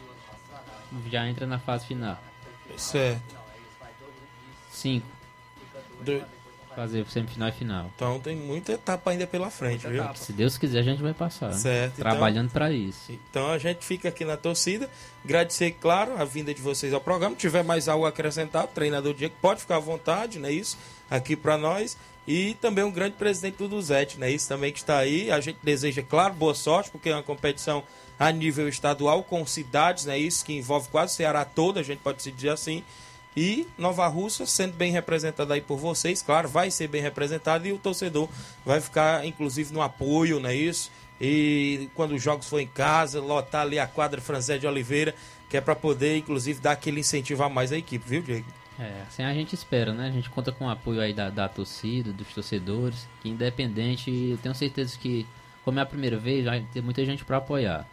duas 0.90 1.12
Já 1.12 1.28
entra 1.28 1.46
na 1.46 1.58
fase 1.58 1.86
final. 1.86 2.18
Certo. 2.76 3.36
Cinco. 4.70 5.06
Do... 6.00 6.22
Fazer 6.76 7.04
semifinal 7.06 7.48
e 7.48 7.52
final. 7.52 7.90
Então 7.96 8.20
tem 8.20 8.36
muita 8.36 8.72
etapa 8.72 9.10
ainda 9.10 9.26
pela 9.26 9.50
frente, 9.50 9.72
muita 9.84 9.88
viu? 9.88 10.00
Etapa. 10.00 10.16
Se 10.16 10.32
Deus 10.32 10.56
quiser, 10.56 10.78
a 10.78 10.82
gente 10.82 11.02
vai 11.02 11.12
passar. 11.12 11.52
Certo. 11.52 11.94
Então- 11.98 12.08
Trabalhando 12.08 12.46
então, 12.46 12.52
para 12.52 12.70
isso. 12.70 13.10
Então 13.10 13.50
a 13.50 13.58
gente 13.58 13.84
fica 13.84 14.08
aqui 14.10 14.24
na 14.24 14.36
torcida. 14.36 14.88
Agradecer, 15.24 15.72
claro, 15.80 16.16
a 16.16 16.24
vinda 16.24 16.54
de 16.54 16.62
vocês 16.62 16.92
ao 16.94 17.00
programa. 17.00 17.34
Se 17.34 17.40
tiver 17.40 17.64
mais 17.64 17.88
algo 17.88 18.06
a 18.06 18.10
acrescentar, 18.10 18.68
treinador 18.68 19.12
Diego 19.12 19.34
pode 19.42 19.60
ficar 19.60 19.76
à 19.76 19.80
vontade, 19.80 20.38
não 20.38 20.48
é 20.48 20.52
isso? 20.52 20.78
Aqui 21.10 21.34
para 21.34 21.58
nós 21.58 21.96
e 22.28 22.52
também 22.60 22.84
um 22.84 22.90
grande 22.90 23.16
presidente 23.16 23.56
do 23.56 23.66
Duzete, 23.66 24.20
né? 24.20 24.30
Isso 24.30 24.46
também 24.46 24.70
que 24.70 24.78
está 24.78 24.98
aí. 24.98 25.30
A 25.30 25.40
gente 25.40 25.60
deseja, 25.62 26.02
claro, 26.02 26.34
boa 26.34 26.54
sorte, 26.54 26.90
porque 26.90 27.08
é 27.08 27.14
uma 27.14 27.22
competição 27.22 27.82
a 28.18 28.30
nível 28.30 28.68
estadual 28.68 29.22
com 29.22 29.46
cidades, 29.46 30.04
né? 30.04 30.18
Isso 30.18 30.44
que 30.44 30.52
envolve 30.52 30.90
quase 30.90 31.14
o 31.14 31.16
Ceará 31.16 31.42
todo, 31.46 31.78
a 31.78 31.82
gente 31.82 32.00
pode 32.00 32.22
se 32.22 32.30
dizer 32.30 32.50
assim. 32.50 32.84
E 33.34 33.66
Nova 33.78 34.06
Russa 34.08 34.44
sendo 34.44 34.74
bem 34.74 34.92
representada 34.92 35.54
aí 35.54 35.62
por 35.62 35.78
vocês, 35.78 36.20
claro, 36.20 36.50
vai 36.50 36.70
ser 36.70 36.86
bem 36.88 37.00
representado 37.00 37.66
e 37.66 37.72
o 37.72 37.78
torcedor 37.78 38.28
vai 38.62 38.78
ficar, 38.78 39.24
inclusive, 39.24 39.72
no 39.72 39.80
apoio, 39.80 40.38
não 40.38 40.50
é 40.50 40.54
isso? 40.54 40.90
E 41.18 41.88
quando 41.94 42.14
os 42.14 42.22
jogos 42.22 42.46
for 42.46 42.60
em 42.60 42.66
casa, 42.66 43.22
lotar 43.22 43.62
ali 43.62 43.78
a 43.78 43.86
quadra 43.86 44.20
Franzé 44.20 44.58
de 44.58 44.66
Oliveira, 44.66 45.14
que 45.48 45.56
é 45.56 45.62
para 45.62 45.74
poder, 45.74 46.18
inclusive, 46.18 46.60
dar 46.60 46.72
aquele 46.72 47.00
incentivo 47.00 47.42
a 47.42 47.48
mais 47.48 47.72
à 47.72 47.78
equipe, 47.78 48.06
viu, 48.06 48.20
Diego? 48.20 48.44
É, 48.78 49.02
assim 49.08 49.24
a 49.24 49.34
gente 49.34 49.54
espera, 49.54 49.92
né? 49.92 50.06
A 50.06 50.10
gente 50.10 50.30
conta 50.30 50.52
com 50.52 50.66
o 50.66 50.70
apoio 50.70 51.00
aí 51.00 51.12
da, 51.12 51.30
da 51.30 51.48
torcida, 51.48 52.12
dos 52.12 52.28
torcedores, 52.28 53.08
que 53.20 53.28
independente, 53.28 54.10
eu 54.10 54.38
tenho 54.38 54.54
certeza 54.54 54.96
que, 54.98 55.26
como 55.64 55.80
é 55.80 55.82
a 55.82 55.86
primeira 55.86 56.16
vez, 56.16 56.44
vai 56.44 56.64
ter 56.72 56.80
muita 56.80 57.04
gente 57.04 57.24
para 57.24 57.38
apoiar. 57.38 57.86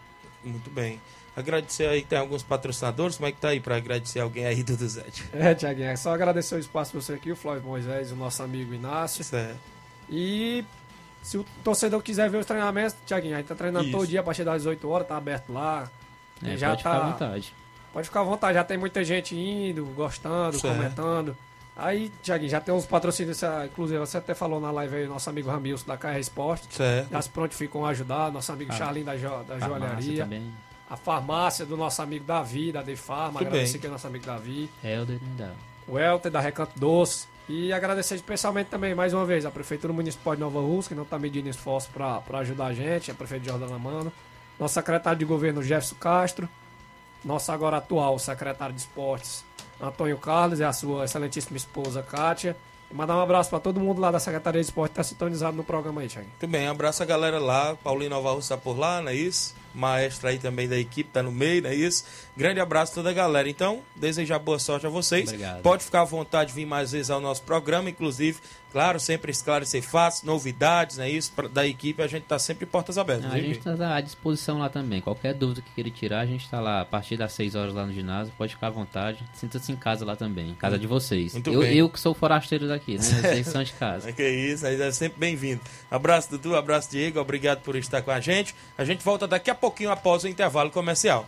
Muito 0.43 0.69
bem. 0.69 1.01
Agradecer 1.35 1.87
aí, 1.87 2.03
tem 2.03 2.17
alguns 2.17 2.43
patrocinadores, 2.43 3.17
como 3.17 3.27
é 3.27 3.31
que 3.31 3.41
tá 3.41 3.49
aí 3.49 3.59
para 3.59 3.75
agradecer 3.75 4.19
alguém 4.19 4.45
aí 4.45 4.61
do 4.63 4.77
Duzete? 4.77 5.25
É, 5.33 5.53
Tiaguinho, 5.55 5.89
é 5.89 5.95
só 5.95 6.13
agradecer 6.13 6.55
o 6.55 6.59
espaço 6.59 6.91
para 6.91 7.01
você 7.01 7.13
aqui, 7.13 7.31
o 7.31 7.35
Flávio 7.35 7.63
Moisés, 7.63 8.11
o 8.11 8.15
nosso 8.15 8.41
amigo 8.43 8.73
Inácio. 8.73 9.23
Certo. 9.23 9.59
E 10.09 10.63
se 11.21 11.37
o 11.37 11.45
torcedor 11.63 12.01
quiser 12.03 12.29
ver 12.29 12.37
os 12.37 12.45
treinamentos, 12.45 12.95
Tiaguinho, 13.05 13.33
a 13.33 13.39
gente 13.39 13.47
tá 13.47 13.55
treinando 13.55 13.85
Isso. 13.85 13.97
todo 13.97 14.07
dia 14.07 14.19
a 14.19 14.23
partir 14.23 14.43
das 14.43 14.57
18 14.61 14.87
horas, 14.87 15.07
tá 15.07 15.17
aberto 15.17 15.51
lá. 15.51 15.89
É, 16.43 16.55
já 16.55 16.69
pode 16.69 16.83
tá... 16.83 16.91
ficar 16.91 17.05
à 17.05 17.11
vontade. 17.11 17.53
Pode 17.95 18.09
ficar 18.09 18.19
à 18.19 18.23
vontade, 18.23 18.55
já 18.55 18.63
tem 18.65 18.77
muita 18.77 19.05
gente 19.05 19.33
indo, 19.33 19.85
gostando, 19.95 20.59
certo. 20.59 20.75
comentando. 20.75 21.37
Aí, 21.77 22.11
Tiaguinho, 22.21 22.51
já 22.51 22.59
tem 22.59 22.75
uns 22.75 22.85
patrocínios, 22.85 23.41
inclusive 23.65 23.97
você 23.97 24.17
até 24.17 24.33
falou 24.33 24.59
na 24.59 24.69
live 24.69 24.97
aí, 24.97 25.07
nosso 25.07 25.29
amigo 25.29 25.49
Ramilson 25.49 25.87
da 25.87 25.95
KR 25.95 26.19
Esporte. 26.19 26.67
Certo. 26.75 27.09
Já 27.09 27.21
se 27.21 27.29
prontificam 27.29 27.85
a 27.85 27.91
ajudar, 27.91 28.33
nosso 28.33 28.51
amigo 28.51 28.73
ah, 28.73 28.75
Charlin 28.75 29.05
da, 29.05 29.15
jo, 29.15 29.29
da 29.47 29.57
joalharia. 29.59 30.27
a 30.89 30.97
farmácia 30.97 31.65
do 31.65 31.77
nosso 31.77 32.01
amigo 32.01 32.25
Davi, 32.25 32.73
da 32.73 32.81
Defarma, 32.81 33.39
agradecer 33.39 33.71
bem. 33.71 33.77
aqui 33.77 33.87
ao 33.87 33.91
nosso 33.93 34.07
amigo 34.07 34.25
Davi, 34.25 34.69
Helder 34.83 35.19
dá. 35.37 35.51
o 35.87 35.97
Elter 35.97 36.29
da 36.29 36.41
Recanto 36.41 36.77
Doce, 36.77 37.29
e 37.47 37.71
agradecer 37.71 38.15
especialmente 38.15 38.67
também, 38.67 38.93
mais 38.93 39.13
uma 39.13 39.25
vez, 39.25 39.45
a 39.45 39.51
Prefeitura 39.51 39.93
Municipal 39.93 40.35
de 40.35 40.41
Nova 40.41 40.59
Rússia, 40.59 40.89
que 40.89 40.95
não 40.95 41.03
está 41.03 41.17
medindo 41.17 41.47
esforço 41.47 41.89
para 41.93 42.39
ajudar 42.39 42.65
a 42.65 42.73
gente, 42.73 43.09
a 43.09 43.13
prefeita 43.13 43.45
Jordana 43.45 43.79
Mano, 43.79 44.11
nosso 44.59 44.73
secretário 44.73 45.17
de 45.17 45.23
governo 45.23 45.63
Jefferson 45.63 45.95
Castro, 45.95 46.49
nosso 47.25 47.51
agora 47.51 47.77
atual 47.77 48.17
secretário 48.19 48.73
de 48.73 48.81
esportes 48.81 49.43
Antônio 49.81 50.17
Carlos 50.17 50.59
e 50.59 50.63
a 50.63 50.71
sua 50.71 51.05
excelentíssima 51.05 51.57
esposa 51.57 52.01
Kátia. 52.01 52.55
E 52.89 52.93
mandar 52.93 53.17
um 53.17 53.21
abraço 53.21 53.49
para 53.49 53.59
todo 53.59 53.79
mundo 53.79 53.99
lá 53.99 54.11
da 54.11 54.19
Secretaria 54.19 54.61
de 54.61 54.67
Esporte 54.67 54.91
que 54.91 54.99
está 54.99 55.03
sintonizado 55.03 55.57
no 55.57 55.63
programa 55.63 56.01
aí, 56.01 56.07
Thiago. 56.07 56.27
Muito 56.27 56.47
bem, 56.47 56.67
abraço 56.67 57.01
a 57.01 57.05
galera 57.05 57.39
lá. 57.39 57.75
Paulinho 57.83 58.11
Nova 58.11 58.31
Rússia 58.31 58.55
tá 58.55 58.61
por 58.61 58.77
lá, 58.77 59.01
não 59.01 59.09
é 59.09 59.15
isso? 59.15 59.55
Maestra 59.75 60.29
aí 60.29 60.39
também 60.39 60.67
da 60.67 60.77
equipe 60.77 61.09
tá 61.11 61.21
no 61.21 61.31
meio, 61.31 61.61
não 61.61 61.69
é 61.69 61.75
isso? 61.75 62.05
Grande 62.35 62.59
abraço 62.59 62.93
a 62.93 62.95
toda 62.95 63.09
a 63.09 63.13
galera. 63.13 63.49
Então, 63.49 63.81
desejar 63.95 64.39
boa 64.39 64.59
sorte 64.59 64.85
a 64.85 64.89
vocês. 64.89 65.29
Obrigado. 65.29 65.61
Pode 65.61 65.83
ficar 65.83 66.01
à 66.01 66.05
vontade 66.05 66.49
de 66.49 66.55
vir 66.55 66.65
mais 66.65 66.91
vezes 66.91 67.09
ao 67.09 67.21
nosso 67.21 67.41
programa, 67.43 67.89
inclusive, 67.89 68.39
claro, 68.71 68.99
sempre 68.99 69.31
esclarecer 69.31 69.81
fatos, 69.81 70.23
novidades, 70.23 70.97
não 70.97 71.05
é 71.05 71.09
isso? 71.09 71.31
Da 71.51 71.65
equipe, 71.65 72.01
a 72.01 72.07
gente 72.07 72.23
tá 72.23 72.37
sempre 72.37 72.65
portas 72.65 72.97
abertas. 72.97 73.31
A 73.31 73.39
gente 73.39 73.59
está 73.59 73.95
à 73.95 74.01
disposição 74.01 74.59
lá 74.59 74.69
também. 74.69 74.99
Qualquer 74.99 75.33
dúvida 75.33 75.61
que 75.61 75.71
queira 75.71 75.89
tirar, 75.89 76.19
a 76.19 76.25
gente 76.25 76.43
está 76.43 76.59
lá 76.59 76.81
a 76.81 76.85
partir 76.85 77.15
das 77.15 77.31
6 77.33 77.55
horas 77.55 77.73
lá 77.73 77.85
no 77.85 77.93
ginásio. 77.93 78.33
Pode 78.37 78.53
ficar 78.53 78.67
à 78.67 78.71
vontade. 78.71 79.23
Sinta-se 79.33 79.71
em 79.71 79.75
casa 79.75 80.03
lá 80.03 80.15
também. 80.15 80.53
Casa 80.55 80.77
de 80.77 80.87
vocês. 80.87 81.33
Muito 81.33 81.51
eu, 81.51 81.61
bem. 81.61 81.73
eu 81.77 81.89
que 81.89 81.99
sou 81.99 82.13
forasteiro 82.13 82.67
daqui, 82.67 82.95
né? 82.95 83.01
Vocês 83.01 83.47
são 83.47 83.63
de 83.63 83.73
casa. 83.73 84.09
É 84.09 84.11
que 84.13 84.27
isso, 84.27 84.65
aí 84.65 84.79
é 84.81 84.91
sempre 84.91 85.19
bem-vindo. 85.19 85.61
Abraço, 85.89 86.31
Dudu, 86.31 86.55
abraço, 86.55 86.91
Diego, 86.91 87.19
obrigado 87.19 87.61
por 87.61 87.77
estar 87.77 88.01
com 88.01 88.11
a 88.11 88.19
gente. 88.19 88.53
A 88.77 88.83
gente 88.83 89.03
volta 89.03 89.25
daqui 89.25 89.49
a 89.49 89.55
pouquinho 89.65 89.89
após 89.89 90.23
o 90.23 90.27
intervalo 90.27 90.69
comercial. 90.69 91.27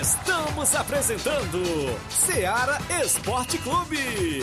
Estamos 0.00 0.74
apresentando 0.74 1.62
Seara 2.10 2.78
Esporte 3.04 3.58
Clube. 3.58 4.40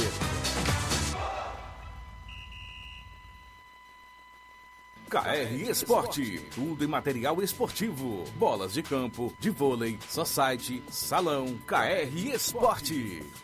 KR 5.10 5.70
Esporte, 5.70 6.40
tudo 6.56 6.86
em 6.86 6.88
material 6.88 7.42
esportivo, 7.42 8.24
bolas 8.36 8.74
de 8.74 8.82
campo, 8.84 9.34
de 9.40 9.50
vôlei, 9.50 10.00
society, 10.08 10.82
salão, 10.90 11.58
KR 11.68 12.16
Esporte. 12.34 13.26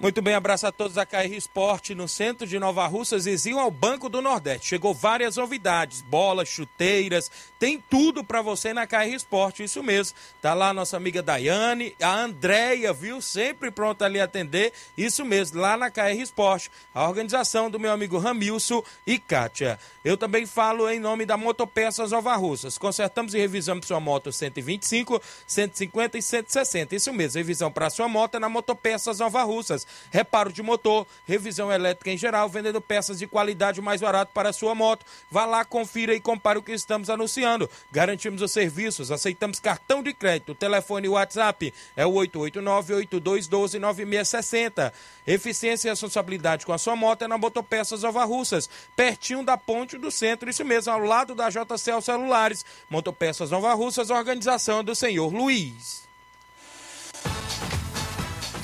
Muito 0.00 0.22
bem, 0.22 0.34
abraço 0.34 0.64
a 0.64 0.70
todos 0.70 0.94
da 0.94 1.04
KR 1.04 1.32
Esporte 1.32 1.92
no 1.92 2.06
centro 2.06 2.46
de 2.46 2.56
Nova 2.56 2.86
Russas, 2.86 3.24
vizinho 3.24 3.58
ao 3.58 3.68
Banco 3.68 4.08
do 4.08 4.22
Nordeste. 4.22 4.68
Chegou 4.68 4.94
várias 4.94 5.36
novidades, 5.36 6.02
bolas, 6.02 6.48
chuteiras, 6.48 7.28
tem 7.58 7.82
tudo 7.90 8.22
pra 8.22 8.40
você 8.40 8.72
na 8.72 8.86
KR 8.86 9.08
Esporte, 9.12 9.64
isso 9.64 9.82
mesmo. 9.82 10.16
Tá 10.40 10.54
lá 10.54 10.68
a 10.68 10.72
nossa 10.72 10.96
amiga 10.96 11.20
Daiane, 11.20 11.96
a 12.00 12.14
Andréia, 12.14 12.92
viu? 12.92 13.20
Sempre 13.20 13.72
pronta 13.72 14.04
a 14.04 14.08
lhe 14.08 14.20
atender, 14.20 14.72
isso 14.96 15.24
mesmo, 15.24 15.60
lá 15.60 15.76
na 15.76 15.90
KR 15.90 16.20
Esporte. 16.22 16.70
A 16.94 17.08
organização 17.08 17.68
do 17.68 17.80
meu 17.80 17.90
amigo 17.90 18.18
Ramilson 18.18 18.84
e 19.04 19.18
Kátia. 19.18 19.80
Eu 20.04 20.16
também 20.16 20.46
falo 20.46 20.88
em 20.88 21.00
nome 21.00 21.26
da 21.26 21.36
Motopeças 21.36 22.12
Nova 22.12 22.36
Russas. 22.36 22.78
Consertamos 22.78 23.34
e 23.34 23.38
revisamos 23.38 23.88
sua 23.88 23.98
moto 23.98 24.30
125, 24.30 25.20
150 25.44 26.18
e 26.18 26.22
160. 26.22 26.94
Isso 26.94 27.12
mesmo, 27.12 27.38
revisão 27.38 27.72
para 27.72 27.90
sua 27.90 28.06
moto 28.06 28.36
é 28.36 28.38
na 28.38 28.48
Motopeças 28.48 29.18
Nova 29.18 29.42
Russas. 29.42 29.87
Reparo 30.10 30.52
de 30.52 30.62
motor, 30.62 31.06
revisão 31.26 31.72
elétrica 31.72 32.10
em 32.10 32.18
geral, 32.18 32.48
vendendo 32.48 32.80
peças 32.80 33.18
de 33.18 33.26
qualidade 33.26 33.80
mais 33.80 34.00
barato 34.00 34.30
para 34.32 34.50
a 34.50 34.52
sua 34.52 34.72
moto. 34.74 35.04
Vá 35.30 35.44
lá, 35.44 35.64
confira 35.64 36.14
e 36.14 36.20
compare 36.20 36.58
o 36.58 36.62
que 36.62 36.72
estamos 36.72 37.10
anunciando. 37.10 37.68
Garantimos 37.90 38.42
os 38.42 38.52
serviços, 38.52 39.10
aceitamos 39.10 39.58
cartão 39.60 40.02
de 40.02 40.12
crédito. 40.12 40.54
Telefone 40.54 41.06
e 41.06 41.10
WhatsApp 41.10 41.72
é 41.96 42.04
o 42.06 42.12
889-8212-9660. 42.12 44.92
Eficiência 45.26 45.88
e 45.88 45.90
responsabilidade 45.90 46.64
com 46.64 46.72
a 46.72 46.78
sua 46.78 46.96
moto 46.96 47.22
é 47.22 47.28
na 47.28 47.36
Motopeças 47.36 48.02
Nova 48.02 48.24
Russas, 48.24 48.70
pertinho 48.96 49.44
da 49.44 49.56
ponte 49.56 49.98
do 49.98 50.10
centro, 50.10 50.48
isso 50.48 50.64
mesmo, 50.64 50.92
ao 50.92 51.00
lado 51.00 51.34
da 51.34 51.50
JCL 51.50 52.00
Celulares. 52.00 52.64
Motopeças 52.88 53.50
Nova 53.50 53.74
Russas, 53.74 54.10
organização 54.10 54.82
do 54.82 54.94
senhor 54.94 55.32
Luiz. 55.32 56.08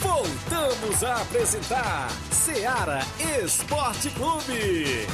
Voltamos 0.05 1.03
a 1.03 1.23
apresentar 1.23 2.11
Seara 2.31 3.01
Esporte 3.43 4.11
Clube. 4.11 5.07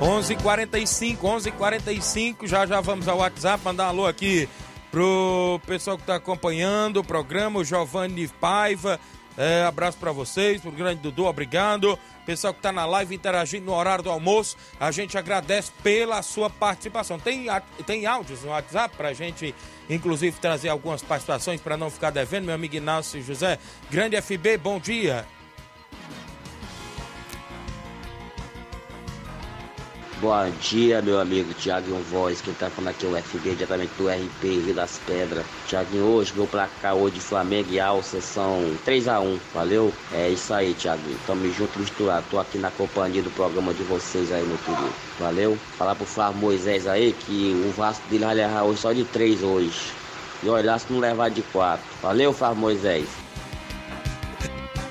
Onze 0.00 0.34
quarenta 0.34 0.80
e 0.80 0.86
cinco, 0.86 1.28
onze 1.28 1.52
quarenta 1.52 1.92
e 1.92 2.02
cinco, 2.02 2.44
já 2.48 2.66
já 2.66 2.80
vamos 2.80 3.06
ao 3.06 3.18
WhatsApp, 3.18 3.64
mandar 3.64 3.84
um 3.84 3.88
alô 3.90 4.06
aqui 4.06 4.48
pro 4.90 5.60
pessoal 5.64 5.96
que 5.96 6.02
está 6.02 6.16
acompanhando 6.16 6.98
o 6.98 7.04
programa, 7.04 7.60
o 7.60 7.64
Giovanni 7.64 8.26
Paiva, 8.28 8.98
é, 9.36 9.64
abraço 9.64 9.98
para 9.98 10.12
vocês, 10.12 10.60
pro 10.60 10.70
grande 10.70 11.00
Dudu, 11.00 11.24
obrigado. 11.24 11.98
Pessoal 12.24 12.54
que 12.54 12.60
está 12.60 12.72
na 12.72 12.86
live 12.86 13.14
interagindo 13.14 13.66
no 13.66 13.74
horário 13.74 14.04
do 14.04 14.10
almoço, 14.10 14.56
a 14.80 14.90
gente 14.90 15.18
agradece 15.18 15.72
pela 15.82 16.22
sua 16.22 16.48
participação. 16.48 17.18
Tem, 17.18 17.46
tem 17.84 18.06
áudios 18.06 18.42
no 18.42 18.50
WhatsApp 18.50 18.96
para 18.96 19.08
a 19.08 19.12
gente, 19.12 19.54
inclusive, 19.90 20.38
trazer 20.40 20.68
algumas 20.68 21.02
participações 21.02 21.60
para 21.60 21.76
não 21.76 21.90
ficar 21.90 22.10
devendo. 22.10 22.46
Meu 22.46 22.54
amigo 22.54 22.76
Inácio 22.76 23.22
José, 23.22 23.58
grande 23.90 24.20
FB, 24.20 24.56
bom 24.56 24.78
dia. 24.78 25.26
Bom 30.24 30.50
dia, 30.58 31.02
meu 31.02 31.20
amigo 31.20 31.52
Tiaguinho 31.52 32.02
Voz. 32.10 32.40
Quem 32.40 32.54
tá 32.54 32.70
falando 32.70 32.88
aqui 32.92 33.04
é 33.04 33.08
o 33.10 33.22
FB, 33.22 33.50
diretamente 33.50 33.92
do 33.98 34.08
RP 34.08 34.64
Rio 34.64 34.74
das 34.74 34.98
Pedras. 35.06 35.44
Tiaguinho, 35.68 36.06
hoje, 36.06 36.32
meu 36.34 36.46
placar 36.46 36.94
hoje 36.94 37.16
de 37.16 37.20
Flamengo 37.20 37.70
e 37.70 37.78
Alça 37.78 38.22
são 38.22 38.74
3x1, 38.86 39.38
valeu? 39.52 39.92
É 40.14 40.30
isso 40.30 40.54
aí, 40.54 40.72
Tiaguinho. 40.72 41.18
Tamo 41.26 41.52
junto, 41.52 41.78
misturado. 41.78 42.24
Tô 42.30 42.38
aqui 42.38 42.56
na 42.56 42.70
companhia 42.70 43.22
do 43.22 43.28
programa 43.32 43.74
de 43.74 43.82
vocês 43.82 44.32
aí, 44.32 44.42
meu 44.46 44.56
querido. 44.56 44.94
Valeu? 45.20 45.58
Falar 45.76 45.94
pro 45.94 46.06
Flávio 46.06 46.40
Moisés 46.40 46.86
aí 46.86 47.12
que 47.12 47.62
o 47.68 47.70
Vasco 47.72 48.08
dele 48.08 48.24
vai 48.24 48.34
levar 48.34 48.62
hoje 48.62 48.80
só 48.80 48.94
de 48.94 49.04
3 49.04 49.42
hoje. 49.42 49.92
E 50.42 50.48
olha 50.48 50.72
lá 50.72 50.78
se 50.78 50.90
não 50.90 51.00
levar 51.00 51.28
de 51.28 51.42
4. 51.42 51.84
Valeu, 52.00 52.32
Flávio 52.32 52.56
Moisés. 52.56 53.06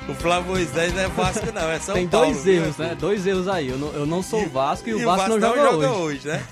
O 0.09 0.13
Flávio 0.15 0.51
Moisés 0.51 0.93
não 0.93 1.01
é 1.01 1.07
Vasco, 1.07 1.45
não, 1.53 1.69
é 1.69 1.79
São 1.79 1.95
Tem 1.95 2.07
Paulo. 2.07 2.27
dois 2.27 2.43
viu, 2.43 2.63
erros, 2.63 2.77
né? 2.77 2.95
Dois 2.99 3.25
erros 3.25 3.47
aí. 3.47 3.69
Eu 3.69 3.77
não, 3.77 3.87
eu 3.93 4.05
não 4.05 4.21
sou 4.21 4.43
o 4.43 4.49
Vasco 4.49 4.89
e, 4.89 4.93
o 4.93 4.99
E 4.99 5.05
Vasco, 5.05 5.29
não 5.29 5.39
joga, 5.39 5.91
hoje. 5.91 6.27
né? 6.27 6.43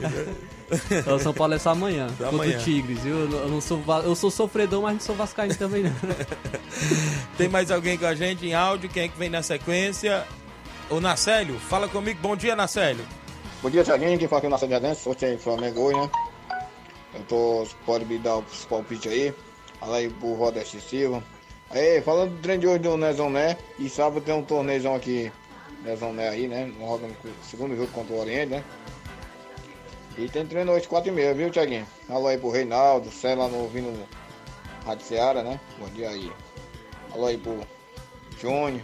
Então, 0.88 1.16
o 1.16 1.18
São 1.18 1.34
Paulo 1.34 1.54
é 1.54 1.58
só 1.58 1.70
amanhã. 1.70 2.06
Só 2.10 2.26
contra 2.26 2.28
amanhã. 2.28 2.56
o 2.58 2.62
Tigres. 2.62 3.00
viu? 3.00 3.18
Eu, 3.22 3.28
não- 3.28 3.38
eu 3.40 3.48
não 3.48 3.60
sou, 3.60 3.82
eu 4.04 4.14
sou 4.14 4.30
sofredor, 4.30 4.80
mas 4.82 4.92
não 4.92 5.00
sou 5.00 5.16
vascaíno 5.16 5.52
também, 5.56 5.82
não. 5.82 5.92
Tem 7.36 7.48
mais 7.48 7.72
alguém 7.72 7.98
com 7.98 8.06
a 8.06 8.14
gente 8.14 8.46
em 8.46 8.54
áudio? 8.54 8.88
Quem 8.88 9.02
é 9.02 9.08
que 9.08 9.18
vem 9.18 9.28
na 9.28 9.42
sequência? 9.42 10.24
O 10.88 11.00
Nacélio, 11.00 11.58
fala 11.58 11.88
comigo. 11.88 12.20
Bom 12.22 12.36
dia, 12.36 12.54
Nacélio. 12.54 13.04
Bom 13.60 13.68
dia, 13.68 13.82
Thiaguinho. 13.82 14.16
Quem 14.16 14.28
fala 14.28 14.38
aqui 14.38 14.46
é 14.46 14.48
o 14.48 14.50
Nossa 14.52 14.68
Diadente, 14.68 15.00
sorte 15.00 15.24
aí 15.24 15.36
Flamengo 15.36 15.80
hoje, 15.80 15.98
né? 16.00 16.10
Eu 17.14 17.20
tô. 17.28 17.66
Pode 17.84 18.04
me 18.04 18.18
dar 18.18 18.36
os 18.36 18.64
palpites 18.66 19.10
aí. 19.10 19.34
Fala 19.80 19.96
aí 19.96 20.08
pro 20.08 20.34
Rodeste 20.34 20.80
Silva. 20.80 21.20
Aí, 21.70 22.02
falando 22.02 22.32
do 22.32 22.42
treino 22.42 22.60
de 22.60 22.66
hoje 22.66 22.80
do 22.80 22.96
Nezão 22.96 23.30
Né. 23.30 23.56
E 23.78 23.88
sábado 23.88 24.20
tem 24.20 24.34
um 24.34 24.42
torneizão 24.42 24.94
aqui, 24.94 25.30
Nezão 25.84 26.12
Né 26.12 26.28
aí, 26.28 26.48
né? 26.48 26.66
No 26.66 27.00
segundo 27.44 27.76
jogo 27.76 27.88
contra 27.92 28.12
o 28.12 28.18
Oriente, 28.18 28.50
né? 28.50 28.64
E 30.18 30.28
tem 30.28 30.44
treino 30.44 30.72
hoje 30.72 30.88
4 30.88 31.08
e 31.08 31.14
meia, 31.14 31.32
viu, 31.32 31.50
Thiaguinho? 31.50 31.86
Alô 32.08 32.26
aí 32.26 32.36
pro 32.36 32.50
Reinaldo, 32.50 33.10
Sé 33.10 33.36
lá 33.36 33.46
no 33.46 33.58
ouvindo 33.58 34.06
Rádio 34.84 35.06
Seara, 35.06 35.42
né? 35.44 35.60
Bom 35.78 35.86
dia 35.90 36.10
aí. 36.10 36.32
Alô 37.12 37.26
aí 37.26 37.38
pro 37.38 37.60
Júnior. 38.40 38.82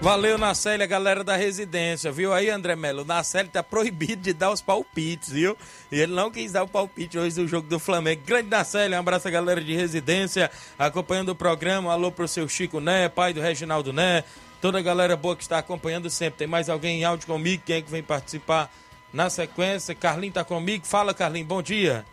Valeu, 0.00 0.36
Nacélia, 0.36 0.86
galera 0.86 1.24
da 1.24 1.36
residência, 1.36 2.12
viu 2.12 2.32
aí, 2.32 2.50
André 2.50 2.76
Melo? 2.76 3.04
Nacélia 3.04 3.50
tá 3.50 3.62
proibido 3.62 4.22
de 4.22 4.32
dar 4.34 4.52
os 4.52 4.60
palpites, 4.60 5.30
viu? 5.30 5.56
E 5.90 5.98
ele 5.98 6.14
não 6.14 6.30
quis 6.30 6.52
dar 6.52 6.62
o 6.62 6.68
palpite 6.68 7.18
hoje 7.18 7.34
do 7.36 7.48
jogo 7.48 7.66
do 7.66 7.78
Flamengo. 7.80 8.22
Grande 8.24 8.48
Nacélia, 8.48 8.98
um 8.98 9.00
abraço 9.00 9.26
a 9.26 9.30
galera 9.30 9.60
de 9.60 9.74
residência, 9.74 10.50
acompanhando 10.78 11.30
o 11.30 11.34
programa. 11.34 11.90
Alô 11.90 12.12
pro 12.12 12.28
seu 12.28 12.46
Chico 12.46 12.78
Né, 12.78 13.08
pai 13.08 13.32
do 13.32 13.40
Reginaldo 13.40 13.92
Né, 13.92 14.22
toda 14.60 14.78
a 14.78 14.82
galera 14.82 15.16
boa 15.16 15.34
que 15.34 15.42
está 15.42 15.58
acompanhando 15.58 16.10
sempre. 16.10 16.38
Tem 16.38 16.46
mais 16.46 16.68
alguém 16.68 17.00
em 17.00 17.04
áudio 17.04 17.26
comigo? 17.26 17.62
Quem 17.64 17.76
é 17.76 17.82
que 17.82 17.90
vem 17.90 18.02
participar 18.02 18.70
na 19.12 19.30
sequência? 19.30 19.94
Carlinho 19.94 20.34
tá 20.34 20.44
comigo. 20.44 20.86
Fala, 20.86 21.14
Carlinho, 21.14 21.46
bom 21.46 21.62
dia. 21.62 22.04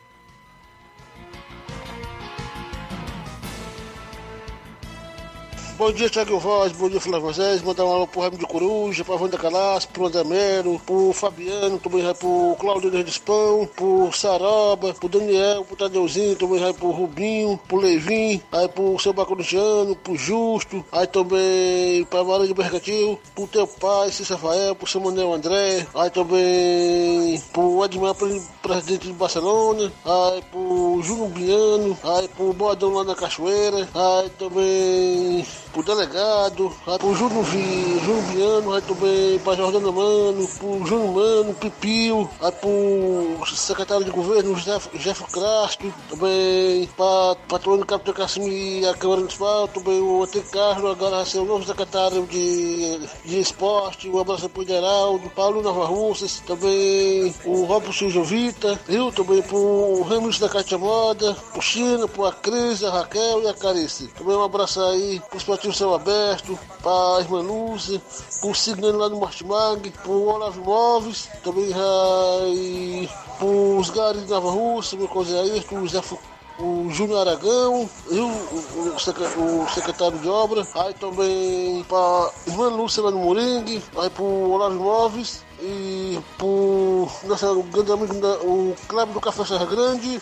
Bom 5.76 5.92
dia, 5.92 6.08
Thiago 6.08 6.38
Voz, 6.38 6.72
bom 6.74 6.88
dia, 6.88 7.02
Flávio 7.02 7.24
Moisés. 7.24 7.64
Mandar 7.64 7.86
um 7.86 7.92
alô 7.92 8.08
pro 8.08 8.22
Raimundo 8.22 8.42
de 8.42 8.46
Coruja, 8.46 9.04
pra 9.04 9.16
Wanda 9.16 9.40
Calas, 9.40 9.88
pro 9.88 10.06
André 10.06 10.24
Melo, 10.24 10.80
pro 10.86 11.12
Fabiano, 11.14 11.80
também 11.80 12.04
vai 12.04 12.14
pro 12.14 12.56
Claudio 12.60 12.92
de 12.92 13.04
Dispão, 13.04 13.68
pro 13.76 14.12
Saroba, 14.14 14.94
pro 14.94 15.10
Daniel, 15.10 15.66
pro 15.66 15.76
Tadeuzinho, 15.76 16.36
também 16.36 16.60
vai 16.60 16.74
pro 16.74 16.92
Rubinho, 16.92 17.60
pro 17.68 17.78
Levin, 17.78 18.40
aí 18.52 18.68
pro 18.70 19.00
seu 19.00 19.14
Bacoruciano, 19.14 19.96
pro 19.96 20.16
Justo, 20.16 20.86
aí 20.92 21.08
também 21.08 22.06
pra 22.06 22.22
de 22.46 22.54
Mercantil, 22.54 23.20
pro 23.34 23.48
teu 23.48 23.66
pai, 23.66 24.12
Cícero 24.12 24.40
Rafael, 24.40 24.76
pro 24.76 24.88
seu 24.88 25.02
Manuel 25.02 25.34
André, 25.34 25.88
aí 25.96 26.10
também 26.12 27.42
pro 27.52 27.84
Edmar, 27.84 28.16
presidente 28.62 29.08
de 29.08 29.14
Barcelona, 29.14 29.92
aí 30.06 30.42
pro 30.52 31.02
Júnior 31.02 31.30
Biano, 31.30 31.98
aí 32.04 32.28
pro 32.28 32.54
Boadão 32.54 32.94
lá 32.94 33.04
na 33.04 33.16
Cachoeira, 33.16 33.90
aí 33.96 34.30
também 34.38 35.44
pro 35.74 35.84
delegado, 35.84 36.72
aí 36.88 37.00
pro 37.00 37.16
Júnior 37.16 37.44
Vi, 37.44 38.00
Júnior 38.00 38.24
Biano, 38.32 38.74
aí 38.74 38.82
também 38.84 39.40
pra 39.40 39.56
Jordana 39.56 39.92
Mano, 39.92 40.48
pro 40.60 40.86
Júnior 40.86 41.14
Mano, 41.14 41.54
Pipio, 41.56 42.30
aí 42.40 42.52
pro 42.52 43.56
secretário 43.56 44.06
de 44.06 44.12
governo, 44.12 44.56
Jeff, 44.56 44.90
Jeff 44.98 45.24
Crasto, 45.32 45.94
também 46.10 46.88
pra 46.96 47.36
patrônio 47.48 47.86
Capitão 47.86 48.14
Cassimo 48.14 48.48
e 48.48 48.86
a 48.86 48.94
Câmara 48.94 49.22
Municipal, 49.22 49.68
também 49.68 50.00
o 50.00 50.24
Ante 50.24 50.42
Carlos, 50.42 50.92
agora 50.92 51.18
vai 51.18 51.26
ser 51.26 51.40
o 51.40 51.46
novo 51.46 51.66
secretário 51.66 52.26
de, 52.28 53.00
de 53.26 53.40
esporte, 53.40 54.10
um 54.10 54.20
abraço 54.20 54.48
pro 54.50 54.66
Geraldo, 54.66 55.30
Paulo 55.32 55.62
Nova 55.62 55.86
Russas, 55.86 56.42
também 56.46 57.34
o 57.46 57.64
Robson 57.66 58.10
Jovita, 58.10 58.80
viu? 58.88 59.12
Também 59.12 59.42
pro 59.42 60.04
Ramos 60.04 60.38
da 60.38 60.48
Cátia 60.48 60.78
Moda, 60.78 61.36
pro 61.52 61.62
China, 61.62 62.08
pro 62.08 62.32
Cris, 62.34 62.84
a 62.84 62.92
Raquel 62.92 63.42
e 63.44 63.48
a 63.48 63.54
Carice. 63.54 64.08
Também 64.10 64.36
um 64.36 64.44
abraço 64.44 64.82
aí 64.82 65.22
pros 65.30 65.44
Patinhos 65.64 65.78
Céu 65.78 65.94
Aberto, 65.96 66.60
pra 66.82 67.22
irmã 67.22 67.40
Lúcia, 67.42 68.02
pro 68.42 68.54
Signano 68.54 68.98
lá 68.98 69.08
no 69.08 69.22
Martimag, 69.22 69.92
pro 70.04 70.12
Olavo 70.28 70.62
Móveis, 70.62 71.30
também 71.42 71.72
aí 71.74 73.10
pros 73.40 73.90
Garis 73.90 74.24
de 74.26 74.30
Nova 74.30 74.52
Rússia, 74.52 74.98
meu 74.98 75.10
aí, 75.40 75.62
pro 75.62 75.88
Zé 75.88 76.02
Fu- 76.02 76.20
o 76.60 76.90
Júnior 76.92 77.22
Aragão, 77.26 77.90
viu? 78.10 78.28
O, 78.28 78.94
o 78.94 79.00
secre- 79.00 79.26
o 79.38 79.66
secretário 79.74 80.20
de 80.20 80.28
obra, 80.28 80.68
aí 80.76 80.94
também 80.96 81.82
para 81.86 82.32
irmã 82.46 82.68
Lúcia 82.68 83.02
lá 83.02 83.12
no 83.12 83.20
Moringue, 83.20 83.82
aí 83.98 84.10
pro 84.10 84.26
Olavo 84.26 84.76
Móveis 84.76 85.46
e 85.62 86.20
pro 86.38 87.08
nosso 87.24 87.64
grande 87.64 87.92
amigo, 87.94 88.14
o 88.44 88.76
Cláudio 88.90 89.14
do 89.14 89.22
Café 89.22 89.46
Serra 89.46 89.66
Grande 89.66 90.22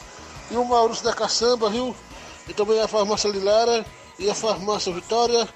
e 0.51 0.55
o 0.55 0.63
Maurício 0.63 1.03
da 1.03 1.13
Caçamba, 1.13 1.67
viu? 1.67 1.95
E 2.47 2.53
também 2.53 2.79
a 2.79 2.87
farmácia 2.87 3.27
Lilara 3.29 3.83
e 4.21 4.29
a 4.29 4.35
farmácia 4.35 4.93
Vitória 4.93 5.49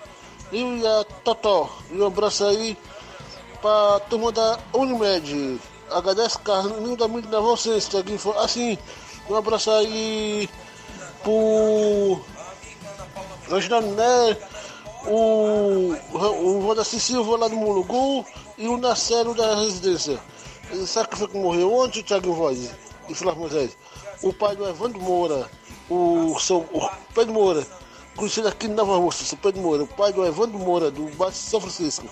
e 0.52 0.88
a 0.88 1.04
Totó. 1.24 1.70
E 1.92 2.02
um 2.02 2.08
abraço 2.08 2.44
aí 2.46 2.76
pra 3.62 4.00
turma 4.10 4.32
da 4.32 4.60
Unimed. 4.74 5.60
Agradece 5.92 6.40
Carlinho 6.40 6.98
da 6.98 7.08
Mídia 7.08 7.30
da 7.30 7.40
vocês, 7.40 7.88
Tiaguinho. 7.88 8.20
Assim, 8.40 8.78
um 9.30 9.36
abraço 9.36 9.70
aí 9.70 10.50
pro 11.24 12.20
Reginaldo 13.50 13.88
Né, 13.90 14.38
o, 15.06 15.96
o 16.14 16.60
Rodaci 16.62 17.00
Silva 17.00 17.38
lá 17.38 17.48
do 17.48 17.56
Mulugu 17.56 18.26
e 18.58 18.68
o 18.68 18.78
Nacero 18.78 19.36
da 19.36 19.56
residência. 19.56 20.20
Sabe 20.88 21.10
que 21.10 21.18
foi 21.18 21.28
que 21.28 21.38
morreu 21.38 21.72
ontem, 21.72 22.02
Thiago 22.02 22.34
Voz 22.34 22.72
e 23.08 23.14
Flávio 23.14 23.42
Moisés? 23.42 23.78
O 24.24 24.34
pai 24.34 24.56
do 24.56 24.68
Evandro 24.68 25.00
Moura, 25.00 25.48
o, 25.88 26.36
seu, 26.40 26.58
o 26.74 26.90
Pedro 27.14 27.34
Moura, 27.34 27.68
conhecido 28.16 28.48
aqui 28.48 28.68
em 28.68 28.70
Nova 28.70 28.98
Rússia, 28.98 29.26
seu 29.26 29.38
Pedro 29.38 29.62
Moura, 29.62 29.84
o 29.84 29.88
pai 29.88 30.14
do 30.14 30.26
Evandro 30.26 30.58
Moura, 30.58 30.90
do 30.90 31.04
bairro 31.16 31.32
de 31.32 31.38
São 31.38 31.60
Francisco. 31.60 32.08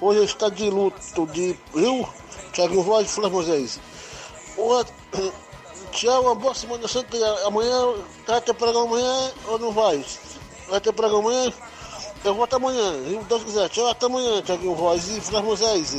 Hoje 0.00 0.24
está 0.24 0.48
de 0.48 0.70
luto 0.70 1.26
de 1.26 1.56
Rio, 1.74 2.08
Thiago 2.52 2.82
Voz 2.82 3.08
e 3.08 3.14
Flávio 3.14 3.36
Moisés. 3.36 3.80
Ô, 4.56 4.84
Tchau, 5.92 6.22
uma 6.26 6.34
boa 6.34 6.54
semana 6.54 6.86
santa. 6.88 7.16
Amanhã 7.46 7.94
vai 8.26 8.40
ter 8.40 8.54
programa 8.54 8.86
amanhã 8.86 9.32
ou 9.46 9.58
não 9.58 9.72
vai? 9.72 10.04
Vai 10.68 10.80
ter 10.80 10.92
programa 10.92 11.30
amanhã? 11.30 11.52
Eu 12.24 12.34
vou 12.34 12.44
até 12.44 12.56
amanhã, 12.56 12.92
se 13.04 13.24
Deus 13.24 13.44
quiser. 13.44 13.68
Tchau, 13.68 13.88
até 13.88 14.06
amanhã, 14.06 14.42
Thiago 14.42 14.74
Voz 14.74 15.08
e 15.08 15.20
Flávio 15.20 15.48
Moisés. 15.48 15.94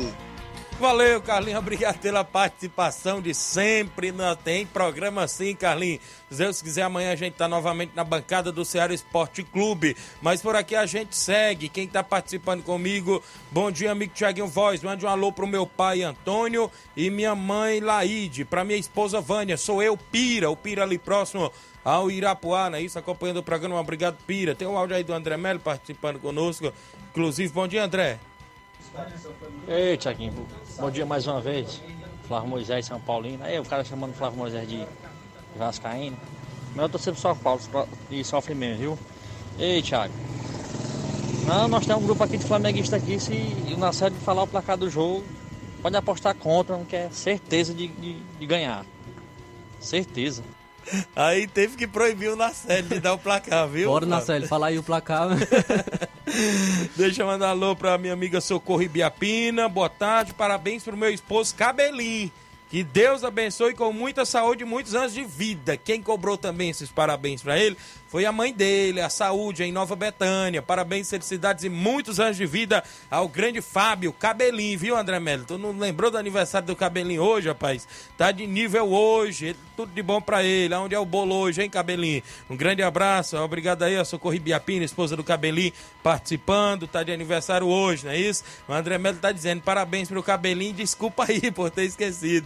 Valeu, 0.83 1.21
Carlinhos. 1.21 1.59
Obrigado 1.59 1.97
pela 1.99 2.25
participação 2.25 3.21
de 3.21 3.33
sempre. 3.33 4.11
Não 4.11 4.35
tem 4.35 4.65
programa 4.65 5.23
assim, 5.23 5.55
Carlinhos. 5.55 6.01
Se 6.29 6.37
Deus 6.37 6.61
quiser, 6.61 6.81
amanhã 6.81 7.13
a 7.13 7.15
gente 7.15 7.35
tá 7.35 7.47
novamente 7.47 7.93
na 7.95 8.03
bancada 8.03 8.51
do 8.51 8.65
Ceará 8.65 8.93
Esporte 8.93 9.43
Clube. 9.43 9.95
Mas 10.21 10.41
por 10.41 10.57
aqui 10.57 10.75
a 10.75 10.85
gente 10.85 11.15
segue. 11.15 11.69
Quem 11.69 11.87
tá 11.87 12.03
participando 12.03 12.63
comigo, 12.63 13.23
bom 13.49 13.71
dia, 13.71 13.93
amigo 13.93 14.13
Tiaguinho 14.13 14.45
Voz. 14.45 14.83
Mande 14.83 15.05
um 15.05 15.09
alô 15.09 15.31
pro 15.31 15.47
meu 15.47 15.65
pai 15.65 16.01
Antônio 16.01 16.69
e 16.97 17.09
minha 17.09 17.33
mãe 17.33 17.79
Laide. 17.79 18.43
Pra 18.43 18.65
minha 18.65 18.77
esposa 18.77 19.21
Vânia. 19.21 19.55
Sou 19.55 19.81
eu, 19.81 19.95
Pira. 19.95 20.49
O 20.49 20.57
Pira 20.57 20.83
ali 20.83 20.97
próximo 20.97 21.49
ao 21.81 22.11
Irapuá, 22.11 22.69
não 22.69 22.77
é 22.77 22.81
isso? 22.81 22.99
Acompanhando 22.99 23.37
o 23.37 23.43
programa. 23.43 23.79
Obrigado, 23.79 24.17
Pira. 24.27 24.53
Tem 24.53 24.67
um 24.67 24.77
áudio 24.77 24.97
aí 24.97 25.03
do 25.05 25.13
André 25.13 25.37
Melo 25.37 25.61
participando 25.61 26.19
conosco. 26.19 26.73
Inclusive, 27.09 27.53
bom 27.53 27.69
dia, 27.69 27.85
André. 27.85 28.19
Ei, 29.67 29.97
Tiaguinho, 29.97 30.47
bom 30.77 30.91
dia 30.91 31.05
mais 31.05 31.25
uma 31.25 31.41
vez. 31.41 31.81
Flávio 32.27 32.49
Moisés, 32.49 32.85
São 32.85 32.99
Paulino. 32.99 33.43
Aí 33.43 33.59
o 33.59 33.65
cara 33.65 33.83
chamando 33.83 34.13
Flávio 34.13 34.37
Moisés 34.37 34.67
de 34.67 34.85
Vascaíno. 35.55 36.17
Mas 36.75 36.83
eu 36.83 36.89
tô 36.89 36.97
sempre 36.97 37.19
São 37.19 37.35
Paulo 37.35 37.61
e 38.09 38.23
sofre 38.23 38.53
mesmo, 38.53 38.77
viu? 38.79 38.99
Ei, 39.57 39.81
Thiago. 39.81 40.13
Não, 41.45 41.67
nós 41.67 41.85
temos 41.85 42.03
um 42.03 42.05
grupo 42.05 42.23
aqui 42.23 42.37
de 42.37 42.45
flamenguista 42.45 42.95
aqui. 42.95 43.19
Se 43.19 43.33
o 43.33 44.09
de 44.09 44.19
falar 44.19 44.43
o 44.43 44.47
placar 44.47 44.77
do 44.77 44.89
jogo, 44.89 45.23
pode 45.81 45.95
apostar 45.95 46.35
contra, 46.35 46.77
não 46.77 46.85
quer 46.85 47.11
certeza 47.11 47.73
de, 47.73 47.87
de, 47.87 48.13
de 48.13 48.45
ganhar. 48.45 48.85
Certeza. 49.79 50.43
Aí 51.15 51.47
teve 51.47 51.75
que 51.75 51.87
proibir 51.87 52.29
o 52.29 52.35
Nacelle 52.35 52.87
de 52.87 52.99
dar 52.99 53.13
o 53.13 53.17
placar, 53.17 53.67
viu? 53.67 53.89
Bora, 53.89 54.05
Nacelle, 54.05 54.47
fala 54.47 54.67
aí 54.67 54.77
o 54.77 54.83
placar. 54.83 55.29
Deixa 56.95 57.21
eu 57.21 57.27
mandar 57.27 57.49
alô 57.49 57.75
pra 57.75 57.97
minha 57.97 58.13
amiga 58.13 58.41
Socorro 58.41 58.81
Ibiapina. 58.81 59.69
Boa 59.69 59.89
tarde, 59.89 60.33
parabéns 60.33 60.83
pro 60.83 60.97
meu 60.97 61.09
esposo 61.09 61.55
Cabelinho. 61.55 62.31
Que 62.69 62.83
Deus 62.83 63.23
abençoe 63.23 63.75
com 63.75 63.93
muita 63.93 64.25
saúde 64.25 64.63
e 64.63 64.65
muitos 64.65 64.95
anos 64.95 65.13
de 65.13 65.23
vida. 65.23 65.77
Quem 65.77 66.01
cobrou 66.01 66.37
também 66.37 66.71
esses 66.71 66.89
parabéns 66.89 67.43
pra 67.43 67.59
ele 67.59 67.77
foi 68.13 68.27
a 68.27 68.31
mãe 68.31 68.53
dele, 68.53 69.01
a 69.01 69.09
saúde 69.09 69.63
em 69.63 69.71
Nova 69.71 69.95
Betânia. 69.95 70.61
Parabéns, 70.61 71.09
felicidades 71.09 71.63
e 71.63 71.69
muitos 71.69 72.19
anos 72.19 72.37
de 72.37 72.45
vida 72.45 72.83
ao 73.09 73.27
grande 73.27 73.59
Fábio 73.59 74.13
Cabelinho, 74.13 74.77
viu, 74.77 74.95
André 74.95 75.19
Melo? 75.19 75.45
Tu 75.45 75.57
não 75.57 75.71
lembrou 75.71 76.11
do 76.11 76.17
aniversário 76.19 76.67
do 76.67 76.75
Cabelinho 76.75 77.23
hoje, 77.23 77.47
rapaz? 77.47 77.87
Tá 78.15 78.31
de 78.31 78.45
nível 78.45 78.87
hoje. 78.87 79.55
Tudo 79.75 79.91
de 79.91 80.03
bom 80.03 80.21
pra 80.21 80.43
ele. 80.43 80.75
Aonde 80.75 80.93
é 80.93 80.99
o 80.99 81.05
bolo 81.05 81.33
hoje, 81.33 81.63
hein, 81.63 81.71
Cabelinho? 81.71 82.21
Um 82.47 82.55
grande 82.55 82.83
abraço. 82.83 83.35
Obrigado 83.37 83.81
aí 83.81 83.97
a 83.97 84.05
Socorro 84.05 84.39
Biapina, 84.39 84.85
esposa 84.85 85.15
do 85.15 85.23
Cabelinho, 85.23 85.73
participando. 86.03 86.85
Tá 86.85 87.01
de 87.01 87.11
aniversário 87.11 87.65
hoje, 87.65 88.05
não 88.05 88.11
é 88.11 88.19
isso? 88.19 88.43
O 88.67 88.73
André 88.73 88.99
Melo 88.99 89.17
tá 89.17 89.31
dizendo 89.31 89.63
parabéns 89.63 90.07
pro 90.07 90.21
Cabelinho. 90.21 90.75
Desculpa 90.75 91.25
aí 91.27 91.49
por 91.51 91.71
ter 91.71 91.85
esquecido. 91.85 92.45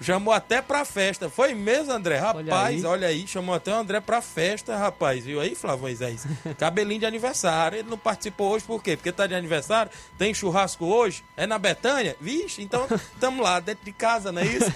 Chamou 0.00 0.32
até 0.32 0.62
pra 0.62 0.84
festa. 0.84 1.28
Foi 1.28 1.54
mesmo, 1.54 1.92
André? 1.92 2.18
Rapaz, 2.18 2.44
olha 2.46 2.54
aí, 2.54 2.84
olha 2.84 3.08
aí 3.08 3.26
chamou 3.26 3.52
até 3.52 3.72
o 3.72 3.76
André 3.76 4.00
pra 4.00 4.22
festa, 4.22 4.76
rapaz. 4.76 5.07
Viu 5.16 5.40
aí, 5.40 5.54
Flávio 5.54 5.82
Moisés? 5.82 6.26
Cabelinho 6.58 7.00
de 7.00 7.06
aniversário. 7.06 7.78
Ele 7.78 7.88
não 7.88 7.98
participou 7.98 8.52
hoje 8.52 8.64
por 8.64 8.82
quê? 8.82 8.96
Porque 8.96 9.12
tá 9.12 9.26
de 9.26 9.34
aniversário, 9.34 9.90
tem 10.16 10.34
churrasco 10.34 10.84
hoje, 10.86 11.24
é 11.36 11.46
na 11.46 11.58
Betânia? 11.58 12.16
Vixe, 12.20 12.62
então 12.62 12.86
tamo 13.18 13.42
lá, 13.42 13.60
dentro 13.60 13.84
de 13.84 13.92
casa, 13.92 14.30
não 14.32 14.42
é 14.42 14.46
isso? 14.46 14.72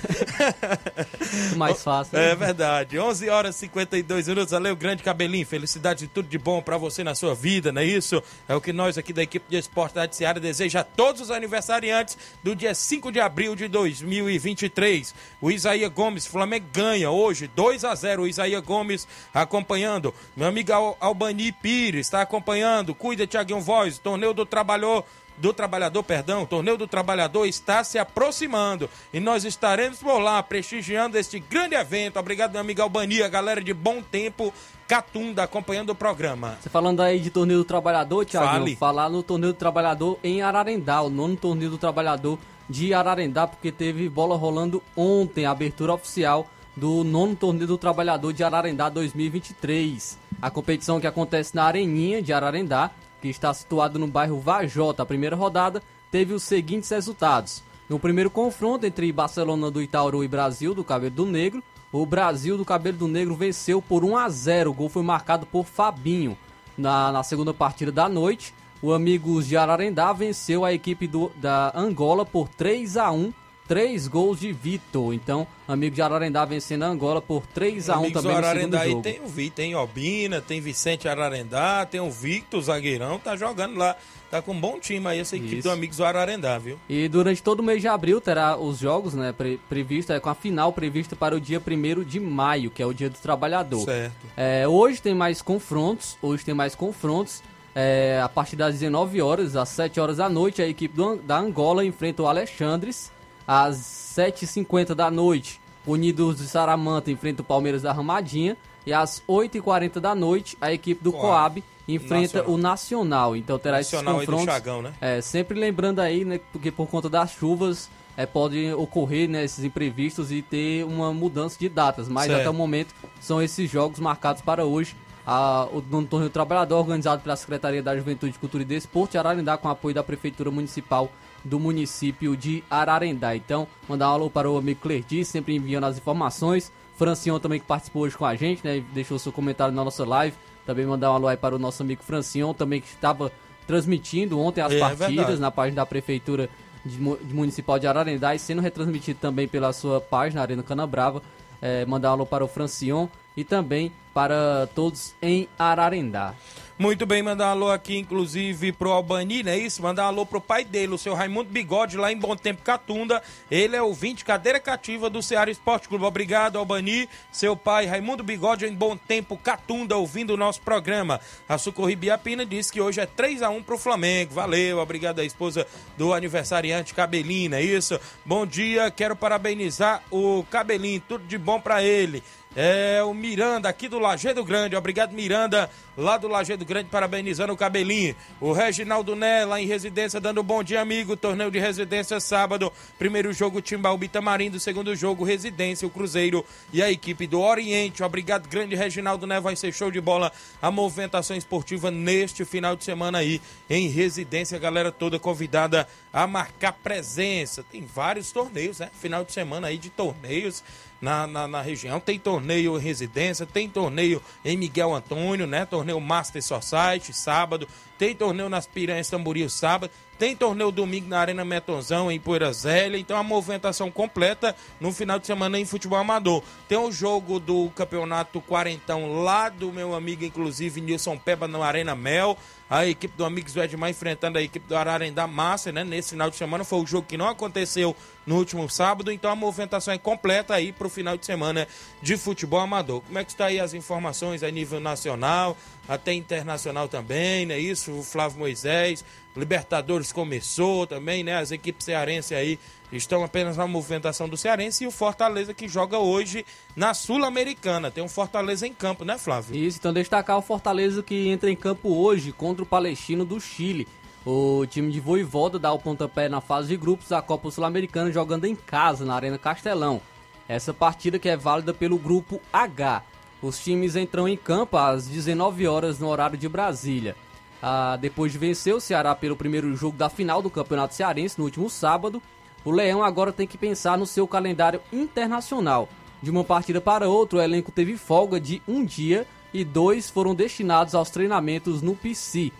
Mais 1.56 1.82
fácil. 1.82 2.18
É 2.18 2.34
verdade. 2.34 2.98
11 2.98 3.28
horas 3.28 3.56
e 3.56 3.58
52 3.60 4.28
minutos. 4.28 4.50
Valeu, 4.50 4.74
grande 4.76 5.02
cabelinho. 5.02 5.46
Felicidade 5.46 6.04
e 6.04 6.08
tudo 6.08 6.28
de 6.28 6.38
bom 6.38 6.62
pra 6.62 6.76
você 6.76 7.04
na 7.04 7.14
sua 7.14 7.34
vida, 7.34 7.72
não 7.72 7.82
é 7.82 7.84
isso? 7.84 8.22
É 8.48 8.54
o 8.54 8.60
que 8.60 8.72
nós 8.72 8.96
aqui 8.98 9.12
da 9.12 9.22
equipe 9.22 9.46
de 9.48 9.56
esporte 9.56 9.94
da 9.94 10.10
Seara 10.10 10.40
deseja 10.40 10.80
a 10.80 10.84
todos 10.84 11.20
os 11.20 11.30
aniversariantes 11.30 12.16
do 12.42 12.54
dia 12.54 12.74
5 12.74 13.10
de 13.10 13.20
abril 13.20 13.54
de 13.54 13.68
2023. 13.68 15.14
O 15.40 15.50
Isaías 15.50 15.90
Gomes, 15.92 16.26
Flamengo 16.26 16.66
ganha 16.72 17.10
hoje 17.10 17.46
2 17.48 17.84
a 17.84 17.94
0 17.94 18.22
O 18.22 18.26
Isaías 18.26 18.62
Gomes 18.62 19.06
acompanhando. 19.32 20.14
Meu 20.36 20.48
amigo 20.48 20.72
Al 20.72 20.96
Albani 21.00 21.52
Pires 21.52 22.06
está 22.06 22.22
acompanhando. 22.22 22.94
Cuida, 22.94 23.26
Tiaguinho 23.26 23.60
Voz. 23.60 23.98
Torneio 23.98 24.32
do 24.32 24.46
Trabalhador 24.46 25.04
do 25.36 25.52
Trabalhador, 25.52 26.02
perdão, 26.02 26.42
o 26.42 26.46
Torneio 26.46 26.76
do 26.76 26.86
Trabalhador 26.86 27.46
está 27.46 27.82
se 27.82 27.98
aproximando 27.98 28.88
e 29.12 29.18
nós 29.18 29.44
estaremos 29.44 29.98
por 29.98 30.18
lá 30.18 30.42
prestigiando 30.42 31.18
este 31.18 31.38
grande 31.38 31.74
evento. 31.74 32.18
Obrigado, 32.18 32.52
meu 32.52 32.60
amigo 32.60 32.82
Albania, 32.82 33.28
galera 33.28 33.60
de 33.60 33.72
Bom 33.72 34.02
Tempo, 34.02 34.52
Catunda, 34.86 35.42
acompanhando 35.42 35.90
o 35.90 35.94
programa. 35.94 36.58
Você 36.60 36.68
falando 36.68 37.00
aí 37.00 37.18
de 37.18 37.30
Torneio 37.30 37.60
do 37.60 37.64
Trabalhador, 37.64 38.24
Thiago, 38.24 38.76
falar 38.76 39.08
no 39.08 39.22
Torneio 39.22 39.52
do 39.52 39.56
Trabalhador 39.56 40.18
em 40.22 40.42
Ararendá, 40.42 41.00
o 41.00 41.08
nono 41.08 41.36
Torneio 41.36 41.70
do 41.70 41.78
Trabalhador 41.78 42.38
de 42.68 42.94
Ararendá, 42.94 43.46
porque 43.46 43.72
teve 43.72 44.08
bola 44.08 44.36
rolando 44.36 44.82
ontem, 44.96 45.46
abertura 45.46 45.94
oficial 45.94 46.48
do 46.76 47.04
nono 47.04 47.36
Torneio 47.36 47.66
do 47.66 47.78
Trabalhador 47.78 48.32
de 48.32 48.42
Ararendá 48.42 48.88
2023. 48.88 50.18
A 50.40 50.50
competição 50.50 51.00
que 51.00 51.06
acontece 51.06 51.54
na 51.54 51.64
Areninha 51.64 52.22
de 52.22 52.32
Ararendá 52.32 52.90
que 53.22 53.28
está 53.28 53.54
situado 53.54 53.98
no 53.98 54.08
bairro 54.08 54.40
Vajota. 54.40 55.04
A 55.04 55.06
primeira 55.06 55.36
rodada 55.36 55.80
teve 56.10 56.34
os 56.34 56.42
seguintes 56.42 56.90
resultados. 56.90 57.62
No 57.88 57.98
primeiro 57.98 58.28
confronto 58.28 58.84
entre 58.84 59.12
Barcelona 59.12 59.70
do 59.70 59.80
Itaúru 59.80 60.24
e 60.24 60.28
Brasil 60.28 60.74
do 60.74 60.82
Cabelo 60.82 61.14
do 61.14 61.26
Negro, 61.26 61.62
o 61.92 62.04
Brasil 62.04 62.56
do 62.56 62.64
Cabelo 62.64 62.98
do 62.98 63.08
Negro 63.08 63.36
venceu 63.36 63.80
por 63.80 64.04
1 64.04 64.16
a 64.16 64.28
0. 64.28 64.70
O 64.70 64.74
gol 64.74 64.88
foi 64.88 65.02
marcado 65.02 65.46
por 65.46 65.64
Fabinho. 65.64 66.36
Na, 66.76 67.12
na 67.12 67.22
segunda 67.22 67.54
partida 67.54 67.92
da 67.92 68.08
noite, 68.08 68.54
o 68.80 68.92
Amigos 68.92 69.46
de 69.46 69.56
Ararendá 69.56 70.12
venceu 70.12 70.64
a 70.64 70.72
equipe 70.72 71.06
do, 71.06 71.30
da 71.36 71.70
Angola 71.74 72.24
por 72.26 72.48
3 72.48 72.96
a 72.96 73.12
1 73.12 73.32
três 73.72 74.06
gols 74.06 74.38
de 74.38 74.52
Vitor. 74.52 75.14
Então, 75.14 75.46
amigo 75.66 75.94
de 75.94 76.02
Ararendá 76.02 76.44
vencendo 76.44 76.82
a 76.82 76.88
Angola 76.88 77.22
por 77.22 77.46
3 77.46 77.88
a 77.88 77.94
1 77.94 77.98
Amigos 78.00 78.22
também 78.22 78.36
no 78.36 78.44
Ararendá 78.46 78.80
segundo 78.80 78.96
jogo. 78.96 79.08
aí 79.08 79.14
tem 79.14 79.24
o 79.24 79.28
Vitor, 79.28 79.56
tem 79.56 79.74
Obina, 79.74 80.40
tem 80.42 80.60
Vicente 80.60 81.08
Ararendá, 81.08 81.86
tem 81.86 81.98
o 81.98 82.10
Victor, 82.10 82.60
zagueirão, 82.60 83.18
tá 83.18 83.34
jogando 83.34 83.78
lá. 83.78 83.96
Tá 84.30 84.42
com 84.42 84.52
um 84.52 84.60
bom 84.60 84.78
time 84.78 85.06
aí 85.06 85.20
essa 85.20 85.36
equipe 85.36 85.54
Isso. 85.54 85.68
do 85.68 85.70
Amigos 85.70 85.96
do 85.96 86.04
Ararendá, 86.04 86.58
viu? 86.58 86.78
E 86.86 87.08
durante 87.08 87.42
todo 87.42 87.60
o 87.60 87.62
mês 87.62 87.80
de 87.80 87.88
abril 87.88 88.20
terá 88.20 88.58
os 88.58 88.78
jogos, 88.78 89.14
né, 89.14 89.32
pre 89.32 89.58
previsto, 89.70 90.12
é, 90.12 90.20
com 90.20 90.28
a 90.28 90.34
final 90.34 90.70
prevista 90.74 91.16
para 91.16 91.34
o 91.34 91.40
dia 91.40 91.58
1 91.58 92.04
de 92.04 92.20
maio, 92.20 92.70
que 92.70 92.82
é 92.82 92.86
o 92.86 92.92
dia 92.92 93.08
do 93.08 93.16
trabalhador. 93.16 93.86
Certo. 93.86 94.12
É, 94.36 94.68
hoje 94.68 95.00
tem 95.00 95.14
mais 95.14 95.40
confrontos, 95.40 96.18
hoje 96.20 96.44
tem 96.44 96.52
mais 96.52 96.74
confrontos. 96.74 97.42
É, 97.74 98.20
a 98.22 98.28
partir 98.28 98.54
das 98.54 98.74
19 98.74 99.22
horas, 99.22 99.56
às 99.56 99.70
7 99.70 99.98
horas 99.98 100.18
da 100.18 100.28
noite, 100.28 100.60
a 100.60 100.68
equipe 100.68 100.94
do, 100.94 101.16
da 101.16 101.38
Angola 101.38 101.86
enfrenta 101.86 102.22
o 102.22 102.26
Alexandres 102.26 103.10
às 103.52 103.76
7h50 104.16 104.94
da 104.94 105.10
noite, 105.10 105.60
Unidos 105.86 106.38
de 106.38 106.46
Saramanta 106.46 107.10
enfrenta 107.10 107.42
o 107.42 107.44
Palmeiras 107.44 107.82
da 107.82 107.92
Ramadinha. 107.92 108.56
E 108.86 108.92
às 108.92 109.22
8h40 109.28 110.00
da 110.00 110.14
noite, 110.14 110.56
a 110.60 110.72
equipe 110.72 111.04
do 111.04 111.12
Coab, 111.12 111.60
Coab 111.60 111.64
enfrenta 111.86 112.38
Nacional. 112.38 112.54
o 112.54 112.58
Nacional. 112.58 113.36
Então 113.36 113.58
terá 113.58 113.76
Nacional 113.76 114.16
esses 114.16 114.26
confrontos. 114.26 114.54
Chagão, 114.54 114.82
né? 114.82 114.92
É, 115.00 115.20
sempre 115.20 115.58
lembrando 115.58 116.00
aí, 116.00 116.24
né, 116.24 116.40
porque 116.50 116.70
por 116.70 116.88
conta 116.88 117.08
das 117.08 117.32
chuvas 117.32 117.90
é, 118.16 118.24
pode 118.24 118.72
ocorrer 118.72 119.28
né, 119.28 119.44
esses 119.44 119.64
imprevistos 119.64 120.32
e 120.32 120.40
ter 120.40 120.84
uma 120.84 121.12
mudança 121.12 121.58
de 121.58 121.68
datas. 121.68 122.08
Mas 122.08 122.26
certo. 122.26 122.40
até 122.40 122.50
o 122.50 122.54
momento 122.54 122.94
são 123.20 123.40
esses 123.40 123.70
jogos 123.70 124.00
marcados 124.00 124.40
para 124.40 124.64
hoje. 124.64 124.96
A, 125.24 125.68
o, 125.70 125.84
no 125.88 126.04
Torneio 126.06 126.30
Trabalhador, 126.30 126.78
organizado 126.78 127.22
pela 127.22 127.36
Secretaria 127.36 127.82
da 127.82 127.94
Juventude, 127.96 128.36
Cultura 128.38 128.62
e 128.62 128.66
Desporto 128.66 129.12
de 129.12 129.18
Ararindá, 129.18 129.56
com 129.56 129.68
apoio 129.68 129.94
da 129.94 130.02
Prefeitura 130.02 130.50
Municipal 130.50 131.12
do 131.44 131.58
município 131.58 132.36
de 132.36 132.62
Ararendá. 132.70 133.34
Então, 133.34 133.66
mandar 133.88 134.10
um 134.10 134.12
alô 134.12 134.30
para 134.30 134.50
o 134.50 134.56
amigo 134.56 134.80
Clerdi, 134.80 135.24
sempre 135.24 135.54
enviando 135.54 135.84
as 135.84 135.96
informações. 135.96 136.72
Francion 136.96 137.38
também 137.38 137.58
que 137.58 137.66
participou 137.66 138.02
hoje 138.02 138.16
com 138.16 138.24
a 138.24 138.34
gente, 138.34 138.64
né? 138.64 138.82
Deixou 138.92 139.18
seu 139.18 139.32
comentário 139.32 139.74
na 139.74 139.84
nossa 139.84 140.04
live. 140.04 140.36
Também 140.64 140.86
mandar 140.86 141.10
um 141.10 141.14
alô 141.14 141.28
aí 141.28 141.36
para 141.36 141.54
o 141.54 141.58
nosso 141.58 141.82
amigo 141.82 142.02
Francion, 142.02 142.54
também 142.54 142.80
que 142.80 142.86
estava 142.86 143.32
transmitindo 143.66 144.38
ontem 144.38 144.60
as 144.60 144.72
é, 144.72 144.78
partidas 144.78 145.38
é 145.38 145.40
na 145.40 145.50
página 145.50 145.76
da 145.76 145.86
Prefeitura 145.86 146.48
de, 146.84 146.96
de 146.96 147.34
Municipal 147.34 147.78
de 147.78 147.86
Ararendá 147.86 148.34
e 148.34 148.38
sendo 148.38 148.60
retransmitido 148.60 149.18
também 149.20 149.48
pela 149.48 149.72
sua 149.72 150.00
página 150.00 150.42
Arena 150.42 150.62
Canabrava. 150.62 151.22
É, 151.60 151.84
mandar 151.86 152.10
um 152.10 152.12
alô 152.12 152.26
para 152.26 152.44
o 152.44 152.48
Francion 152.48 153.06
e 153.36 153.44
também 153.44 153.92
para 154.12 154.68
todos 154.74 155.14
em 155.22 155.48
Ararendá. 155.58 156.34
Muito 156.82 157.06
bem, 157.06 157.22
mandar 157.22 157.46
um 157.46 157.50
alô 157.50 157.70
aqui, 157.70 157.96
inclusive, 157.96 158.72
pro 158.72 158.90
Albani, 158.90 159.44
não 159.44 159.52
é 159.52 159.56
isso? 159.56 159.80
Mandar 159.80 160.02
um 160.02 160.08
alô 160.08 160.26
pro 160.26 160.40
pai 160.40 160.64
dele, 160.64 160.92
o 160.92 160.98
seu 160.98 161.14
Raimundo 161.14 161.48
Bigode, 161.48 161.96
lá 161.96 162.10
em 162.10 162.16
Bom 162.16 162.34
Tempo 162.34 162.60
Catunda. 162.60 163.22
Ele 163.48 163.76
é 163.76 163.80
o 163.80 163.94
20 163.94 164.24
cadeira 164.24 164.58
cativa 164.58 165.08
do 165.08 165.22
Ceará 165.22 165.48
Esporte 165.48 165.86
Clube. 165.88 166.04
Obrigado, 166.04 166.58
Albani. 166.58 167.08
Seu 167.30 167.56
pai, 167.56 167.86
Raimundo 167.86 168.24
Bigode, 168.24 168.66
em 168.66 168.74
Bom 168.74 168.96
Tempo 168.96 169.36
Catunda, 169.36 169.96
ouvindo 169.96 170.34
o 170.34 170.36
nosso 170.36 170.60
programa. 170.62 171.20
A 171.48 171.56
Socorri 171.56 171.94
Biapina 171.94 172.44
disse 172.44 172.72
que 172.72 172.80
hoje 172.80 173.00
é 173.00 173.06
3 173.06 173.42
a 173.42 173.50
1 173.50 173.62
pro 173.62 173.78
Flamengo. 173.78 174.34
Valeu, 174.34 174.78
obrigado 174.78 175.20
à 175.20 175.24
esposa 175.24 175.64
do 175.96 176.12
aniversariante 176.12 176.94
Cabelina, 176.94 177.58
é 177.58 177.62
isso? 177.62 177.96
Bom 178.26 178.44
dia, 178.44 178.90
quero 178.90 179.14
parabenizar 179.14 180.02
o 180.10 180.44
Cabelinho, 180.50 181.00
tudo 181.06 181.24
de 181.28 181.38
bom 181.38 181.60
para 181.60 181.80
ele. 181.80 182.24
É 182.54 183.02
o 183.02 183.14
Miranda 183.14 183.66
aqui 183.66 183.88
do 183.88 183.98
Lajeado 183.98 184.44
Grande. 184.44 184.76
Obrigado, 184.76 185.14
Miranda, 185.14 185.70
lá 185.96 186.18
do 186.18 186.28
Lajeado 186.28 186.66
Grande, 186.66 186.90
parabenizando 186.90 187.50
o 187.50 187.56
cabelinho. 187.56 188.14
O 188.38 188.52
Reginaldo 188.52 189.16
Né, 189.16 189.42
lá 189.46 189.58
em 189.58 189.66
residência, 189.66 190.20
dando 190.20 190.42
bom 190.42 190.62
dia, 190.62 190.82
amigo. 190.82 191.16
Torneio 191.16 191.50
de 191.50 191.58
residência 191.58 192.20
sábado. 192.20 192.70
Primeiro 192.98 193.32
jogo, 193.32 193.62
Timbaúba 193.62 194.06
Tamarindo. 194.06 194.60
Segundo 194.60 194.94
jogo, 194.94 195.24
residência, 195.24 195.88
o 195.88 195.90
Cruzeiro 195.90 196.44
e 196.74 196.82
a 196.82 196.90
equipe 196.90 197.26
do 197.26 197.40
Oriente. 197.40 198.02
Obrigado, 198.02 198.46
grande 198.46 198.74
Reginaldo 198.74 199.26
Né. 199.26 199.40
Vai 199.40 199.56
ser 199.56 199.72
show 199.72 199.90
de 199.90 200.00
bola 200.00 200.30
a 200.60 200.70
movimentação 200.70 201.34
esportiva 201.34 201.90
neste 201.90 202.44
final 202.44 202.76
de 202.76 202.84
semana 202.84 203.16
aí 203.16 203.40
em 203.70 203.88
residência. 203.88 204.58
Galera 204.58 204.92
toda 204.92 205.18
convidada 205.18 205.88
a 206.12 206.26
marcar 206.26 206.74
presença. 206.74 207.64
Tem 207.72 207.86
vários 207.86 208.30
torneios, 208.30 208.78
né? 208.78 208.90
Final 209.00 209.24
de 209.24 209.32
semana 209.32 209.68
aí 209.68 209.78
de 209.78 209.88
torneios 209.88 210.62
na, 211.02 211.26
na, 211.26 211.48
na, 211.48 211.60
região. 211.60 211.98
Tem 211.98 212.16
torneio 212.16 212.78
em 212.78 212.80
residência, 212.80 213.44
tem 213.44 213.68
torneio 213.68 214.22
em 214.44 214.56
Miguel 214.56 214.94
Antônio, 214.94 215.48
né? 215.48 215.66
Torneio 215.66 216.00
Master 216.00 216.40
Society, 216.40 217.12
sábado. 217.12 217.66
Tem 217.98 218.14
torneio 218.14 218.48
nas 218.48 218.66
Piranhas 218.66 219.10
Tamboril, 219.10 219.50
sábado. 219.50 219.90
Tem 220.18 220.36
torneio 220.36 220.70
domingo 220.70 221.08
na 221.08 221.18
Arena 221.18 221.44
Metonzão, 221.44 222.10
em 222.10 222.20
Poeira 222.20 222.52
Zélia. 222.52 222.98
Então, 222.98 223.16
a 223.16 223.22
movimentação 223.24 223.90
completa 223.90 224.54
no 224.80 224.92
final 224.92 225.18
de 225.18 225.26
semana 225.26 225.58
em 225.58 225.64
futebol 225.64 225.98
amador. 225.98 226.42
Tem 226.68 226.78
o 226.78 226.92
jogo 226.92 227.40
do 227.40 227.68
Campeonato 227.70 228.40
Quarentão 228.40 229.22
lá 229.22 229.48
do 229.48 229.72
meu 229.72 229.96
amigo, 229.96 230.24
inclusive, 230.24 230.80
Nilson 230.80 231.18
Peba, 231.18 231.48
na 231.48 231.64
Arena 231.64 231.96
Mel 231.96 232.38
a 232.72 232.86
equipe 232.86 233.14
do 233.18 233.24
Amigos 233.26 233.52
do 233.52 233.62
Edmar 233.62 233.90
enfrentando 233.90 234.38
a 234.38 234.42
equipe 234.42 234.66
do 234.66 234.74
Ararendá 234.74 235.26
Massa, 235.26 235.70
né? 235.70 235.84
Nesse 235.84 236.10
final 236.10 236.30
de 236.30 236.36
semana 236.36 236.64
foi 236.64 236.80
o 236.80 236.86
jogo 236.86 237.06
que 237.06 237.18
não 237.18 237.28
aconteceu 237.28 237.94
no 238.26 238.36
último 238.36 238.68
sábado, 238.68 239.10
então 239.10 239.30
a 239.30 239.36
movimentação 239.36 239.92
é 239.92 239.98
completa 239.98 240.54
aí 240.54 240.72
para 240.72 240.86
o 240.86 240.90
final 240.90 241.16
de 241.16 241.26
semana 241.26 241.66
de 242.00 242.16
futebol 242.16 242.60
amador. 242.60 243.00
Como 243.02 243.18
é 243.18 243.24
que 243.24 243.30
está 243.30 243.46
aí 243.46 243.58
as 243.58 243.74
informações 243.74 244.42
a 244.42 244.50
nível 244.50 244.80
nacional, 244.80 245.56
até 245.88 246.12
internacional 246.12 246.88
também, 246.88 247.46
né? 247.46 247.58
Isso, 247.58 247.92
o 247.92 248.02
Flávio 248.02 248.38
Moisés, 248.38 249.04
Libertadores 249.36 250.12
começou 250.12 250.86
também, 250.86 251.24
né? 251.24 251.38
As 251.38 251.50
equipes 251.50 251.86
cearenses 251.86 252.32
aí 252.32 252.58
estão 252.92 253.24
apenas 253.24 253.56
na 253.56 253.66
movimentação 253.66 254.28
do 254.28 254.36
Cearense 254.36 254.84
e 254.84 254.86
o 254.86 254.90
Fortaleza 254.90 255.54
que 255.54 255.66
joga 255.66 255.98
hoje 255.98 256.44
na 256.76 256.92
Sul-Americana. 256.92 257.90
Tem 257.90 258.04
um 258.04 258.08
Fortaleza 258.08 258.66
em 258.66 258.74
campo, 258.74 259.04
né, 259.04 259.16
Flávio? 259.16 259.56
Isso, 259.56 259.78
então 259.78 259.92
destacar 259.92 260.36
o 260.36 260.42
Fortaleza 260.42 261.02
que 261.02 261.28
entra 261.28 261.50
em 261.50 261.56
campo 261.56 261.88
hoje 261.94 262.30
contra 262.30 262.62
o 262.62 262.66
Palestino 262.66 263.24
do 263.24 263.40
Chile. 263.40 263.88
O 264.24 264.64
time 264.66 264.92
de 264.92 265.00
Voivoda 265.00 265.58
dá 265.58 265.72
o 265.72 265.80
pontapé 265.80 266.28
na 266.28 266.40
fase 266.40 266.68
de 266.68 266.76
grupos 266.76 267.08
da 267.08 267.20
Copa 267.20 267.50
Sul-Americana 267.50 268.12
jogando 268.12 268.44
em 268.44 268.54
casa, 268.54 269.04
na 269.04 269.14
Arena 269.14 269.36
Castelão. 269.36 270.00
Essa 270.48 270.72
partida 270.72 271.18
que 271.18 271.28
é 271.28 271.36
válida 271.36 271.74
pelo 271.74 271.98
grupo 271.98 272.40
H. 272.52 273.02
Os 273.42 273.58
times 273.58 273.96
entram 273.96 274.28
em 274.28 274.36
campo 274.36 274.76
às 274.76 275.08
19 275.08 275.66
horas 275.66 275.98
no 275.98 276.08
horário 276.08 276.38
de 276.38 276.48
Brasília. 276.48 277.16
Ah, 277.60 277.98
depois 278.00 278.30
de 278.30 278.38
vencer 278.38 278.72
o 278.72 278.80
Ceará 278.80 279.12
pelo 279.14 279.36
primeiro 279.36 279.74
jogo 279.74 279.96
da 279.96 280.08
final 280.08 280.40
do 280.40 280.50
Campeonato 280.50 280.94
Cearense 280.94 281.38
no 281.38 281.44
último 281.44 281.68
sábado, 281.68 282.22
o 282.64 282.70
Leão 282.70 283.02
agora 283.02 283.32
tem 283.32 283.46
que 283.46 283.58
pensar 283.58 283.98
no 283.98 284.06
seu 284.06 284.28
calendário 284.28 284.80
internacional. 284.92 285.88
De 286.22 286.30
uma 286.30 286.44
partida 286.44 286.80
para 286.80 287.08
outra, 287.08 287.38
o 287.38 287.42
elenco 287.42 287.72
teve 287.72 287.96
folga 287.96 288.38
de 288.38 288.62
um 288.68 288.84
dia 288.84 289.26
e 289.52 289.64
dois 289.64 290.08
foram 290.08 290.32
destinados 290.32 290.94
aos 290.94 291.10
treinamentos 291.10 291.82
no 291.82 291.96
PC. 291.96 292.52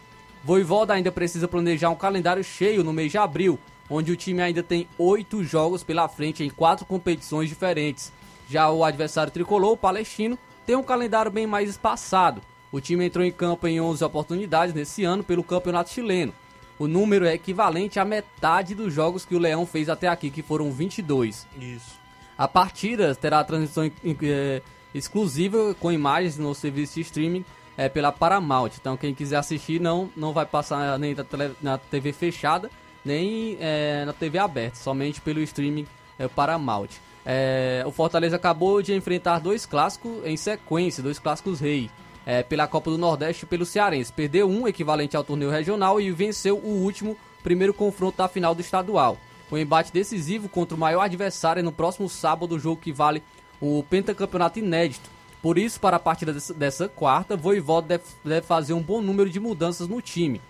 Voivoda 0.45 0.95
ainda 0.95 1.12
precisa 1.12 1.47
planejar 1.47 1.90
um 1.90 1.95
calendário 1.95 2.43
cheio 2.43 2.82
no 2.82 2.93
mês 2.93 3.12
de 3.12 3.18
abril, 3.18 3.59
onde 3.88 4.11
o 4.11 4.16
time 4.16 4.43
ainda 4.43 4.62
tem 4.62 4.88
oito 4.99 5.45
jogos 5.45 5.84
pela 5.84 6.09
frente 6.09 6.43
em 6.43 6.51
quatro 6.51 6.84
competições 6.84 7.49
diferentes. 7.49 8.12
Já 8.49 8.68
o 8.70 8.82
adversário 8.82 9.32
tricolor, 9.32 9.72
o 9.72 9.76
palestino, 9.76 10.36
tem 10.66 10.74
um 10.74 10.82
calendário 10.82 11.30
bem 11.30 11.47
mais 11.47 11.70
espaçado. 11.70 12.43
O 12.72 12.80
time 12.80 13.05
entrou 13.05 13.24
em 13.24 13.30
campo 13.30 13.68
em 13.68 13.80
11 13.80 14.03
oportunidades 14.03 14.74
nesse 14.74 15.05
ano 15.05 15.22
pelo 15.22 15.45
campeonato 15.45 15.90
chileno. 15.90 16.32
O 16.78 16.88
número 16.88 17.24
é 17.24 17.34
equivalente 17.34 18.01
à 18.01 18.05
metade 18.05 18.74
dos 18.74 18.93
jogos 18.93 19.24
que 19.24 19.36
o 19.36 19.38
Leão 19.38 19.64
fez 19.64 19.88
até 19.88 20.09
aqui, 20.09 20.30
que 20.30 20.43
foram 20.43 20.72
22. 20.72 21.47
Isso. 21.57 22.01
A 22.36 22.49
partida 22.49 23.14
terá 23.14 23.40
a 23.40 23.45
transmissão 23.45 23.88
é, 24.22 24.62
exclusiva 24.93 25.76
com 25.78 25.93
imagens 25.93 26.36
no 26.36 26.53
serviço 26.55 26.95
de 26.95 27.03
streaming 27.03 27.45
é, 27.82 27.88
pela 27.88 28.12
Paramount. 28.12 28.70
Então 28.80 28.96
quem 28.96 29.12
quiser 29.12 29.36
assistir 29.36 29.80
não, 29.80 30.08
não 30.16 30.32
vai 30.32 30.46
passar 30.46 30.98
nem 30.98 31.14
na, 31.14 31.24
tele, 31.24 31.52
na 31.60 31.78
TV 31.78 32.12
fechada, 32.12 32.70
nem 33.04 33.56
é, 33.60 34.04
na 34.04 34.12
TV 34.12 34.38
aberta, 34.38 34.76
somente 34.76 35.20
pelo 35.20 35.40
streaming 35.40 35.86
é, 36.18 36.28
Paramount. 36.28 36.90
É, 37.26 37.82
o 37.86 37.90
Fortaleza 37.90 38.36
acabou 38.36 38.82
de 38.82 38.94
enfrentar 38.94 39.40
dois 39.40 39.66
clássicos 39.66 40.24
em 40.24 40.36
sequência, 40.36 41.02
dois 41.02 41.18
clássicos 41.18 41.60
rei. 41.60 41.90
É, 42.24 42.40
pela 42.40 42.68
Copa 42.68 42.88
do 42.88 42.96
Nordeste 42.96 43.44
e 43.44 43.48
pelo 43.48 43.66
Cearense. 43.66 44.12
Perdeu 44.12 44.48
um 44.48 44.68
equivalente 44.68 45.16
ao 45.16 45.24
torneio 45.24 45.50
regional 45.50 46.00
e 46.00 46.08
venceu 46.12 46.56
o 46.56 46.84
último 46.84 47.16
primeiro 47.42 47.74
confronto 47.74 48.18
da 48.18 48.28
final 48.28 48.54
do 48.54 48.60
estadual. 48.60 49.18
O 49.50 49.58
embate 49.58 49.92
decisivo 49.92 50.48
contra 50.48 50.76
o 50.76 50.78
maior 50.78 51.00
adversário 51.00 51.64
no 51.64 51.72
próximo 51.72 52.08
sábado, 52.08 52.60
jogo 52.60 52.80
que 52.80 52.92
vale 52.92 53.24
o 53.60 53.84
pentacampeonato 53.90 54.60
inédito. 54.60 55.10
Por 55.43 55.59
isso, 55.59 55.80
para 55.80 55.97
a 55.97 56.01
partida 56.01 56.32
dessa, 56.55 56.88
quarta, 56.88 57.36
Voivoda 57.36 57.88
deve, 57.88 58.05
deve 58.24 58.47
fazer 58.47 58.74
um 58.74 58.82
bom 58.82 59.03
número 59.03 59.28
de 59.28 59.40
mudanças 59.40 59.88
no 59.88 60.01
time. 60.01 60.40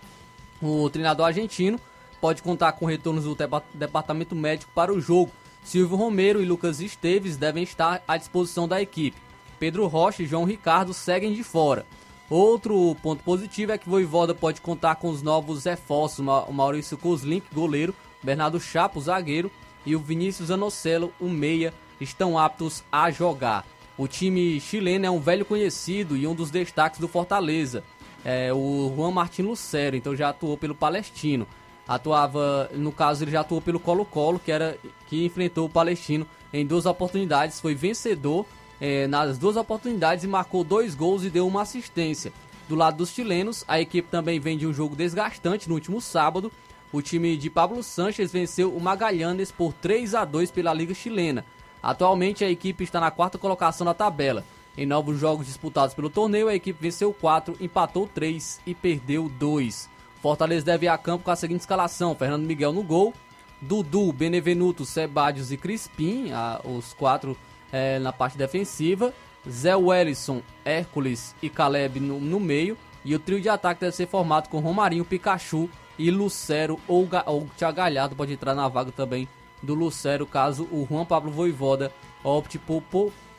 O 0.60 0.90
treinador 0.90 1.26
argentino 1.26 1.80
pode 2.20 2.42
contar 2.42 2.72
com 2.72 2.84
retornos 2.84 3.24
do 3.24 3.36
departamento 3.72 4.36
médico 4.36 4.70
para 4.74 4.92
o 4.92 5.00
jogo. 5.00 5.32
Silvio 5.64 5.96
Romero 5.96 6.42
e 6.42 6.44
Lucas 6.44 6.80
Esteves 6.80 7.38
devem 7.38 7.62
estar 7.62 8.02
à 8.06 8.18
disposição 8.18 8.68
da 8.68 8.82
equipe. 8.82 9.16
Pedro 9.58 9.86
Rocha 9.86 10.22
e 10.22 10.26
João 10.26 10.44
Ricardo 10.44 10.92
seguem 10.92 11.32
de 11.32 11.42
fora. 11.42 11.86
Outro 12.28 12.94
ponto 13.02 13.22
positivo 13.22 13.72
é 13.72 13.78
que 13.78 13.88
Voivoda 13.88 14.34
pode 14.34 14.60
contar 14.60 14.96
com 14.96 15.08
os 15.08 15.22
novos 15.22 15.64
reforços, 15.64 16.24
o 16.48 16.52
Maurício 16.52 16.98
Kozlink, 16.98 17.46
goleiro, 17.52 17.94
Bernardo 18.22 18.60
Chapo, 18.60 19.00
zagueiro, 19.00 19.50
e 19.84 19.96
o 19.96 20.00
Vinícius 20.00 20.50
Anocelo, 20.50 21.12
o 21.20 21.28
meia, 21.28 21.72
estão 22.00 22.38
aptos 22.38 22.82
a 22.90 23.10
jogar. 23.10 23.64
O 24.02 24.08
time 24.08 24.58
chileno 24.58 25.06
é 25.06 25.10
um 25.12 25.20
velho 25.20 25.44
conhecido 25.44 26.16
e 26.16 26.26
um 26.26 26.34
dos 26.34 26.50
destaques 26.50 26.98
do 26.98 27.06
Fortaleza. 27.06 27.84
É 28.24 28.52
o 28.52 28.92
Juan 28.96 29.12
Martin 29.12 29.42
Lucero, 29.42 29.94
então 29.94 30.16
já 30.16 30.30
atuou 30.30 30.56
pelo 30.56 30.74
Palestino. 30.74 31.46
Atuava, 31.86 32.68
no 32.74 32.90
caso, 32.90 33.22
ele 33.22 33.30
já 33.30 33.42
atuou 33.42 33.62
pelo 33.62 33.78
Colo-Colo, 33.78 34.40
que 34.40 34.50
era 34.50 34.76
que 35.06 35.24
enfrentou 35.24 35.66
o 35.66 35.70
Palestino 35.70 36.26
em 36.52 36.66
duas 36.66 36.84
oportunidades, 36.84 37.60
foi 37.60 37.76
vencedor 37.76 38.44
é, 38.80 39.06
nas 39.06 39.38
duas 39.38 39.56
oportunidades 39.56 40.24
e 40.24 40.26
marcou 40.26 40.64
dois 40.64 40.96
gols 40.96 41.22
e 41.22 41.30
deu 41.30 41.46
uma 41.46 41.62
assistência. 41.62 42.32
Do 42.68 42.74
lado 42.74 42.96
dos 42.96 43.10
chilenos, 43.10 43.64
a 43.68 43.80
equipe 43.80 44.08
também 44.10 44.40
vem 44.40 44.58
de 44.58 44.66
um 44.66 44.74
jogo 44.74 44.96
desgastante 44.96 45.68
no 45.68 45.76
último 45.76 46.00
sábado. 46.00 46.50
O 46.92 47.00
time 47.00 47.36
de 47.36 47.48
Pablo 47.48 47.80
Sanches 47.84 48.32
venceu 48.32 48.74
o 48.74 48.80
Magalhães 48.80 49.52
por 49.52 49.72
3 49.72 50.16
a 50.16 50.24
2 50.24 50.50
pela 50.50 50.74
Liga 50.74 50.92
Chilena. 50.92 51.44
Atualmente 51.82 52.44
a 52.44 52.50
equipe 52.50 52.84
está 52.84 53.00
na 53.00 53.10
quarta 53.10 53.38
colocação 53.38 53.84
na 53.84 53.92
tabela. 53.92 54.44
Em 54.76 54.86
novos 54.86 55.18
jogos 55.18 55.46
disputados 55.46 55.94
pelo 55.94 56.08
torneio, 56.08 56.48
a 56.48 56.54
equipe 56.54 56.80
venceu 56.80 57.12
4, 57.12 57.56
empatou 57.60 58.06
3 58.06 58.60
e 58.66 58.74
perdeu 58.74 59.28
2. 59.28 59.90
Fortaleza 60.22 60.64
deve 60.64 60.86
ir 60.86 60.88
a 60.88 60.96
campo 60.96 61.24
com 61.24 61.30
a 61.30 61.36
seguinte 61.36 61.60
escalação: 61.60 62.14
Fernando 62.14 62.46
Miguel 62.46 62.72
no 62.72 62.82
gol, 62.82 63.12
Dudu, 63.60 64.12
Benevenuto, 64.12 64.84
Sebadios 64.84 65.50
e 65.50 65.56
Crispim, 65.56 66.30
a, 66.30 66.60
os 66.64 66.94
quatro 66.94 67.36
é, 67.72 67.98
na 67.98 68.12
parte 68.12 68.38
defensiva, 68.38 69.12
Zé 69.48 69.76
Wellison, 69.76 70.40
Hércules 70.64 71.34
e 71.42 71.50
Caleb 71.50 71.98
no, 72.00 72.20
no, 72.20 72.40
meio, 72.40 72.78
e 73.04 73.14
o 73.14 73.18
trio 73.18 73.40
de 73.40 73.48
ataque 73.48 73.80
deve 73.80 73.96
ser 73.96 74.06
formado 74.06 74.48
com 74.48 74.60
Romarinho, 74.60 75.04
Pikachu 75.04 75.68
e 75.98 76.10
Lucero 76.10 76.78
ou, 76.86 77.06
ou 77.26 77.48
Thiago 77.56 77.76
Galhardo 77.76 78.16
pode 78.16 78.32
entrar 78.32 78.54
na 78.54 78.68
vaga 78.68 78.92
também 78.92 79.28
do 79.62 79.74
Lucero, 79.74 80.26
caso 80.26 80.64
o 80.64 80.86
Juan 80.88 81.04
Pablo 81.04 81.30
Voivoda 81.30 81.92
opte 82.24 82.58
por 82.58 82.82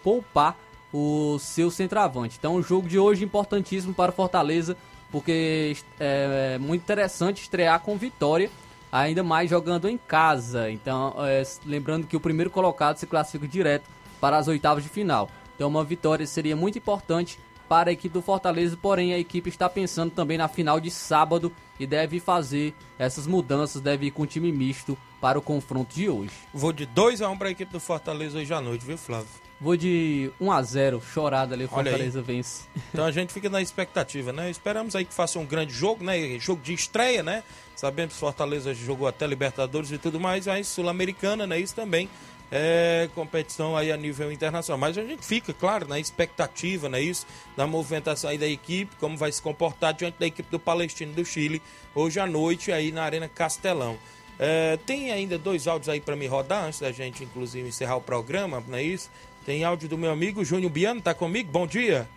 poupar 0.04 0.58
o 0.94 1.38
seu 1.40 1.72
centroavante. 1.72 2.38
Então, 2.38 2.56
o 2.56 2.62
jogo 2.62 2.88
de 2.88 3.00
hoje 3.00 3.26
importantíssimo 3.26 3.94
para 3.94 4.12
o 4.12 4.14
Fortaleza, 4.14 4.78
porque 5.12 5.76
é, 6.00 6.54
é 6.56 6.58
muito 6.58 6.82
interessante 6.84 7.42
estrear 7.42 7.80
com 7.80 7.98
vitória, 7.98 8.50
ainda 8.92 9.24
mais 9.24 9.50
jogando 9.50 9.90
em 9.90 9.98
casa. 9.98 10.70
Então, 10.70 11.16
é, 11.20 11.42
lembrando 11.66 12.06
que 12.06 12.16
o 12.16 12.20
primeiro 12.20 12.50
colocado 12.50 12.98
se 12.98 13.08
classifica 13.08 13.48
direto 13.48 13.90
para 14.22 14.38
as 14.38 14.48
oitavas 14.48 14.84
de 14.84 14.90
final. 14.90 15.30
Então, 15.56 15.68
uma 15.68 15.84
vitória 15.84 16.26
seria 16.28 16.56
muito 16.56 16.78
importante 16.78 17.40
para 17.68 17.90
a 17.90 17.94
equipe 17.94 18.14
do 18.14 18.22
Fortaleza, 18.22 18.78
porém 18.80 19.14
a 19.14 19.20
equipe 19.20 19.50
está 19.50 19.70
pensando 19.70 20.12
também 20.12 20.38
na 20.38 20.48
final 20.48 20.80
de 20.80 20.92
sábado 20.92 21.52
e 21.80 21.88
deve 21.88 22.20
fazer 22.20 22.74
essas 22.98 23.26
mudanças, 23.28 23.82
deve 23.82 24.08
ir 24.08 24.12
com 24.12 24.24
um 24.24 24.28
time 24.28 24.52
misto 24.52 24.98
para 25.20 25.40
o 25.40 25.42
confronto 25.42 25.96
de 25.96 26.10
hoje. 26.10 26.32
Vou 26.54 26.74
de 26.74 26.86
2 26.86 27.22
a 27.22 27.30
1 27.30 27.32
um 27.32 27.38
para 27.38 27.48
a 27.48 27.52
equipe 27.52 27.72
do 27.72 27.80
Fortaleza 27.80 28.40
hoje 28.40 28.54
à 28.54 28.62
noite, 28.62 28.86
viu, 28.86 28.98
Flávio? 28.98 29.28
Vou 29.60 29.78
de 29.78 30.30
1 30.42 30.52
a 30.52 30.62
0 30.62 31.02
chorada 31.02 31.56
ali, 31.56 31.64
o 31.64 31.70
Fortaleza 31.70 32.22
vence. 32.22 32.64
Então 32.94 33.06
a 33.06 33.12
gente 33.12 33.32
fica 33.32 33.50
na 33.50 33.62
expectativa, 33.62 34.34
né? 34.34 34.50
Esperamos 34.50 34.96
aí 34.96 35.06
que 35.06 35.14
faça 35.14 35.40
um 35.40 35.46
grande 35.46 35.74
jogo, 35.74 36.04
né? 36.04 36.38
Jogo 36.38 36.62
de 36.62 36.74
estreia, 36.74 37.24
né? 37.24 37.44
Sabemos 37.76 38.14
que 38.14 38.20
Fortaleza 38.20 38.74
jogou 38.74 39.08
até 39.08 39.26
Libertadores 39.26 39.90
e 39.92 39.98
tudo 39.98 40.20
mais, 40.20 40.46
mas 40.46 40.68
Sul-Americana, 40.68 41.48
né? 41.48 41.60
Isso 41.60 41.74
também 41.74 42.10
é, 42.56 43.10
competição 43.16 43.76
aí 43.76 43.92
a 43.92 43.98
nível 43.98 44.32
internacional. 44.32 44.78
Mas 44.78 44.96
a 44.96 45.04
gente 45.04 45.26
fica, 45.26 45.52
claro, 45.52 45.88
na 45.88 46.00
expectativa, 46.00 46.88
né, 46.88 47.02
isso, 47.02 47.26
da 47.58 47.66
movimentação 47.66 48.30
aí 48.30 48.38
da 48.38 48.48
equipe, 48.48 48.96
como 48.98 49.18
vai 49.18 49.32
se 49.32 49.42
comportar 49.42 49.92
diante 49.96 50.20
da 50.20 50.28
equipe 50.28 50.52
do 50.52 50.60
Palestino 50.60 51.14
do 51.14 51.26
Chile, 51.26 51.60
hoje 51.96 52.20
à 52.20 52.28
noite 52.28 52.72
aí 52.72 52.92
na 52.92 53.04
Arena 53.04 53.28
Castelão. 53.28 53.98
É, 54.38 54.78
tem 54.86 55.12
ainda 55.12 55.36
dois 55.36 55.68
áudios 55.68 55.90
aí 55.90 56.00
para 56.00 56.16
me 56.16 56.28
rodar, 56.28 56.66
antes 56.66 56.80
da 56.80 56.92
gente, 56.92 57.24
inclusive, 57.24 57.68
encerrar 57.68 57.96
o 57.96 58.02
programa, 58.02 58.64
não 58.68 58.78
é 58.78 58.84
isso? 58.84 59.10
Tem 59.44 59.64
áudio 59.64 59.90
do 59.90 59.98
meu 59.98 60.12
amigo 60.12 60.46
Júnior 60.46 60.72
Biano, 60.72 61.02
tá 61.02 61.14
comigo? 61.14 61.52
Bom 61.52 61.66
dia. 61.66 62.08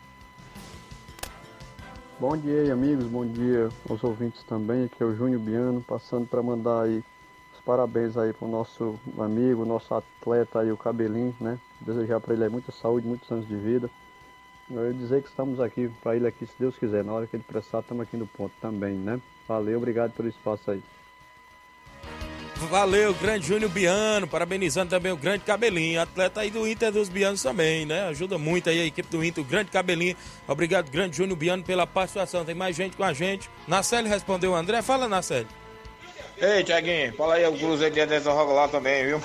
Bom 2.21 2.37
dia 2.37 2.73
amigos, 2.73 3.05
bom 3.07 3.27
dia 3.27 3.71
aos 3.89 4.03
ouvintes 4.05 4.43
também. 4.45 4.85
Aqui 4.85 5.03
é 5.03 5.07
o 5.07 5.17
Júnior 5.17 5.41
Biano, 5.41 5.83
passando 5.83 6.27
para 6.27 6.43
mandar 6.43 6.83
aí 6.83 7.03
parabéns 7.67 8.17
aí 8.17 8.33
pro 8.33 8.47
nosso 8.47 8.99
amigo, 9.19 9.65
nosso 9.65 9.93
atleta 9.93 10.61
aí, 10.61 10.71
o 10.71 10.77
Cabelinho, 10.77 11.35
né? 11.41 11.59
Desejar 11.81 12.21
para 12.21 12.33
ele 12.33 12.45
aí 12.45 12.49
muita 12.49 12.71
saúde, 12.71 13.07
muitos 13.07 13.31
anos 13.31 13.47
de 13.47 13.57
vida. 13.57 13.91
Eu 14.71 14.93
dizer 14.93 15.23
que 15.23 15.29
estamos 15.29 15.61
aqui 15.61 15.91
para 16.03 16.17
ele 16.17 16.27
aqui, 16.27 16.47
se 16.47 16.53
Deus 16.59 16.77
quiser. 16.79 17.05
Na 17.05 17.13
hora 17.13 17.27
que 17.27 17.37
ele 17.37 17.45
precisar, 17.47 17.81
estamos 17.81 18.05
aqui 18.05 18.17
no 18.17 18.27
ponto 18.27 18.53
também, 18.61 18.95
né? 18.95 19.21
Valeu, 19.47 19.79
obrigado 19.79 20.13
pelo 20.13 20.29
espaço 20.29 20.71
aí. 20.71 20.83
Valeu, 22.57 23.13
grande 23.15 23.47
Júnior 23.47 23.71
Biano, 23.71 24.27
parabenizando 24.27 24.91
também 24.91 25.13
o 25.13 25.17
grande 25.17 25.45
Cabelinho, 25.45 26.01
atleta 26.01 26.41
aí 26.41 26.51
do 26.51 26.67
Inter 26.67 26.91
dos 26.91 27.09
Bianos 27.09 27.43
também, 27.43 27.85
né? 27.85 28.05
Ajuda 28.09 28.39
muito 28.39 28.71
aí 28.71 28.81
a 28.81 28.87
equipe 28.87 29.11
do 29.11 29.23
Inter, 29.23 29.45
o 29.45 29.47
grande 29.47 29.71
Cabelinho. 29.71 30.17
Obrigado, 30.49 30.91
grande 30.91 31.19
Júnior 31.19 31.37
Biano, 31.37 31.63
pela 31.63 31.87
participação. 31.87 32.45
Tem 32.45 32.55
mais 32.55 32.75
gente 32.75 32.97
com 32.97 33.05
a 33.05 33.13
gente. 33.13 33.51
Nacelle 33.69 34.09
respondeu 34.09 34.55
André. 34.55 34.81
Fala, 34.81 35.07
Nacelle. 35.07 35.47
Ei, 36.39 36.63
Tiaguinho, 36.63 37.15
fala 37.15 37.35
aí 37.35 37.47
o 37.47 37.59
Cruzeiro 37.59 37.95
de 37.95 38.01
Atenção 38.01 38.35
Roga 38.35 38.53
lá 38.53 38.69
também, 38.69 39.07
viu? 39.07 39.23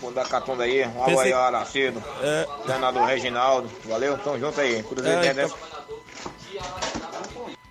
Vou 0.00 0.12
dar 0.12 0.28
catunda 0.28 0.64
aí, 0.64 0.86
um 0.86 1.02
alô 1.02 1.18
aí, 1.18 1.32
Aracido, 1.32 2.02
é... 2.22 2.46
senador 2.66 3.06
Reginaldo, 3.06 3.70
valeu, 3.84 4.18
tamo 4.18 4.38
junto 4.38 4.60
aí, 4.60 4.82
Cruzeiro 4.82 5.18
é, 5.18 5.22
de 5.22 5.28
Atenção. 5.40 5.58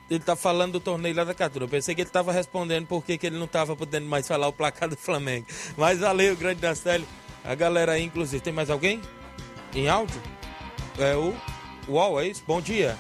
Ele 0.10 0.20
tá 0.20 0.36
falando 0.36 0.74
do 0.74 0.80
torneio 0.80 1.16
lá 1.16 1.24
da 1.24 1.34
Catura. 1.34 1.68
Pensei 1.68 1.96
que 1.96 2.02
ele 2.02 2.10
tava 2.10 2.32
respondendo 2.32 2.86
porque 2.86 3.18
que 3.18 3.26
ele 3.26 3.40
não 3.40 3.48
tava 3.48 3.76
podendo 3.76 4.06
mais 4.06 4.28
falar 4.28 4.48
o 4.48 4.54
placar 4.54 4.88
do 4.88 4.96
Flamengo. 4.96 5.48
Mas 5.76 6.00
valeu, 6.00 6.36
grande 6.36 6.62
Nastelio. 6.62 7.08
A 7.44 7.56
galera 7.56 7.94
aí, 7.94 8.04
inclusive, 8.04 8.42
tem 8.42 8.54
mais 8.54 8.70
alguém? 8.70 9.02
Em 9.74 9.90
áudio? 9.90 10.22
É 11.00 11.16
o 11.16 11.36
UOL, 11.88 12.22
é 12.22 12.28
isso? 12.28 12.44
Bom 12.46 12.62
dia. 12.62 12.98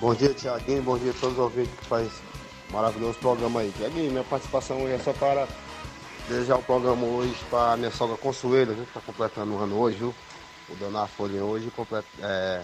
Bom 0.00 0.14
dia, 0.14 0.34
Tiaguinho. 0.34 0.82
Bom 0.82 0.98
dia 0.98 1.12
a 1.12 1.14
todos 1.14 1.36
os 1.36 1.42
ouvintes 1.42 1.72
que 1.78 1.84
faz 1.86 2.10
Maravilhoso 2.72 3.18
programa 3.18 3.60
aí. 3.60 3.70
Tiaguinho, 3.76 4.10
minha 4.10 4.24
participação 4.24 4.88
é 4.88 4.98
só 4.98 5.12
para 5.12 5.46
desejar 6.26 6.56
o 6.56 6.62
programa 6.62 7.04
hoje 7.04 7.36
para 7.50 7.76
minha 7.76 7.90
sogra 7.90 8.16
Consuelo? 8.16 8.74
Que 8.74 8.92
tá 8.94 9.00
completando 9.04 9.52
o 9.52 9.58
ano 9.58 9.78
hoje, 9.78 9.98
viu? 9.98 10.14
O 10.70 10.76
Dona 10.76 11.06
Folha 11.06 11.44
hoje. 11.44 11.70
Complet... 11.70 12.06
É... 12.22 12.62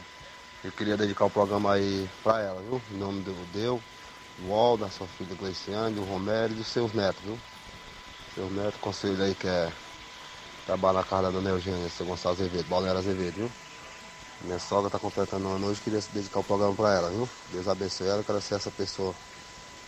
Eu 0.64 0.72
queria 0.72 0.96
dedicar 0.96 1.26
o 1.26 1.30
programa 1.30 1.74
aí 1.74 2.08
para 2.24 2.40
ela, 2.40 2.58
viu? 2.62 2.80
Em 2.90 2.96
nome 2.96 3.20
do 3.20 3.34
Deu, 3.52 3.82
do 4.38 4.48
Wall, 4.48 4.78
da 4.78 4.88
sua 4.88 5.06
filha 5.06 5.36
Gleiciane, 5.36 5.94
do 5.94 6.04
Romero 6.04 6.54
e 6.54 6.56
dos 6.56 6.68
seus 6.68 6.94
netos, 6.94 7.22
viu? 7.22 7.38
Seus 8.34 8.50
netos, 8.50 8.80
conselho 8.80 9.22
aí 9.22 9.34
que 9.34 9.46
é 9.46 9.70
trabalha 10.64 10.98
na 10.98 11.04
casa 11.04 11.24
da 11.24 11.30
Dona 11.30 11.50
Eugênia, 11.50 11.88
seu 11.90 12.06
Gonçalo 12.06 12.34
Azevedo, 12.34 12.66
Balneário 12.66 12.98
Azevedo, 12.98 13.34
viu? 13.34 13.50
Minha 14.40 14.58
sogra 14.58 14.90
tá 14.90 14.98
completando 14.98 15.46
o 15.48 15.52
ano 15.52 15.66
hoje, 15.66 15.82
queria 15.82 16.00
dedicar 16.12 16.40
o 16.40 16.44
programa 16.44 16.74
para 16.74 16.94
ela, 16.94 17.10
viu? 17.10 17.28
Deus 17.52 17.68
abençoe 17.68 18.08
ela, 18.08 18.24
quero 18.24 18.40
ser 18.40 18.54
essa 18.54 18.70
pessoa 18.70 19.14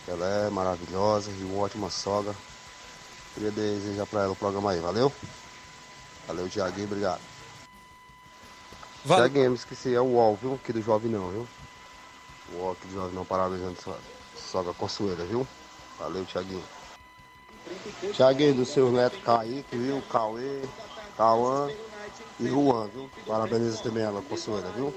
ela 0.07 0.25
é 0.25 0.49
maravilhosa 0.49 1.31
e 1.31 1.43
uma 1.43 1.63
ótima 1.63 1.89
sogra. 1.89 2.35
Queria 3.33 3.51
desejar 3.51 4.05
para 4.05 4.23
ela 4.23 4.33
o 4.33 4.35
programa 4.35 4.71
aí, 4.71 4.79
valeu? 4.79 5.11
Valeu, 6.27 6.49
Tiaguinho, 6.49 6.87
obrigado. 6.87 7.21
Val... 9.05 9.19
Tiaguinho, 9.19 9.51
me 9.51 9.55
esqueci, 9.55 9.93
é 9.93 10.01
o 10.01 10.05
UOL, 10.05 10.35
viu? 10.35 10.53
Aqui 10.55 10.73
do 10.73 10.81
Jovem 10.81 11.11
não, 11.11 11.29
viu? 11.29 11.47
O 12.51 12.57
UOL 12.57 12.71
aqui 12.73 12.87
do 12.87 12.93
Jovem 12.93 13.15
não, 13.15 13.25
parabenizando 13.25 13.81
sua 13.81 13.97
sogra 14.35 14.73
Consuela, 14.73 15.23
viu? 15.25 15.47
Valeu, 15.97 16.25
Tiaguinho. 16.25 16.63
Tiaguinho, 18.13 18.55
do 18.55 18.65
seu 18.65 18.91
neto 18.91 19.19
Kaique, 19.21 19.77
viu? 19.77 20.01
Cauê, 20.09 20.61
Cauã 21.15 21.69
e 22.39 22.47
Juan, 22.47 22.87
viu? 22.87 23.09
Parabenizo 23.25 23.81
também 23.83 24.03
ela, 24.03 24.21
Consuela, 24.21 24.71
viu? 24.71 24.93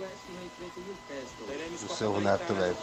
O 1.82 1.94
seu 1.94 2.20
neto 2.20 2.46
também. 2.46 2.74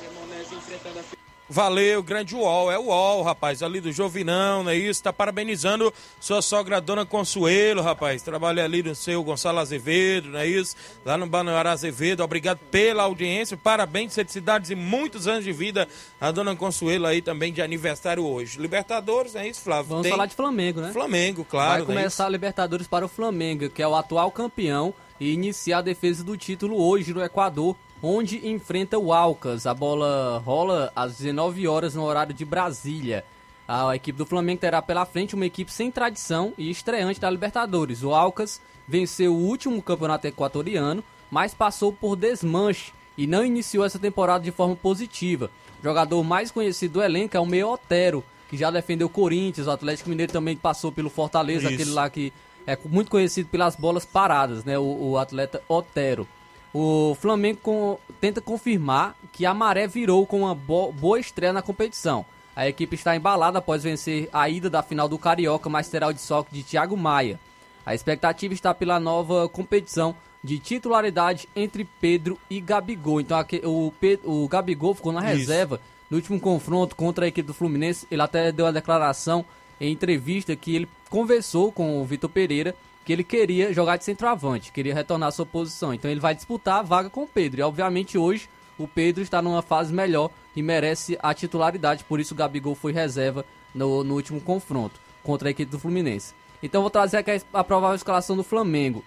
Valeu, 1.51 2.01
grande 2.01 2.33
UOL, 2.33 2.71
é 2.71 2.79
o 2.79 2.83
UOL, 2.83 3.23
rapaz, 3.23 3.61
ali 3.61 3.81
do 3.81 3.91
Jovinão, 3.91 4.63
não 4.63 4.71
é 4.71 4.77
isso? 4.77 5.03
Tá 5.03 5.11
parabenizando 5.11 5.93
sua 6.17 6.41
sogra 6.41 6.79
Dona 6.79 7.05
Consuelo, 7.05 7.81
rapaz. 7.81 8.21
Trabalha 8.21 8.63
ali 8.63 8.81
no 8.81 8.95
seu 8.95 9.21
Gonçalo 9.21 9.59
Azevedo, 9.59 10.29
não 10.29 10.39
é 10.39 10.47
isso? 10.47 10.77
Lá 11.03 11.17
no 11.17 11.27
Balneário 11.27 11.69
Azevedo. 11.69 12.23
Obrigado 12.23 12.59
pela 12.71 13.03
audiência, 13.03 13.57
parabéns, 13.57 14.15
felicidades 14.15 14.69
e 14.69 14.75
muitos 14.75 15.27
anos 15.27 15.43
de 15.43 15.51
vida 15.51 15.89
a 16.21 16.31
Dona 16.31 16.55
Consuelo 16.55 17.05
aí 17.05 17.21
também 17.21 17.51
de 17.51 17.61
aniversário 17.61 18.25
hoje. 18.25 18.57
Libertadores, 18.57 19.33
não 19.33 19.41
é 19.41 19.49
isso, 19.49 19.59
Flávio? 19.59 19.89
Vamos 19.89 20.03
Tem... 20.03 20.11
falar 20.11 20.27
de 20.27 20.35
Flamengo, 20.35 20.79
né? 20.79 20.93
Flamengo, 20.93 21.43
claro. 21.43 21.71
Vai 21.71 21.81
é 21.81 21.85
começar 21.85 22.27
a 22.27 22.29
Libertadores 22.29 22.87
para 22.87 23.03
o 23.03 23.09
Flamengo, 23.09 23.69
que 23.69 23.81
é 23.81 23.87
o 23.87 23.93
atual 23.93 24.31
campeão, 24.31 24.93
e 25.19 25.33
iniciar 25.33 25.79
a 25.79 25.81
defesa 25.81 26.23
do 26.23 26.37
título 26.37 26.81
hoje 26.81 27.13
no 27.13 27.21
Equador, 27.21 27.75
onde 28.01 28.47
enfrenta 28.47 28.97
o 28.97 29.13
Alcas. 29.13 29.65
A 29.65 29.73
bola 29.73 30.41
rola 30.45 30.91
às 30.95 31.17
19 31.17 31.67
horas 31.67 31.95
no 31.95 32.03
horário 32.03 32.33
de 32.33 32.45
Brasília. 32.45 33.23
A 33.67 33.95
equipe 33.95 34.17
do 34.17 34.25
Flamengo 34.25 34.59
terá 34.59 34.81
pela 34.81 35.05
frente 35.05 35.35
uma 35.35 35.45
equipe 35.45 35.71
sem 35.71 35.91
tradição 35.91 36.53
e 36.57 36.69
estreante 36.69 37.19
da 37.19 37.29
Libertadores. 37.29 38.03
O 38.03 38.13
Alcas 38.13 38.61
venceu 38.87 39.33
o 39.33 39.39
último 39.47 39.81
campeonato 39.81 40.27
equatoriano, 40.27 41.03
mas 41.29 41.53
passou 41.53 41.93
por 41.93 42.15
desmanche 42.15 42.91
e 43.17 43.25
não 43.25 43.45
iniciou 43.45 43.85
essa 43.85 43.99
temporada 43.99 44.43
de 44.43 44.51
forma 44.51 44.75
positiva. 44.75 45.49
O 45.79 45.83
jogador 45.83 46.23
mais 46.23 46.51
conhecido 46.51 46.95
do 46.95 47.03
elenco 47.03 47.37
é 47.37 47.39
o 47.39 47.45
Meio 47.45 47.69
Otero, 47.69 48.23
que 48.49 48.57
já 48.57 48.69
defendeu 48.69 49.07
o 49.07 49.09
Corinthians, 49.09 49.67
o 49.67 49.71
Atlético 49.71 50.09
Mineiro 50.09 50.33
também 50.33 50.57
passou 50.57 50.91
pelo 50.91 51.09
Fortaleza, 51.09 51.67
Isso. 51.67 51.73
aquele 51.75 51.91
lá 51.91 52.09
que 52.09 52.33
é 52.67 52.77
muito 52.85 53.09
conhecido 53.09 53.47
pelas 53.47 53.75
bolas 53.75 54.03
paradas, 54.03 54.65
né? 54.65 54.77
O, 54.77 55.11
o 55.11 55.17
atleta 55.17 55.61
Otero. 55.69 56.27
O 56.73 57.15
Flamengo 57.19 57.59
com- 57.61 57.97
tenta 58.19 58.39
confirmar 58.39 59.15
que 59.31 59.45
a 59.45 59.53
maré 59.53 59.87
virou 59.87 60.25
com 60.25 60.41
uma 60.41 60.55
bo- 60.55 60.91
boa 60.91 61.19
estreia 61.19 61.51
na 61.51 61.61
competição. 61.61 62.25
A 62.55 62.67
equipe 62.67 62.95
está 62.95 63.15
embalada 63.15 63.59
após 63.59 63.83
vencer 63.83 64.29
a 64.31 64.47
ida 64.49 64.69
da 64.69 64.81
final 64.83 65.07
do 65.09 65.17
Carioca, 65.17 65.69
mas 65.69 65.89
terá 65.89 66.07
o 66.07 66.13
desfalque 66.13 66.53
de 66.53 66.63
Thiago 66.63 66.95
Maia. 66.97 67.39
A 67.85 67.93
expectativa 67.95 68.53
está 68.53 68.73
pela 68.73 68.99
nova 68.99 69.49
competição 69.49 70.15
de 70.43 70.59
titularidade 70.59 71.47
entre 71.55 71.83
Pedro 71.99 72.37
e 72.49 72.59
Gabigol. 72.61 73.21
Então 73.21 73.37
aque- 73.37 73.61
o, 73.65 73.91
Pe- 73.99 74.19
o 74.23 74.47
Gabigol 74.47 74.93
ficou 74.93 75.11
na 75.11 75.21
Isso. 75.21 75.37
reserva 75.39 75.79
no 76.09 76.17
último 76.17 76.39
confronto 76.39 76.95
contra 76.95 77.25
a 77.25 77.27
equipe 77.27 77.47
do 77.47 77.53
Fluminense. 77.53 78.05
Ele 78.11 78.21
até 78.21 78.51
deu 78.51 78.65
uma 78.65 78.73
declaração 78.73 79.45
em 79.79 79.91
entrevista 79.91 80.55
que 80.55 80.75
ele 80.75 80.89
conversou 81.09 81.71
com 81.71 82.01
o 82.01 82.05
Vitor 82.05 82.29
Pereira 82.29 82.75
que 83.03 83.11
ele 83.11 83.23
queria 83.23 83.73
jogar 83.73 83.97
de 83.97 84.05
centroavante, 84.05 84.71
queria 84.71 84.93
retornar 84.93 85.29
à 85.29 85.31
sua 85.31 85.45
posição. 85.45 85.93
Então 85.93 86.09
ele 86.09 86.19
vai 86.19 86.35
disputar 86.35 86.79
a 86.79 86.83
vaga 86.83 87.09
com 87.09 87.23
o 87.23 87.27
Pedro. 87.27 87.59
E 87.59 87.63
obviamente 87.63 88.17
hoje 88.17 88.49
o 88.77 88.87
Pedro 88.87 89.23
está 89.23 89.41
numa 89.41 89.61
fase 89.61 89.93
melhor 89.93 90.29
e 90.55 90.61
merece 90.61 91.17
a 91.21 91.33
titularidade, 91.33 92.03
por 92.03 92.19
isso 92.19 92.33
o 92.33 92.37
Gabigol 92.37 92.75
foi 92.75 92.91
reserva 92.91 93.45
no, 93.73 94.03
no 94.03 94.15
último 94.15 94.41
confronto 94.41 94.99
contra 95.23 95.47
a 95.47 95.51
equipe 95.51 95.71
do 95.71 95.79
Fluminense. 95.79 96.33
Então 96.61 96.81
vou 96.81 96.89
trazer 96.89 97.17
aqui 97.17 97.41
a, 97.53 97.63
provável 97.63 97.95
escalação 97.95 98.35
do 98.35 98.43
Flamengo. 98.43 99.03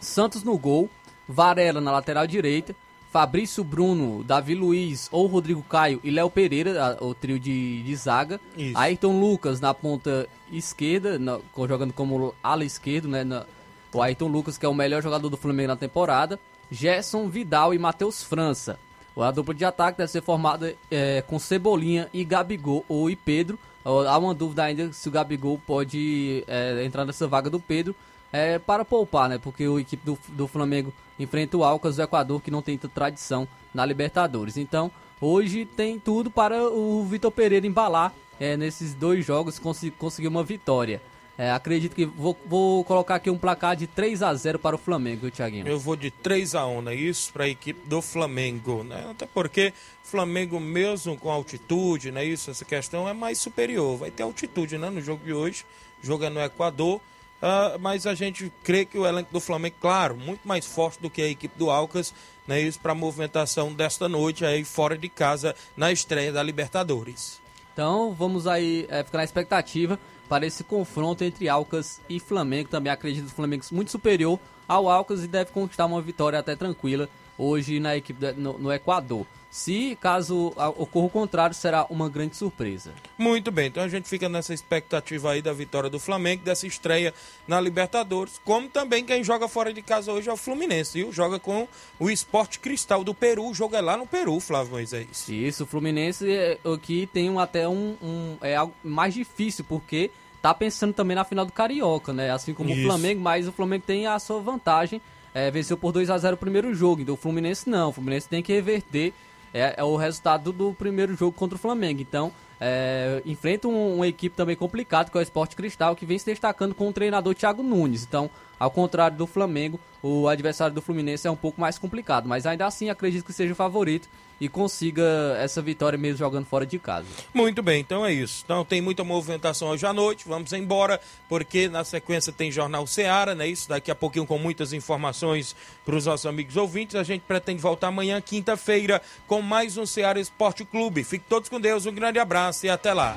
Santos 0.00 0.42
no 0.42 0.58
gol, 0.58 0.90
Varela 1.28 1.80
na 1.80 1.92
lateral 1.92 2.26
direita, 2.26 2.74
Fabrício 3.14 3.62
Bruno, 3.62 4.24
Davi 4.24 4.56
Luiz 4.56 5.08
ou 5.12 5.28
Rodrigo 5.28 5.62
Caio 5.62 6.00
e 6.02 6.10
Léo 6.10 6.28
Pereira, 6.28 6.98
a- 6.98 7.04
o 7.04 7.14
trio 7.14 7.38
de, 7.38 7.80
de 7.84 7.94
zaga. 7.94 8.40
Isso. 8.58 8.76
Ayrton 8.76 9.20
Lucas 9.20 9.60
na 9.60 9.72
ponta 9.72 10.26
esquerda, 10.50 11.16
na- 11.16 11.38
jogando 11.68 11.92
como 11.92 12.34
ala 12.42 12.64
esquerdo, 12.64 13.06
né? 13.06 13.22
na- 13.22 13.46
o 13.92 14.02
Ayrton 14.02 14.26
Lucas, 14.26 14.58
que 14.58 14.66
é 14.66 14.68
o 14.68 14.74
melhor 14.74 15.00
jogador 15.00 15.28
do 15.28 15.36
Flamengo 15.36 15.68
na 15.68 15.76
temporada. 15.76 16.40
Gerson 16.72 17.28
Vidal 17.28 17.72
e 17.72 17.78
Matheus 17.78 18.24
França. 18.24 18.80
A 19.16 19.30
dupla 19.30 19.54
de 19.54 19.64
ataque 19.64 19.98
deve 19.98 20.10
ser 20.10 20.20
formada 20.20 20.74
é, 20.90 21.22
com 21.22 21.38
Cebolinha 21.38 22.08
e 22.12 22.24
Gabigol 22.24 22.84
ou 22.88 23.08
e 23.08 23.14
Pedro. 23.14 23.56
Há 23.84 24.18
uma 24.18 24.34
dúvida 24.34 24.64
ainda 24.64 24.92
se 24.92 25.08
o 25.08 25.12
Gabigol 25.12 25.60
pode 25.64 26.42
é, 26.48 26.84
entrar 26.84 27.04
nessa 27.04 27.28
vaga 27.28 27.48
do 27.48 27.60
Pedro 27.60 27.94
é, 28.34 28.58
para 28.58 28.84
poupar, 28.84 29.28
né? 29.28 29.38
Porque 29.38 29.66
o 29.68 29.78
equipe 29.78 30.04
do, 30.04 30.18
do 30.30 30.48
Flamengo 30.48 30.92
enfrenta 31.20 31.56
o 31.56 31.62
Alcas 31.62 31.94
do 31.94 32.02
Equador, 32.02 32.42
que 32.42 32.50
não 32.50 32.60
tem 32.60 32.76
tradição 32.76 33.46
na 33.72 33.86
Libertadores. 33.86 34.56
Então, 34.56 34.90
hoje 35.20 35.64
tem 35.64 36.00
tudo 36.00 36.32
para 36.32 36.68
o 36.68 37.04
Vitor 37.04 37.30
Pereira 37.30 37.64
embalar 37.64 38.12
é, 38.40 38.56
nesses 38.56 38.92
dois 38.92 39.24
jogos 39.24 39.60
e 39.84 39.90
conseguir 39.92 40.26
uma 40.26 40.42
vitória. 40.42 41.00
É, 41.38 41.52
acredito 41.52 41.94
que 41.94 42.04
vou, 42.04 42.36
vou 42.44 42.84
colocar 42.84 43.16
aqui 43.16 43.30
um 43.30 43.38
placar 43.38 43.76
de 43.76 43.86
3 43.86 44.20
a 44.22 44.34
0 44.34 44.58
para 44.58 44.74
o 44.74 44.78
Flamengo, 44.78 45.30
Thiaguinho? 45.30 45.66
Eu 45.68 45.78
vou 45.78 45.94
de 45.94 46.10
3 46.10 46.56
a 46.56 46.66
1 46.66 46.82
não 46.82 46.90
é 46.90 46.94
isso? 46.96 47.32
Para 47.32 47.44
a 47.44 47.48
equipe 47.48 47.88
do 47.88 48.02
Flamengo, 48.02 48.82
né? 48.82 49.06
Até 49.10 49.26
porque 49.26 49.72
Flamengo, 50.02 50.58
mesmo 50.58 51.16
com 51.16 51.30
altitude, 51.30 52.10
né? 52.10 52.24
Isso, 52.24 52.50
essa 52.50 52.64
questão 52.64 53.08
é 53.08 53.12
mais 53.12 53.38
superior. 53.38 53.96
Vai 53.96 54.10
ter 54.10 54.24
altitude, 54.24 54.76
né? 54.76 54.90
No 54.90 55.00
jogo 55.00 55.24
de 55.24 55.32
hoje, 55.32 55.64
é 56.02 56.30
no 56.30 56.40
Equador. 56.40 57.00
Ah, 57.46 57.76
mas 57.78 58.06
a 58.06 58.14
gente 58.14 58.50
crê 58.62 58.86
que 58.86 58.96
o 58.96 59.06
elenco 59.06 59.30
do 59.30 59.38
Flamengo, 59.38 59.76
claro, 59.78 60.16
muito 60.16 60.48
mais 60.48 60.64
forte 60.64 60.98
do 60.98 61.10
que 61.10 61.20
a 61.20 61.28
equipe 61.28 61.58
do 61.58 61.70
Alcas, 61.70 62.14
né? 62.48 62.58
Isso 62.58 62.80
para 62.80 62.92
a 62.92 62.94
movimentação 62.94 63.70
desta 63.70 64.08
noite 64.08 64.46
aí 64.46 64.64
fora 64.64 64.96
de 64.96 65.10
casa 65.10 65.54
na 65.76 65.92
estreia 65.92 66.32
da 66.32 66.42
Libertadores. 66.42 67.42
Então 67.74 68.14
vamos 68.14 68.46
aí 68.46 68.86
é, 68.88 69.04
ficar 69.04 69.18
na 69.18 69.24
expectativa 69.24 70.00
para 70.26 70.46
esse 70.46 70.64
confronto 70.64 71.22
entre 71.22 71.46
Alcas 71.46 72.00
e 72.08 72.18
Flamengo. 72.18 72.70
Também 72.70 72.90
acredito 72.90 73.26
que 73.26 73.32
o 73.32 73.36
Flamengo 73.36 73.62
muito 73.72 73.90
superior 73.90 74.40
ao 74.66 74.88
Alcas 74.88 75.22
e 75.22 75.28
deve 75.28 75.50
conquistar 75.50 75.84
uma 75.84 76.00
vitória 76.00 76.38
até 76.38 76.56
tranquila 76.56 77.10
hoje 77.38 77.80
na 77.80 77.96
equipe 77.96 78.32
no, 78.36 78.58
no 78.58 78.72
Equador. 78.72 79.26
Se 79.50 79.96
caso 80.00 80.52
ocorra 80.76 81.06
o 81.06 81.10
contrário, 81.10 81.54
será 81.54 81.86
uma 81.88 82.08
grande 82.08 82.34
surpresa. 82.36 82.92
Muito 83.16 83.52
bem, 83.52 83.68
então 83.68 83.84
a 83.84 83.88
gente 83.88 84.08
fica 84.08 84.28
nessa 84.28 84.52
expectativa 84.52 85.30
aí 85.30 85.40
da 85.40 85.52
vitória 85.52 85.88
do 85.88 86.00
Flamengo, 86.00 86.42
dessa 86.42 86.66
estreia 86.66 87.14
na 87.46 87.60
Libertadores, 87.60 88.40
como 88.44 88.68
também 88.68 89.04
quem 89.04 89.22
joga 89.22 89.46
fora 89.46 89.72
de 89.72 89.80
casa 89.80 90.12
hoje 90.12 90.28
é 90.28 90.32
o 90.32 90.36
Fluminense, 90.36 90.98
viu? 90.98 91.12
Joga 91.12 91.38
com 91.38 91.68
o 92.00 92.10
Esporte 92.10 92.58
Cristal 92.58 93.04
do 93.04 93.14
Peru, 93.14 93.46
o 93.48 93.54
jogo 93.54 93.76
é 93.76 93.80
lá 93.80 93.96
no 93.96 94.08
Peru, 94.08 94.40
Flávio 94.40 94.72
Moisés. 94.72 95.28
Isso, 95.28 95.62
o 95.62 95.66
Fluminense 95.66 96.28
é, 96.28 96.58
aqui 96.74 97.08
tem 97.12 97.30
um, 97.30 97.38
até 97.38 97.68
um, 97.68 97.96
um- 98.02 98.36
é 98.40 98.56
algo 98.56 98.74
mais 98.82 99.14
difícil, 99.14 99.64
porque 99.68 100.10
tá 100.42 100.52
pensando 100.52 100.92
também 100.92 101.14
na 101.14 101.22
final 101.24 101.46
do 101.46 101.52
Carioca, 101.52 102.12
né? 102.12 102.28
Assim 102.32 102.52
como 102.52 102.70
Isso. 102.70 102.80
o 102.80 102.84
Flamengo, 102.86 103.20
mas 103.20 103.46
o 103.46 103.52
Flamengo 103.52 103.84
tem 103.86 104.08
a 104.08 104.18
sua 104.18 104.40
vantagem. 104.40 105.00
É, 105.34 105.50
venceu 105.50 105.76
por 105.76 105.90
2 105.92 106.08
a 106.10 106.16
0 106.16 106.34
o 106.34 106.38
primeiro 106.38 106.72
jogo, 106.72 107.02
então 107.02 107.14
o 107.14 107.18
Fluminense 107.18 107.68
não. 107.68 107.88
O 107.88 107.92
Fluminense 107.92 108.28
tem 108.28 108.40
que 108.42 108.52
reverter 108.52 109.12
é, 109.52 109.74
é 109.76 109.84
o 109.84 109.96
resultado 109.96 110.52
do 110.52 110.72
primeiro 110.72 111.14
jogo 111.16 111.32
contra 111.32 111.56
o 111.56 111.58
Flamengo. 111.58 112.00
Então, 112.00 112.32
é, 112.60 113.20
enfrenta 113.26 113.68
um- 113.68 113.96
uma 113.96 114.06
equipe 114.08 114.34
também 114.36 114.56
complicada, 114.56 115.10
que 115.10 115.16
é 115.16 115.20
o 115.20 115.22
Esporte 115.22 115.54
Cristal, 115.56 115.94
que 115.96 116.06
vem 116.06 116.18
se 116.18 116.24
destacando 116.26 116.74
com 116.74 116.88
o 116.88 116.92
treinador 116.92 117.34
Thiago 117.34 117.62
Nunes. 117.62 118.04
Então, 118.04 118.30
ao 118.58 118.70
contrário 118.70 119.16
do 119.16 119.26
Flamengo, 119.26 119.80
o 120.02 120.28
adversário 120.28 120.74
do 120.74 120.82
Fluminense 120.82 121.26
é 121.26 121.30
um 121.30 121.36
pouco 121.36 121.60
mais 121.60 121.78
complicado. 121.78 122.28
Mas 122.28 122.46
ainda 122.46 122.66
assim, 122.66 122.90
acredito 122.90 123.24
que 123.24 123.32
seja 123.32 123.52
o 123.52 123.56
favorito 123.56 124.08
e 124.40 124.48
consiga 124.48 125.02
essa 125.38 125.62
vitória 125.62 125.98
mesmo 125.98 126.18
jogando 126.18 126.44
fora 126.44 126.66
de 126.66 126.78
casa. 126.78 127.06
Muito 127.32 127.62
bem, 127.62 127.80
então 127.80 128.04
é 128.04 128.12
isso. 128.12 128.42
Então 128.44 128.64
tem 128.64 128.80
muita 128.80 129.04
movimentação 129.04 129.68
hoje 129.68 129.86
à 129.86 129.92
noite, 129.92 130.24
vamos 130.26 130.52
embora, 130.52 131.00
porque 131.28 131.68
na 131.68 131.84
sequência 131.84 132.32
tem 132.32 132.50
Jornal 132.50 132.86
Seara, 132.86 133.34
né? 133.34 133.46
Isso 133.46 133.68
daqui 133.68 133.90
a 133.90 133.94
pouquinho 133.94 134.26
com 134.26 134.38
muitas 134.38 134.72
informações 134.72 135.54
para 135.84 135.96
os 135.96 136.06
nossos 136.06 136.26
amigos 136.26 136.56
ouvintes. 136.56 136.96
A 136.96 137.02
gente 137.02 137.22
pretende 137.22 137.62
voltar 137.62 137.88
amanhã, 137.88 138.20
quinta-feira, 138.20 139.00
com 139.26 139.40
mais 139.40 139.76
um 139.76 139.86
Seara 139.86 140.20
Esporte 140.20 140.64
Clube. 140.64 141.04
Fiquem 141.04 141.26
todos 141.28 141.48
com 141.48 141.60
Deus, 141.60 141.86
um 141.86 141.94
grande 141.94 142.18
abraço 142.18 142.66
e 142.66 142.68
até 142.68 142.92
lá. 142.92 143.16